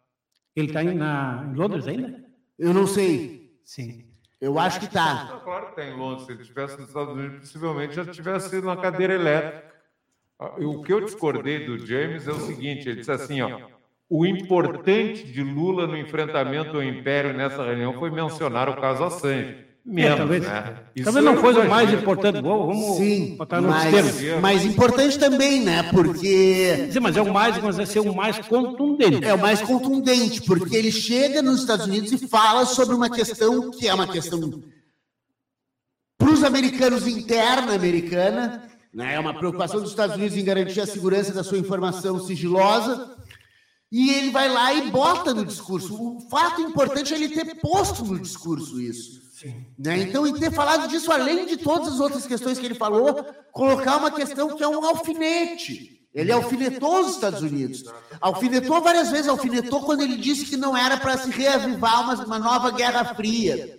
Ele 0.57 0.67
está 0.67 0.83
em 0.83 1.55
Londres 1.55 1.87
ainda? 1.87 2.25
Eu 2.59 2.75
não 2.75 2.89
sei. 2.89 3.61
Sim. 3.65 4.05
Eu 4.41 4.59
acho 4.59 4.81
que 4.81 4.87
está. 4.87 5.41
Claro 5.45 5.67
que 5.67 5.81
está 5.81 5.85
em 5.85 5.97
Londres. 5.97 6.27
Se 6.27 6.33
ele 6.33 6.43
estivesse 6.43 6.77
nos 6.79 6.89
Estados 6.89 7.15
Unidos, 7.15 7.39
possivelmente 7.39 7.95
já 7.95 8.05
tivesse 8.05 8.61
na 8.61 8.77
cadeira 8.77 9.15
elétrica. 9.15 9.73
O 10.59 10.83
que 10.83 10.93
eu 10.93 11.01
discordei 11.01 11.65
do 11.65 11.79
James 11.79 12.27
é 12.27 12.33
o 12.33 12.41
seguinte: 12.41 12.89
ele 12.89 12.97
disse 12.97 13.13
assim, 13.13 13.41
ó 13.41 13.74
o 14.09 14.27
importante 14.27 15.25
de 15.25 15.43
Lula 15.43 15.87
no 15.87 15.97
enfrentamento 15.97 16.77
ao 16.77 16.83
Império 16.83 17.33
nessa 17.33 17.65
reunião 17.65 17.95
foi 17.95 18.11
mencionar 18.11 18.69
o 18.69 18.77
caso 18.77 19.05
Assange. 19.05 19.65
Menos, 19.87 20.13
é, 20.13 20.17
talvez, 20.17 20.43
né? 20.43 20.77
talvez 21.05 21.25
não 21.27 21.37
fosse 21.37 21.59
o 21.59 21.69
mais 21.69 21.93
importante. 21.93 22.41
Vamos 22.41 22.97
Sim, 22.97 23.37
botar 23.37 23.61
no 23.61 23.69
mas, 23.69 24.41
mas 24.41 24.65
importante 24.65 25.19
também, 25.19 25.63
né? 25.63 25.83
Porque. 25.83 26.89
Sim, 26.91 27.01
mas 27.01 27.19
é 27.19 27.21
o 27.21 27.31
mais, 27.31 27.63
mas 27.63 27.77
vai 27.77 27.85
ser 27.85 28.01
o 28.01 28.15
mais 28.15 28.39
contundente. 28.39 29.23
É 29.23 29.35
o 29.35 29.39
mais 29.39 29.61
contundente, 29.61 30.41
porque 30.41 30.75
ele 30.75 30.91
chega 30.91 31.43
nos 31.43 31.61
Estados 31.61 31.85
Unidos 31.85 32.13
e 32.13 32.27
fala 32.27 32.65
sobre 32.65 32.95
uma 32.95 33.11
questão 33.11 33.71
que 33.71 33.87
é 33.87 33.93
uma 33.93 34.09
questão 34.09 34.63
para 36.17 36.31
os 36.31 36.43
americanos 36.43 37.07
interna 37.07 37.75
americana, 37.75 38.63
né? 38.93 39.17
É 39.17 39.21
uma 39.21 39.35
preocupação 39.35 39.83
dos 39.83 39.91
Estados 39.91 40.17
Unidos 40.17 40.35
em 40.35 40.45
garantir 40.45 40.81
a 40.81 40.87
segurança 40.87 41.31
da 41.35 41.45
sua 41.45 41.59
informação 41.59 42.19
sigilosa 42.21 43.15
e 43.97 44.11
ele 44.11 44.31
vai 44.31 44.49
lá 44.49 44.75
e 44.75 44.91
bota 44.91 45.33
no 45.33 45.45
discurso. 45.45 45.95
O 45.95 46.21
fato 46.29 46.61
importante 46.61 47.15
é 47.15 47.17
ele 47.17 47.29
ter 47.29 47.61
posto 47.61 48.05
no 48.05 48.19
discurso 48.19 48.81
isso. 48.81 49.23
Né? 49.79 49.99
Então, 49.99 50.27
e 50.27 50.33
ter 50.37 50.51
falado 50.51 50.89
disso, 50.89 51.13
além 51.13 51.47
de 51.47 51.57
todas 51.57 51.95
as 51.95 52.01
outras 52.01 52.27
questões 52.27 52.59
que 52.59 52.67
ele 52.67 52.75
falou, 52.75 53.25
colocar 53.53 53.99
uma 53.99 54.11
questão 54.11 54.57
que 54.57 54.65
é 54.65 54.69
um 54.69 54.85
alfinete. 54.85 56.09
Ele 56.13 56.33
alfinetou 56.33 57.03
os 57.03 57.15
Estados 57.15 57.41
Unidos. 57.41 57.85
Alfinetou 58.21 58.81
várias 58.81 59.13
vezes, 59.13 59.29
alfinetou 59.29 59.83
quando 59.83 60.03
ele 60.03 60.17
disse 60.17 60.47
que 60.47 60.57
não 60.57 60.77
era 60.77 60.97
para 60.97 61.17
se 61.17 61.31
reavivar 61.31 62.03
uma, 62.03 62.25
uma 62.25 62.39
nova 62.41 62.73
Guerra 62.73 63.15
Fria. 63.15 63.79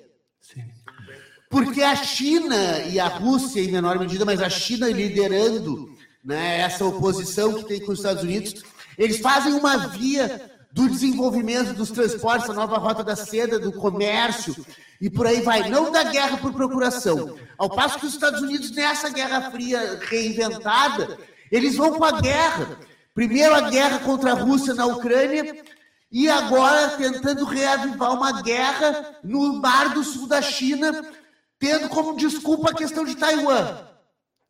Porque 1.50 1.82
a 1.82 1.96
China 1.98 2.80
e 2.90 3.02
a 3.02 3.10
Rússia, 3.10 3.60
em 3.60 3.70
menor 3.70 4.00
medida, 4.00 4.24
mas 4.24 4.42
a 4.42 4.50
China 4.50 4.90
liderando 4.90 5.94
né, 6.24 6.62
essa 6.62 6.86
oposição 6.86 7.56
que 7.56 7.66
tem 7.66 7.82
com 7.82 7.92
os 7.92 8.00
Estados 8.00 8.24
Unidos, 8.24 8.64
eles 8.98 9.20
fazem 9.20 9.54
uma 9.54 9.78
via 9.90 10.52
do 10.72 10.90
desenvolvimento 10.90 11.74
dos 11.74 11.90
transportes, 11.90 12.50
a 12.50 12.54
nova 12.54 12.78
rota 12.78 13.04
da 13.04 13.16
seda, 13.16 13.58
do 13.58 13.72
comércio 13.72 14.54
e 15.00 15.10
por 15.10 15.26
aí 15.26 15.42
vai. 15.42 15.70
Não 15.70 15.90
da 15.92 16.04
guerra 16.04 16.38
por 16.38 16.52
procuração. 16.52 17.38
Ao 17.58 17.70
passo 17.70 17.98
que 17.98 18.06
os 18.06 18.14
Estados 18.14 18.42
Unidos, 18.42 18.72
nessa 18.72 19.10
Guerra 19.10 19.50
Fria 19.52 20.00
reinventada, 20.02 21.18
Eles 21.52 21.76
vão 21.76 21.94
com 21.94 22.04
a 22.04 22.20
guerra. 22.20 22.78
Primeiro 23.14 23.56
a 23.56 23.70
guerra 23.70 24.00
contra 24.00 24.32
a 24.32 24.36
Rússia 24.36 24.74
na 24.74 24.86
Ucrânia 24.86 25.64
e 26.12 26.30
agora 26.30 26.90
tentando 26.98 27.46
reavivar 27.46 28.14
uma 28.14 28.42
guerra 28.42 29.16
no 29.24 29.62
mar 29.62 29.94
do 29.94 30.04
sul 30.04 30.28
da 30.28 30.42
China, 30.42 31.06
tendo 31.58 31.88
como 31.88 32.18
desculpa 32.18 32.72
a 32.72 32.76
questão 32.76 33.06
de 33.06 33.16
Taiwan. 33.16 33.78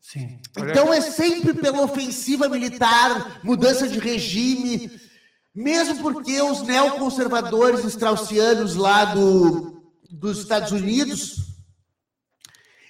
Sim. 0.08 0.40
Então 0.56 0.94
é 0.94 1.02
sempre 1.02 1.52
pela 1.56 1.82
ofensiva 1.82 2.48
militar, 2.48 3.44
mudança 3.44 3.88
de 3.88 3.98
regime, 3.98 4.92
mesmo 5.54 6.04
porque 6.04 6.40
os 6.44 6.62
neoconservadores 6.62 7.84
straussianos 7.86 8.76
lá 8.76 9.06
do, 9.06 9.84
dos 10.12 10.38
Estados 10.38 10.72
Unidos, 10.72 11.38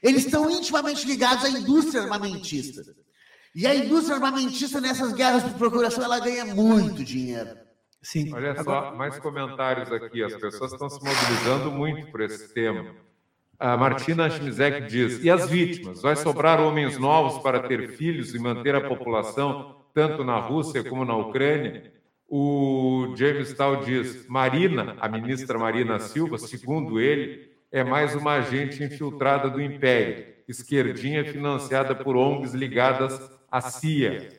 eles 0.04 0.26
estão 0.26 0.50
intimamente 0.52 1.08
ligados 1.08 1.46
à 1.46 1.50
indústria 1.50 2.02
armamentista. 2.02 2.84
E 3.56 3.66
a 3.66 3.74
indústria 3.74 4.16
armamentista 4.16 4.82
nessas 4.82 5.14
guerras 5.14 5.46
de 5.46 5.52
procuração, 5.52 6.04
ela 6.04 6.20
ganha 6.20 6.54
muito 6.54 7.02
dinheiro. 7.02 7.58
Sim. 8.04 8.34
Olha 8.34 8.62
só, 8.62 8.94
mais 8.94 9.18
comentários 9.20 9.90
aqui. 9.90 10.22
As 10.22 10.36
pessoas 10.36 10.74
estão 10.74 10.90
se 10.90 11.00
mobilizando 11.02 11.72
muito 11.72 12.12
por 12.12 12.20
esse 12.20 12.54
tema. 12.54 13.05
A 13.58 13.78
Martina 13.78 14.30
Schmizek 14.30 14.88
diz: 14.88 15.24
e 15.24 15.30
as 15.30 15.50
vítimas? 15.50 16.02
Vai 16.02 16.16
sobrar 16.16 16.60
homens 16.60 16.98
novos 16.98 17.42
para 17.42 17.62
ter 17.62 17.90
filhos 17.90 18.36
e 18.36 18.40
manter 18.40 18.76
a 18.76 18.82
população, 18.82 19.78
tanto 19.94 20.24
na 20.24 20.38
Rússia 20.38 20.84
como 20.84 21.06
na 21.06 21.16
Ucrânia? 21.16 21.94
O 22.28 23.14
James 23.16 23.54
Tal 23.54 23.78
diz: 23.78 24.28
Marina, 24.28 24.98
a 25.00 25.08
ministra 25.08 25.58
Marina 25.58 26.00
Silva, 26.00 26.38
segundo 26.38 27.00
ele, 27.00 27.50
é 27.72 27.84
mais 27.84 28.14
uma 28.14 28.34
agente 28.34 28.84
infiltrada 28.84 29.50
do 29.50 29.62
Império, 29.62 30.26
esquerdinha 30.48 31.24
financiada 31.24 31.96
por 31.96 32.18
ONGs 32.18 32.54
ligadas 32.54 33.20
à 33.50 33.62
CIA. 33.62 34.30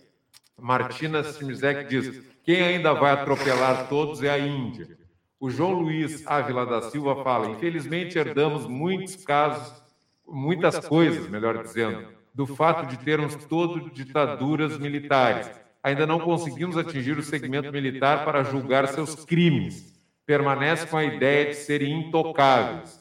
Martina 0.61 1.23
Schmizek 1.23 1.89
diz: 1.89 2.23
quem 2.45 2.63
ainda 2.63 2.93
vai 2.93 3.13
atropelar 3.13 3.89
todos 3.89 4.23
é 4.23 4.31
a 4.31 4.39
Índia. 4.39 4.96
O 5.39 5.51
João 5.51 5.73
Luiz 5.73 6.27
Ávila 6.27 6.65
da 6.65 6.83
Silva 6.83 7.23
fala: 7.23 7.51
infelizmente 7.51 8.19
herdamos 8.19 8.67
muitos 8.67 9.17
casos, 9.25 9.83
muitas 10.27 10.79
coisas, 10.87 11.29
melhor 11.29 11.63
dizendo, 11.63 12.09
do 12.35 12.47
fato 12.47 12.87
de 12.87 12.99
termos 13.05 13.35
todo 13.45 13.91
ditaduras 13.91 14.79
militares. 14.79 15.51
Ainda 15.83 16.07
não 16.07 16.19
conseguimos 16.19 16.77
atingir 16.77 17.19
o 17.19 17.23
segmento 17.23 17.71
militar 17.71 18.25
para 18.25 18.43
julgar 18.43 18.89
seus 18.89 19.25
crimes. 19.25 19.95
Permanece 20.25 20.87
com 20.87 20.97
a 20.97 21.05
ideia 21.05 21.51
de 21.51 21.55
serem 21.55 22.09
intocáveis. 22.09 22.99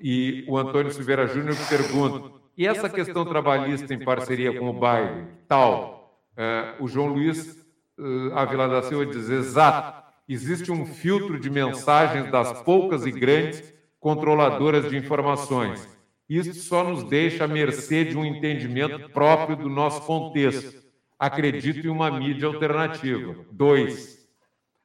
E 0.00 0.44
o 0.48 0.58
Antônio 0.58 0.90
Silveira 0.90 1.26
Júnior 1.26 1.56
pergunta: 1.68 2.32
e 2.56 2.66
essa 2.66 2.88
questão 2.88 3.24
trabalhista 3.26 3.92
em 3.92 4.02
parceria 4.02 4.58
com 4.58 4.70
o 4.70 4.72
Biden? 4.72 5.28
Tal. 5.46 6.24
É, 6.36 6.74
o 6.80 6.88
João 6.88 7.08
Luiz 7.08 7.64
uh, 7.98 8.34
Ávila 8.34 8.66
da 8.66 8.82
Silva 8.82 9.06
diz: 9.06 9.28
exato 9.28 10.05
existe 10.28 10.72
um 10.72 10.84
filtro 10.86 11.38
de 11.38 11.48
mensagens 11.50 12.30
das 12.30 12.62
poucas 12.62 13.06
e 13.06 13.10
grandes 13.10 13.72
controladoras 14.00 14.88
de 14.88 14.96
informações. 14.96 15.88
Isso 16.28 16.54
só 16.54 16.82
nos 16.82 17.04
deixa 17.04 17.44
à 17.44 17.48
mercê 17.48 18.04
de 18.04 18.16
um 18.16 18.24
entendimento 18.24 19.08
próprio 19.10 19.56
do 19.56 19.68
nosso 19.68 20.02
contexto. 20.02 20.84
Acredito 21.18 21.86
em 21.86 21.90
uma 21.90 22.10
mídia 22.10 22.48
alternativa. 22.48 23.36
Dois. 23.52 24.26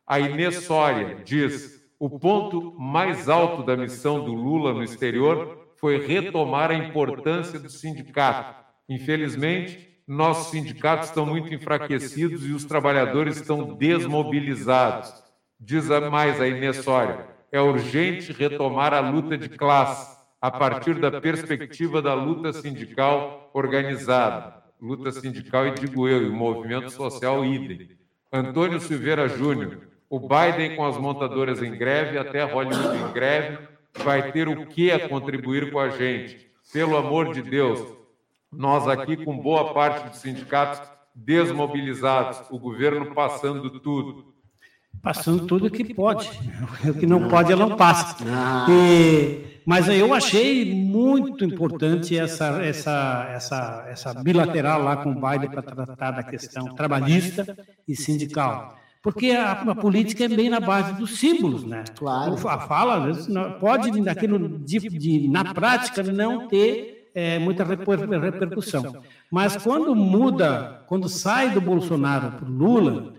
A 0.06 0.20
Inês 0.20 0.64
Soria 0.64 1.22
diz: 1.24 1.82
o 2.00 2.10
ponto 2.10 2.74
mais 2.80 3.28
alto 3.28 3.64
da 3.64 3.76
missão 3.76 4.24
do 4.24 4.34
Lula 4.34 4.74
no 4.74 4.84
exterior 4.84 5.68
foi 5.78 6.06
retomar 6.06 6.70
a 6.70 6.76
importância 6.76 7.60
do 7.60 7.70
sindicato. 7.70 8.56
Infelizmente, 8.88 9.92
nossos 10.08 10.52
sindicatos 10.52 11.10
estão 11.10 11.26
muito 11.26 11.54
enfraquecidos 11.54 12.46
e 12.46 12.52
os 12.52 12.66
trabalhadores 12.66 13.38
estão 13.38 13.76
desmobilizados. 13.76 15.21
Diz 15.64 15.88
mais 16.10 16.42
a 16.42 16.48
Inês 16.48 16.78
Soria, 16.78 17.28
é 17.52 17.62
urgente 17.62 18.34
retomar 18.34 18.96
a 18.96 19.00
luta 19.00 19.38
de 19.38 19.48
classe 19.48 20.18
a 20.42 20.50
partir 20.50 20.96
da 20.96 21.22
perspectiva 21.22 22.02
da 22.02 22.16
luta 22.16 22.52
sindical 22.52 23.52
organizada. 23.54 24.56
Luta 24.82 25.12
sindical, 25.12 25.68
e 25.68 25.76
digo 25.76 26.08
eu, 26.08 26.24
e 26.24 26.30
o 26.30 26.34
movimento 26.34 26.90
social 26.90 27.46
idem. 27.46 27.92
Antônio 28.34 28.80
Silveira 28.80 29.28
Júnior, 29.28 29.82
o 30.10 30.20
Biden 30.20 30.76
com 30.76 30.84
as 30.84 30.98
montadoras 30.98 31.62
em 31.62 31.78
greve, 31.78 32.18
até 32.18 32.42
Hollywood 32.42 32.98
em 32.98 33.14
greve, 33.14 33.60
vai 34.00 34.32
ter 34.32 34.48
o 34.48 34.66
que 34.66 34.92
a 34.92 35.08
contribuir 35.08 35.72
com 35.72 35.78
a 35.78 35.90
gente? 35.90 36.50
Pelo 36.74 36.98
amor 36.98 37.36
de 37.36 37.44
Deus, 37.44 37.86
nós 38.52 38.88
aqui 38.88 39.16
com 39.16 39.38
boa 39.38 39.76
parte 39.76 40.10
dos 40.10 40.18
sindicatos 40.18 40.82
desmobilizados, 41.14 42.50
o 42.50 42.58
governo 42.58 43.14
passando 43.14 43.70
tudo 43.80 44.32
passando 45.02 45.46
tudo 45.46 45.68
o 45.68 45.70
que 45.70 45.94
pode. 45.94 46.30
O 46.86 46.94
que 46.94 47.06
não 47.06 47.28
pode, 47.28 47.52
ela 47.52 47.68
não 47.68 47.76
passa. 47.76 48.18
E, 48.70 49.62
mas 49.66 49.88
eu 49.88 50.14
achei 50.14 50.74
muito 50.74 51.46
importante 51.46 52.18
essa, 52.18 52.64
essa, 52.64 53.28
essa, 53.34 53.86
essa 53.90 54.14
bilateral 54.16 54.82
lá 54.84 54.98
com 54.98 55.12
o 55.12 55.16
Biden 55.16 55.50
para 55.50 55.62
tratar 55.62 56.12
da 56.12 56.24
questão 56.24 56.74
trabalhista 56.76 57.58
e 57.88 57.96
sindical. 57.96 58.76
Porque 59.02 59.32
a, 59.32 59.54
a, 59.54 59.76
política 59.76 60.26
é 60.26 60.28
bem 60.28 60.50
na 60.50 60.60
base 60.60 60.94
dos 60.94 61.20
símbolos, 61.20 61.64
né? 61.64 61.84
Claro. 61.98 62.36
A 62.48 62.60
fala 62.60 63.12
pode, 63.60 64.00
naquilo 64.00 64.60
de, 64.60 64.78
de, 64.78 65.28
na 65.28 65.54
prática, 65.54 66.04
não 66.04 66.48
ter 66.48 67.10
é, 67.16 67.40
muita 67.40 67.64
repercussão. 67.64 69.02
Mas 69.32 69.58
quando 69.58 69.96
muda, 69.96 70.84
quando 70.88 71.10
sai 71.10 71.50
do 71.50 71.60
Bolsonaro 71.60 72.34
para 72.34 72.48
o 72.48 72.52
Lula, 72.52 73.14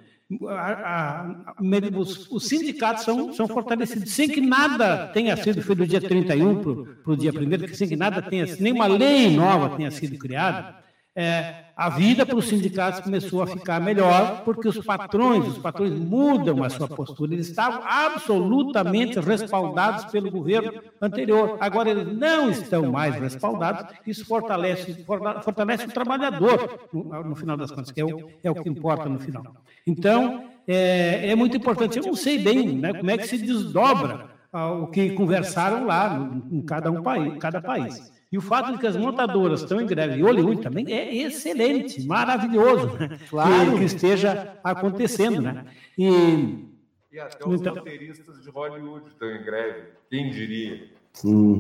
a, 0.49 1.55
a, 1.57 1.99
os, 1.99 2.31
os, 2.31 2.47
sindicatos 2.47 3.05
são, 3.05 3.33
são 3.33 3.47
fortalecidos, 3.47 4.11
sem 4.13 4.29
que 4.29 4.41
nada 4.41 5.09
tenha 5.09 5.37
sido 5.37 5.63
feito 5.63 5.79
do 5.79 5.87
dia 5.87 6.01
31 6.01 6.63
para 7.03 7.13
o 7.13 7.17
dia 7.17 7.31
1, 7.31 7.75
sem 7.75 7.89
que 7.89 7.97
nada 7.97 8.23
tenha, 8.23 8.47
nenhuma 8.59 8.87
lei 8.87 9.35
nova 9.35 9.77
tenha 9.77 9.91
sido 9.91 10.19
criada, 10.19 10.83
é, 11.15 11.67
a 11.77 11.91
vida 11.91 12.25
para 12.25 12.37
os 12.37 12.47
sindicatos 12.47 13.01
começou 13.01 13.43
a 13.43 13.47
ficar 13.47 13.79
melhor, 13.79 14.43
porque 14.45 14.67
os 14.67 14.79
patrões, 14.79 15.47
os 15.47 15.59
patrões 15.59 15.93
mudam 15.93 16.65
a 16.65 16.71
sua 16.71 16.89
postura. 16.89 17.35
Eles 17.35 17.49
estavam 17.49 17.83
absolutamente 17.85 19.21
respaldados 19.21 20.07
pelo 20.07 20.31
governo 20.31 20.73
anterior. 21.03 21.59
Agora 21.61 21.91
eles 21.91 22.17
não 22.17 22.51
estão 22.51 22.91
mais 22.91 23.15
respaldados. 23.17 23.95
Isso 24.07 24.25
fortalece, 24.25 25.05
fortalece 25.05 25.87
o 25.87 25.93
trabalhador, 25.93 26.89
no, 26.93 27.25
no 27.25 27.37
final 27.37 27.59
das 27.59 27.71
contas, 27.71 27.91
que 27.91 28.01
é 28.01 28.05
o, 28.05 28.31
é 28.43 28.51
o 28.51 28.55
que 28.55 28.69
importa 28.71 29.07
no 29.07 29.19
final. 29.19 29.45
Então, 29.87 30.45
é, 30.67 31.31
é 31.31 31.35
muito 31.35 31.57
importante. 31.57 31.99
Eu 31.99 32.05
não 32.05 32.15
sei 32.15 32.39
bem 32.39 32.77
né, 32.77 32.93
como 32.93 33.11
é 33.11 33.19
que 33.19 33.27
se 33.27 33.39
desdobra 33.39 34.31
o 34.53 34.87
que 34.87 35.11
conversaram 35.11 35.87
lá 35.87 36.31
em 36.51 36.61
cada 36.63 36.91
um 36.91 37.03
país, 37.03 37.39
cada 37.39 37.61
país. 37.61 38.13
E 38.31 38.39
o 38.39 38.41
fato 38.41 38.73
de 38.73 38.79
que 38.79 38.87
as 38.87 38.97
montadoras 38.97 39.61
estão 39.61 39.81
em 39.81 39.87
greve 39.87 40.19
e 40.19 40.23
Hollywood 40.23 40.63
também 40.63 40.91
é 40.91 41.15
excelente, 41.15 42.07
maravilhoso 42.07 42.97
né? 42.99 43.19
claro. 43.29 43.73
que, 43.73 43.79
que, 43.79 43.85
esteja 43.85 44.59
acontecendo. 44.65 45.43
Né? 45.43 45.67
E, 45.99 46.65
e 47.13 47.21
até 47.21 47.47
os 47.47 47.61
então, 47.61 47.75
roteiristas 47.75 48.43
de 48.43 48.51
Hollywood 48.51 49.09
estão 49.09 49.29
em 49.31 49.43
greve, 49.43 49.83
quem 50.09 50.31
diria? 50.31 50.89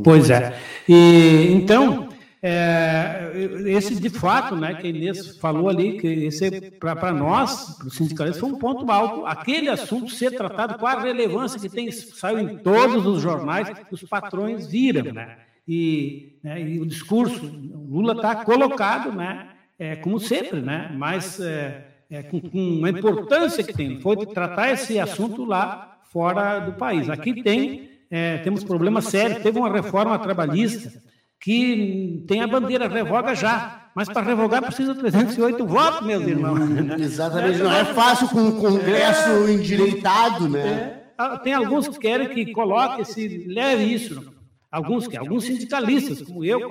Pois 0.02 0.30
é. 0.30 0.58
E, 0.88 1.52
então, 1.52 2.08
é, 2.44 3.30
esse 3.66 3.94
de 3.94 4.10
fato, 4.10 4.56
né, 4.56 4.74
que 4.74 4.88
a 4.88 4.90
Inês 4.90 5.36
falou 5.36 5.68
ali, 5.68 5.96
que 5.98 6.08
esse 6.08 6.72
para 6.72 7.12
nós, 7.12 7.76
para 7.78 7.86
os 7.86 7.94
sindicalistas, 7.94 8.40
foi 8.40 8.50
um 8.50 8.58
ponto 8.58 8.90
alto. 8.90 9.24
Aquele 9.24 9.68
assunto 9.68 10.10
ser 10.10 10.32
tratado 10.32 10.76
com 10.76 10.84
a 10.84 11.00
relevância 11.00 11.60
que 11.60 11.68
tem, 11.68 11.92
saiu 11.92 12.40
em 12.40 12.58
todos 12.58 13.06
os 13.06 13.22
jornais, 13.22 13.70
os 13.92 14.02
patrões 14.02 14.66
viram, 14.66 15.12
né? 15.12 15.36
e, 15.68 16.36
né, 16.42 16.60
e 16.60 16.80
o 16.80 16.86
discurso, 16.86 17.46
Lula 17.88 18.14
está 18.14 18.44
colocado, 18.44 19.12
né, 19.12 19.50
é, 19.78 19.94
como 19.94 20.18
sempre, 20.18 20.60
né, 20.60 20.90
mas 20.96 21.38
é, 21.38 21.86
é, 22.10 22.24
com, 22.24 22.40
com 22.40 22.84
a 22.84 22.90
importância 22.90 23.62
que 23.62 23.72
tem, 23.72 24.00
foi 24.00 24.26
tratar 24.26 24.72
esse 24.72 24.98
assunto 24.98 25.44
lá 25.44 26.00
fora 26.10 26.58
do 26.58 26.72
país. 26.72 27.08
Aqui 27.08 27.40
tem, 27.40 27.90
é, 28.10 28.38
temos 28.38 28.64
problemas 28.64 29.04
sérios, 29.04 29.42
teve 29.42 29.56
uma 29.58 29.72
reforma 29.72 30.18
trabalhista 30.18 31.00
que 31.42 32.24
tem 32.28 32.40
a 32.40 32.46
bandeira 32.46 32.86
revoga 32.86 33.34
já, 33.34 33.88
mas 33.96 34.08
para 34.08 34.22
revogar 34.22 34.62
precisa 34.62 34.94
308 34.94 35.66
votos, 35.66 36.06
meus 36.06 36.22
irmãos. 36.24 36.60
Exatamente, 37.00 37.58
não 37.58 37.72
é 37.72 37.84
fácil 37.84 38.28
com 38.28 38.46
o 38.46 38.60
Congresso 38.60 39.50
endireitado, 39.50 40.48
né? 40.48 41.02
É, 41.18 41.38
tem 41.38 41.52
alguns 41.52 41.88
que 41.88 41.98
querem 41.98 42.28
que 42.28 42.52
coloque, 42.52 43.04
se 43.04 43.44
leve 43.48 43.92
isso. 43.92 44.32
Alguns, 44.70 45.08
que, 45.08 45.16
alguns 45.16 45.44
sindicalistas, 45.44 46.22
como 46.22 46.44
eu, 46.44 46.70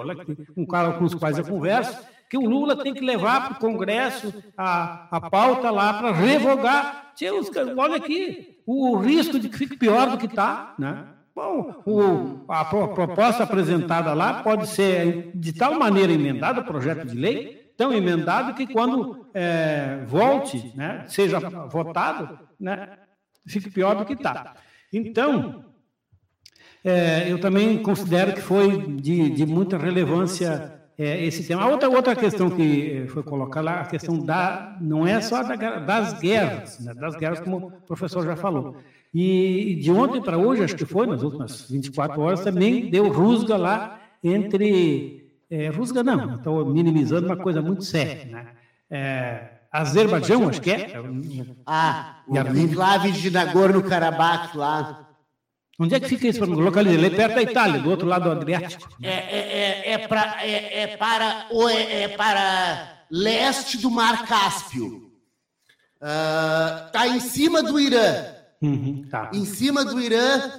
cara 0.66 0.94
com 0.94 1.04
os 1.04 1.14
quais 1.14 1.38
eu 1.38 1.44
converso, 1.44 2.00
que 2.30 2.38
o 2.38 2.50
Lula 2.50 2.82
tem 2.82 2.94
que 2.94 3.02
levar 3.02 3.50
para 3.50 3.58
o 3.58 3.60
Congresso 3.60 4.34
a, 4.58 5.18
a 5.18 5.30
pauta 5.30 5.70
lá 5.70 5.94
para 5.96 6.14
revogar. 6.14 7.12
olha 7.78 7.98
aqui, 7.98 8.58
o 8.66 8.96
risco 8.96 9.38
de 9.38 9.50
que 9.50 9.58
fique 9.58 9.76
pior 9.76 10.10
do 10.10 10.18
que 10.18 10.28
está, 10.28 10.76
né? 10.80 11.08
Bom, 11.34 11.82
o, 11.86 12.46
a 12.50 12.66
proposta 12.66 13.44
apresentada 13.44 14.14
lá 14.14 14.44
pode 14.44 14.68
ser 14.68 15.32
de 15.34 15.54
tal 15.54 15.76
maneira 15.80 16.12
emendada, 16.12 16.60
o 16.60 16.66
projeto 16.66 17.08
de 17.08 17.16
lei, 17.16 17.74
tão 17.78 17.94
emendado 17.94 18.54
que 18.54 18.68
quando 18.68 19.28
é, 19.34 20.04
volte, 20.06 20.74
né, 20.76 21.06
seja 21.08 21.40
votado, 21.40 22.38
né, 22.60 22.98
fique 23.48 23.70
pior 23.70 23.96
do 23.96 24.06
que 24.06 24.14
está. 24.14 24.56
Então, 24.92 25.64
é, 26.84 27.32
eu 27.32 27.40
também 27.40 27.82
considero 27.82 28.34
que 28.34 28.42
foi 28.42 28.96
de, 28.96 29.30
de 29.30 29.46
muita 29.46 29.78
relevância 29.78 30.82
é, 30.98 31.26
esse 31.26 31.48
tema. 31.48 31.64
A 31.64 31.68
outra, 31.68 31.90
outra 31.90 32.16
questão 32.16 32.50
que 32.50 33.06
foi 33.08 33.24
colocada 33.24 33.66
lá, 33.66 33.82
a 33.82 33.86
questão 33.86 34.20
da, 34.20 34.78
não 34.82 35.08
é 35.08 35.22
só 35.22 35.42
da, 35.42 35.80
das 35.80 36.20
guerras, 36.20 36.80
né, 36.80 36.94
das 36.94 37.16
guerras, 37.16 37.40
como 37.40 37.68
o 37.68 37.72
professor 37.82 38.26
já 38.26 38.36
falou. 38.36 38.76
E 39.14 39.76
de 39.82 39.92
ontem 39.92 40.22
para 40.22 40.38
hoje, 40.38 40.64
acho 40.64 40.76
que 40.76 40.86
foi, 40.86 41.06
nas 41.06 41.22
últimas 41.22 41.70
24 41.70 42.22
horas, 42.22 42.42
também 42.42 42.90
deu 42.90 43.12
rusga 43.12 43.58
lá 43.58 44.00
entre. 44.24 45.30
É, 45.50 45.68
rusga 45.68 46.02
não, 46.02 46.36
estou 46.36 46.66
minimizando 46.66 47.26
uma 47.26 47.36
coisa 47.36 47.62
muito 47.62 47.84
séria. 47.84 48.26
Né? 48.26 48.48
É, 48.90 49.50
Azerbaijão, 49.72 50.48
acho 50.48 50.62
que 50.62 50.72
é. 50.72 50.94
Ah, 51.66 52.22
o 52.28 52.38
enclave 52.58 53.12
de 53.12 53.30
Nagorno-Karabakh 53.32 54.56
lá. 54.56 55.08
Onde 55.80 55.96
é 55.96 56.00
que 56.00 56.08
fica 56.08 56.28
isso? 56.28 56.46
Localizado? 56.46 57.06
Ele 57.06 57.14
é 57.14 57.18
perto 57.18 57.36
da 57.36 57.42
Itália, 57.42 57.80
do 57.80 57.90
outro 57.90 58.08
lado 58.08 58.26
do 58.26 58.32
Adriático. 58.32 58.88
É, 59.02 59.10
é, 59.10 59.90
é, 59.90 59.92
é, 59.94 60.08
pra, 60.08 60.38
é, 60.42 60.82
é 60.84 60.88
para, 60.98 61.48
é, 61.50 62.04
é 62.04 62.08
para 62.10 63.06
leste 63.10 63.78
do 63.78 63.90
Mar 63.90 64.26
Cáspio. 64.26 65.12
Está 65.96 67.02
ah, 67.02 67.08
uh, 67.08 67.16
em 67.16 67.20
cima 67.20 67.62
do 67.64 67.80
Irã. 67.80 68.41
Uhum, 68.62 69.06
tá. 69.10 69.32
Em 69.34 69.46
cima 69.46 69.84
do 69.84 70.00
Irã. 70.00 70.52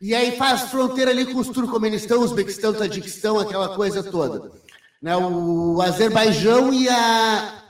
E 0.00 0.14
aí 0.14 0.36
faz 0.36 0.62
fronteira 0.70 1.10
ali 1.10 1.24
com 1.32 1.38
os 1.38 1.48
Turcomenistão, 1.48 2.20
Uzbequistão, 2.20 2.74
Tadiquistão, 2.74 3.38
aquela 3.38 3.74
coisa 3.74 4.02
toda. 4.02 4.50
Né, 5.00 5.16
o 5.16 5.80
Azerbaijão 5.80 6.72
e 6.72 6.88
a. 6.88 7.62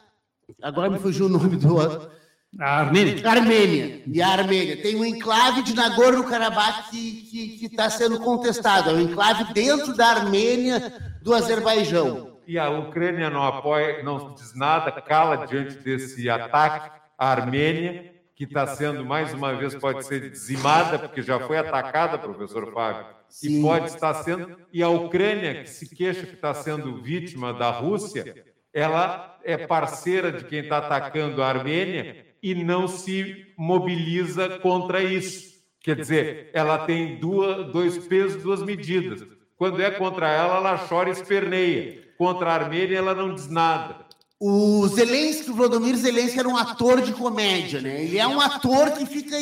Agora 0.62 0.90
me 0.90 0.98
fugiu 0.98 1.26
o 1.26 1.28
nome 1.28 1.56
do 1.56 1.76
outro. 1.76 2.10
A 2.58 2.80
Armênia. 2.80 3.28
Armênia. 3.28 4.02
E 4.06 4.22
a 4.22 4.28
Armênia. 4.28 4.80
Tem 4.80 4.96
um 4.96 5.04
enclave 5.04 5.62
de 5.62 5.74
Nagorno-Karabakh 5.74 6.90
que 6.90 7.58
está 7.62 7.90
sendo 7.90 8.18
contestado. 8.20 8.90
É 8.90 8.92
um 8.94 9.00
enclave 9.00 9.52
dentro 9.52 9.94
da 9.94 10.06
Armênia 10.06 10.92
do 11.22 11.34
Azerbaijão. 11.34 12.38
E 12.46 12.58
a 12.58 12.70
Ucrânia 12.70 13.28
não 13.28 13.42
apoia, 13.42 14.02
não 14.02 14.32
diz 14.34 14.54
nada, 14.54 14.92
cala 14.92 15.46
diante 15.46 15.76
desse 15.78 16.30
ataque 16.30 16.90
à 17.18 17.30
Armênia, 17.30 18.12
que 18.36 18.44
está 18.44 18.66
sendo, 18.66 19.02
mais 19.02 19.32
uma 19.32 19.54
vez, 19.54 19.74
pode 19.74 20.04
ser 20.04 20.30
dizimada, 20.30 20.98
porque 20.98 21.22
já 21.22 21.40
foi 21.40 21.56
atacada, 21.56 22.18
professor 22.18 22.70
Fábio, 22.70 23.06
Sim. 23.30 23.60
e 23.60 23.62
pode 23.62 23.86
estar 23.86 24.12
sendo. 24.12 24.58
E 24.70 24.82
a 24.82 24.90
Ucrânia, 24.90 25.62
que 25.62 25.70
se 25.70 25.88
queixa 25.96 26.26
que 26.26 26.34
está 26.34 26.52
sendo 26.52 27.02
vítima 27.02 27.54
da 27.54 27.70
Rússia, 27.70 28.44
ela 28.74 29.38
é 29.42 29.56
parceira 29.56 30.30
de 30.30 30.44
quem 30.44 30.60
está 30.60 30.78
atacando 30.78 31.42
a 31.42 31.48
Armênia 31.48 32.26
e 32.42 32.54
não 32.54 32.86
se 32.86 33.54
mobiliza 33.56 34.58
contra 34.58 35.02
isso. 35.02 35.56
Quer 35.80 35.96
dizer, 35.96 36.50
ela 36.52 36.84
tem 36.84 37.16
duas, 37.16 37.72
dois 37.72 37.96
pesos, 38.06 38.42
duas 38.42 38.62
medidas. 38.62 39.26
Quando 39.56 39.80
é 39.80 39.90
contra 39.90 40.28
ela, 40.28 40.56
ela 40.56 40.76
chora 40.86 41.08
e 41.08 41.12
esperneia. 41.12 42.02
Contra 42.18 42.50
a 42.50 42.54
Armênia, 42.54 42.98
ela 42.98 43.14
não 43.14 43.34
diz 43.34 43.48
nada. 43.48 44.05
O 44.38 44.86
Zelensky, 44.88 45.50
o 45.50 45.54
Vladimir 45.54 45.96
Zelensky 45.96 46.38
era 46.38 46.48
um 46.48 46.56
ator 46.56 47.00
de 47.00 47.12
comédia, 47.12 47.80
né? 47.80 48.04
Ele 48.04 48.18
é 48.18 48.26
um 48.26 48.40
ator 48.40 48.90
que 48.92 49.06
fica 49.06 49.36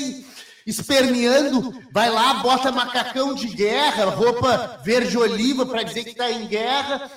esperneando, 0.67 1.75
vai 1.93 2.09
lá, 2.11 2.35
bota 2.35 2.71
macacão 2.71 3.35
de 3.35 3.49
guerra, 3.49 4.05
roupa 4.05 4.81
verde 4.85 5.19
oliva 5.19 5.67
para 5.67 5.83
dizer 5.83 6.05
que 6.05 6.11
está 6.11 6.31
em 6.31 6.47
guerra, 6.47 7.11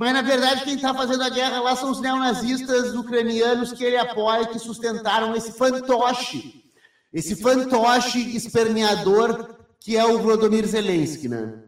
mas, 0.00 0.14
na 0.14 0.22
verdade, 0.22 0.64
quem 0.64 0.76
está 0.76 0.94
fazendo 0.94 1.22
a 1.22 1.28
guerra 1.28 1.60
lá 1.60 1.76
são 1.76 1.90
os 1.90 2.00
neonazistas 2.00 2.94
ucranianos 2.94 3.72
que 3.72 3.84
ele 3.84 3.98
apoia, 3.98 4.46
que 4.46 4.58
sustentaram 4.58 5.36
esse 5.36 5.52
fantoche, 5.52 6.64
esse 7.12 7.36
fantoche 7.36 8.34
esperneador 8.34 9.56
que 9.78 9.98
é 9.98 10.04
o 10.04 10.18
Volodymyr 10.18 10.66
Zelensky, 10.66 11.28
né? 11.28 11.62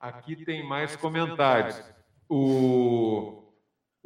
Aqui 0.00 0.44
tem 0.44 0.66
mais 0.68 0.96
comentários. 0.96 1.80
O, 2.28 3.45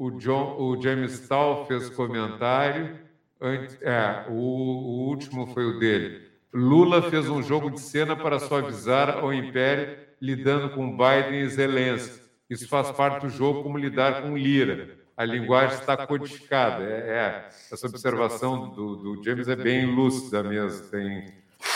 o, 0.00 0.10
John, 0.12 0.56
o 0.58 0.80
James 0.80 1.12
Stahl 1.12 1.66
fez 1.66 1.90
comentário. 1.90 2.98
Antes, 3.38 3.76
é, 3.82 4.24
o, 4.30 4.32
o 4.32 5.08
último 5.08 5.46
foi 5.48 5.66
o 5.66 5.78
dele. 5.78 6.22
Lula 6.54 7.10
fez 7.10 7.28
um 7.28 7.42
jogo 7.42 7.70
de 7.70 7.80
cena 7.80 8.16
para 8.16 8.38
suavizar 8.38 9.18
ao 9.18 9.32
império, 9.32 9.98
lidando 10.18 10.70
com 10.70 10.96
Biden 10.96 11.42
e 11.42 11.48
Zelensky. 11.50 12.18
Isso 12.48 12.66
faz 12.66 12.90
parte 12.90 13.26
do 13.26 13.28
jogo, 13.28 13.62
como 13.62 13.76
lidar 13.76 14.22
com 14.22 14.38
Lira. 14.38 14.98
A 15.14 15.24
linguagem 15.26 15.78
está 15.78 16.06
codificada. 16.06 16.82
É, 16.82 17.10
é 17.10 17.48
essa 17.70 17.86
observação 17.86 18.70
do, 18.70 18.96
do, 18.96 19.22
James 19.22 19.48
é 19.48 19.56
bem 19.56 19.84
lúcida 19.84 20.42
mesmo. 20.42 20.88
Tem, 20.88 21.26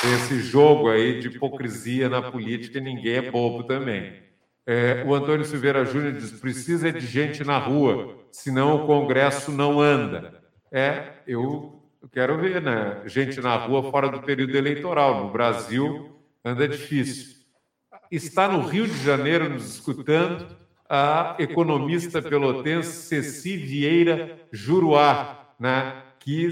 tem, 0.00 0.14
esse 0.14 0.40
jogo 0.40 0.88
aí 0.88 1.20
de 1.20 1.28
hipocrisia 1.28 2.08
na 2.08 2.22
política 2.22 2.78
e 2.78 2.80
ninguém 2.80 3.16
é 3.16 3.30
bobo 3.30 3.64
também. 3.64 4.14
É, 4.66 5.04
o 5.06 5.14
Antônio 5.14 5.44
Silveira 5.44 5.84
Júnior 5.84 6.12
diz: 6.12 6.32
precisa 6.32 6.92
de 6.92 7.06
gente 7.06 7.44
na 7.44 7.58
rua, 7.58 8.16
senão 8.30 8.76
o 8.76 8.86
Congresso 8.86 9.52
não 9.52 9.80
anda. 9.80 10.42
É, 10.72 11.14
eu 11.26 11.82
quero 12.12 12.38
ver, 12.38 12.62
né? 12.62 13.02
Gente 13.06 13.40
na 13.40 13.56
rua 13.56 13.90
fora 13.90 14.08
do 14.08 14.22
período 14.22 14.56
eleitoral. 14.56 15.24
No 15.24 15.30
Brasil 15.30 16.18
anda 16.44 16.66
difícil. 16.66 17.34
Está 18.10 18.48
no 18.48 18.62
Rio 18.66 18.86
de 18.86 19.02
Janeiro 19.02 19.48
nos 19.48 19.74
escutando 19.74 20.46
a 20.88 21.36
economista 21.38 22.20
pelotense 22.20 23.08
Ceci 23.08 23.56
Vieira 23.56 24.38
Juruá, 24.52 25.54
né? 25.58 26.02
que 26.24 26.48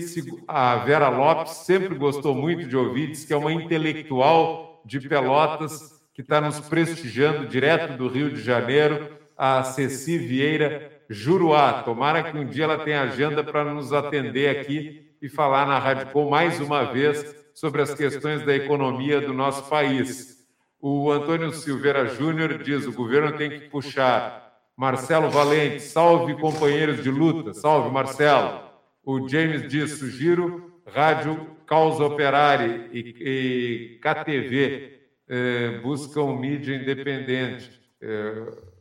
a 0.47 0.77
Vera 0.77 1.09
Lopes 1.09 1.53
sempre 1.53 1.95
gostou 1.95 2.35
muito 2.35 2.69
de 2.69 2.77
ouvir, 2.77 3.11
diz 3.11 3.25
que 3.25 3.33
é 3.33 3.37
uma 3.37 3.51
intelectual 3.51 4.83
de 4.85 5.01
Pelotas 5.01 5.92
que 6.15 6.21
está 6.21 6.41
nos 6.41 6.61
prestigiando 6.61 7.47
direto 7.47 7.97
do 7.97 8.09
Rio 8.09 8.31
de 8.31 8.43
Janeiro, 8.43 9.09
a 9.37 9.63
Ceci 9.63 10.19
Vieira 10.19 11.03
Juruá. 11.09 11.83
Tomara 11.83 12.23
que 12.23 12.37
um 12.37 12.45
dia 12.45 12.65
ela 12.65 12.79
tenha 12.79 13.03
agenda 13.03 13.43
para 13.43 13.65
nos 13.73 13.93
atender 13.93 14.59
aqui 14.59 15.11
e 15.21 15.29
falar 15.29 15.67
na 15.67 15.79
Rádio 15.79 16.09
Com 16.09 16.29
mais 16.29 16.61
uma 16.61 16.85
vez 16.85 17.35
sobre 17.55 17.83
as 17.83 17.95
questões 17.95 18.45
da 18.45 18.55
economia 18.55 19.21
do 19.21 19.33
nosso 19.33 19.69
país. 19.69 20.47
O 20.81 21.11
Antônio 21.11 21.53
Silveira 21.53 22.07
Júnior 22.07 22.63
diz: 22.63 22.87
o 22.87 22.93
governo 22.93 23.37
tem 23.37 23.51
que 23.51 23.61
puxar. 23.69 24.43
Marcelo 24.77 25.31
Valente, 25.31 25.81
salve 25.81 26.35
companheiros 26.35 27.03
de 27.03 27.11
luta, 27.11 27.55
salve 27.55 27.91
Marcelo. 27.91 28.61
O 29.05 29.29
James 29.29 29.67
diz: 29.69 29.93
sugiro 29.99 30.81
Rádio 30.87 31.57
Causa 31.67 32.05
Operária 32.05 32.89
e, 32.93 33.15
e 33.21 34.01
KTV 34.01 35.02
eh, 35.29 35.81
buscam 35.83 36.37
mídia 36.37 36.75
independente. 36.75 37.81
É, 38.01 38.73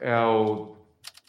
é 0.00 0.20
o, 0.20 0.76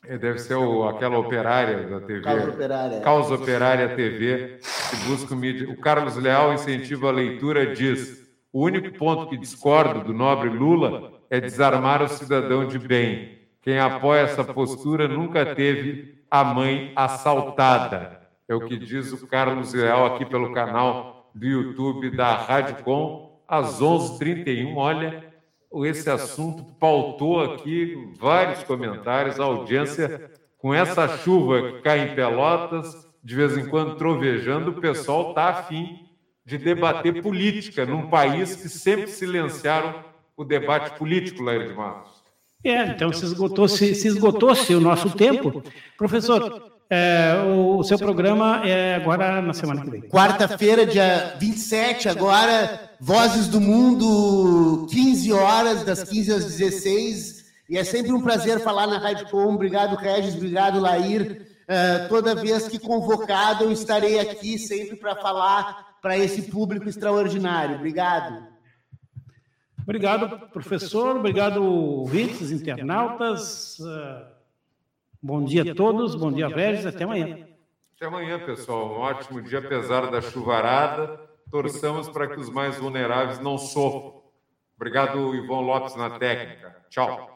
é, 0.08 0.18
deve 0.18 0.40
ser 0.40 0.56
o, 0.56 0.88
aquela 0.88 1.18
operária 1.18 1.88
da 1.88 2.00
TV. 2.00 2.22
Causa 2.22 2.50
Operária. 2.50 3.02
Causa 3.02 3.36
Operária 3.36 3.96
TV, 3.96 4.60
que 4.90 4.96
busca 5.08 5.36
mídia. 5.36 5.70
O 5.70 5.78
Carlos 5.78 6.16
Leal 6.16 6.54
incentiva 6.54 7.10
a 7.10 7.12
leitura, 7.12 7.74
diz. 7.74 8.24
O 8.52 8.64
único 8.64 8.98
ponto 8.98 9.28
que 9.28 9.38
discordo 9.38 10.02
do 10.02 10.14
nobre 10.14 10.50
Lula 10.50 11.12
é 11.30 11.42
desarmar 11.42 12.02
o 12.02 12.08
cidadão 12.08 12.66
de 12.66 12.80
bem. 12.80 13.40
Quem 13.62 13.80
apoia 13.80 14.22
essa 14.22 14.44
postura 14.44 15.08
nunca 15.08 15.56
teve 15.56 16.24
a 16.30 16.44
mãe 16.44 16.94
assaltada. 16.96 18.22
É 18.48 18.56
o 18.56 18.62
que 18.62 18.78
diz 18.78 19.12
o 19.12 19.28
Carlos 19.28 19.74
Leal 19.74 20.06
aqui 20.06 20.26
pelo 20.26 20.54
canal 20.54 21.32
do 21.34 21.46
YouTube 21.46 22.16
da 22.16 22.36
Rádio 22.36 22.78
Com, 22.84 23.35
às 23.48 23.82
11h31. 23.82 24.76
Olha, 24.76 25.34
esse 25.84 26.10
assunto 26.10 26.64
pautou 26.80 27.42
aqui 27.42 28.14
vários 28.18 28.64
comentários, 28.64 29.40
a 29.40 29.44
audiência 29.44 30.32
com 30.58 30.74
essa 30.74 31.18
chuva 31.18 31.62
que 31.62 31.82
cai 31.82 32.00
em 32.00 32.16
Pelotas, 32.16 33.08
de 33.24 33.36
vez 33.36 33.58
em 33.58 33.68
quando 33.68 33.96
trovejando, 33.96 34.72
o 34.72 34.82
pessoal 34.82 35.30
está 35.30 35.50
afim 35.50 36.06
de 36.46 36.58
debater 36.58 37.22
política 37.22 37.86
num 37.86 38.08
país 38.08 38.56
que 38.56 38.70
sempre 38.70 39.08
silenciaram 39.08 40.04
o 40.38 40.44
debate 40.44 40.98
político, 40.98 41.42
Lair 41.42 41.68
de 41.68 41.74
Matos. 41.74 42.15
É, 42.66 42.84
então 42.88 43.14
se 43.14 43.24
esgotou-se 43.24 43.94
se 43.94 44.08
esgotou 44.08 44.56
-se 44.56 44.74
o 44.74 44.82
nosso 44.82 45.12
tempo. 45.12 45.64
Professor, 45.96 46.72
é, 46.90 47.44
o, 47.46 47.78
o, 47.78 47.84
seu 47.84 47.98
programa 47.98 48.62
é 48.68 48.96
agora 48.96 49.40
na 49.40 49.54
semana 49.54 49.82
que 49.82 49.90
vem. 49.90 50.02
Quarta-feira, 50.02 50.86
dia 50.86 51.36
27, 51.40 52.10
agora, 52.10 52.90
Vozes 53.00 53.48
do 53.48 53.62
Mundo, 53.62 54.88
15 54.90 55.32
horas, 55.32 55.84
das 55.84 56.04
15 56.04 56.32
às 56.32 56.46
16. 56.46 57.46
E 57.70 57.78
é 57.78 57.84
sempre 57.84 58.12
um 58.12 58.22
prazer 58.22 58.60
falar 58.60 58.88
na 58.88 58.98
Rádio 58.98 59.30
Com. 59.30 59.54
Obrigado, 59.54 59.96
Regis, 59.96 60.36
obrigado, 60.36 60.80
Lair. 60.80 61.48
Uh, 61.66 62.10
toda 62.10 62.36
vez 62.36 62.68
que 62.68 62.80
convocado, 62.80 63.64
eu 63.64 63.72
estarei 63.72 64.20
aqui 64.20 64.58
sempre 64.58 64.96
para 64.96 65.16
falar 65.16 65.96
para 66.02 66.18
esse 66.18 66.44
público 66.44 66.88
extraordinário. 66.88 67.76
Obrigado. 67.76 68.55
Obrigado, 69.86 70.50
professor. 70.50 71.16
Obrigado, 71.18 71.64
ouvintes, 71.64 72.52
internautas. 72.52 73.78
Ah, 73.82 74.32
Bom 75.22 75.44
dia 75.44 75.72
a 75.72 75.76
todos, 75.76 76.16
bom 76.16 76.32
dia, 76.32 76.48
Regis, 76.48 76.86
até 76.88 77.04
amanhã. 77.04 77.48
Até 77.96 78.08
amanhã, 78.08 78.40
pessoal. 78.44 78.94
Um 78.94 79.00
ótimo 79.02 79.42
dia, 79.42 79.60
apesar 79.60 80.10
da 80.10 80.22
chuvarada. 80.22 81.20
Torçamos 81.52 82.10
para 82.10 82.28
que 82.28 82.40
os 82.40 82.50
mais 82.50 82.78
vulneráveis 82.78 83.40
não 83.40 83.58
sofram. 83.58 84.22
Obrigado, 84.76 85.34
Ivon 85.36 85.62
Lopes, 85.62 85.96
na 85.96 86.18
técnica. 86.18 86.76
Tchau. 86.90 87.35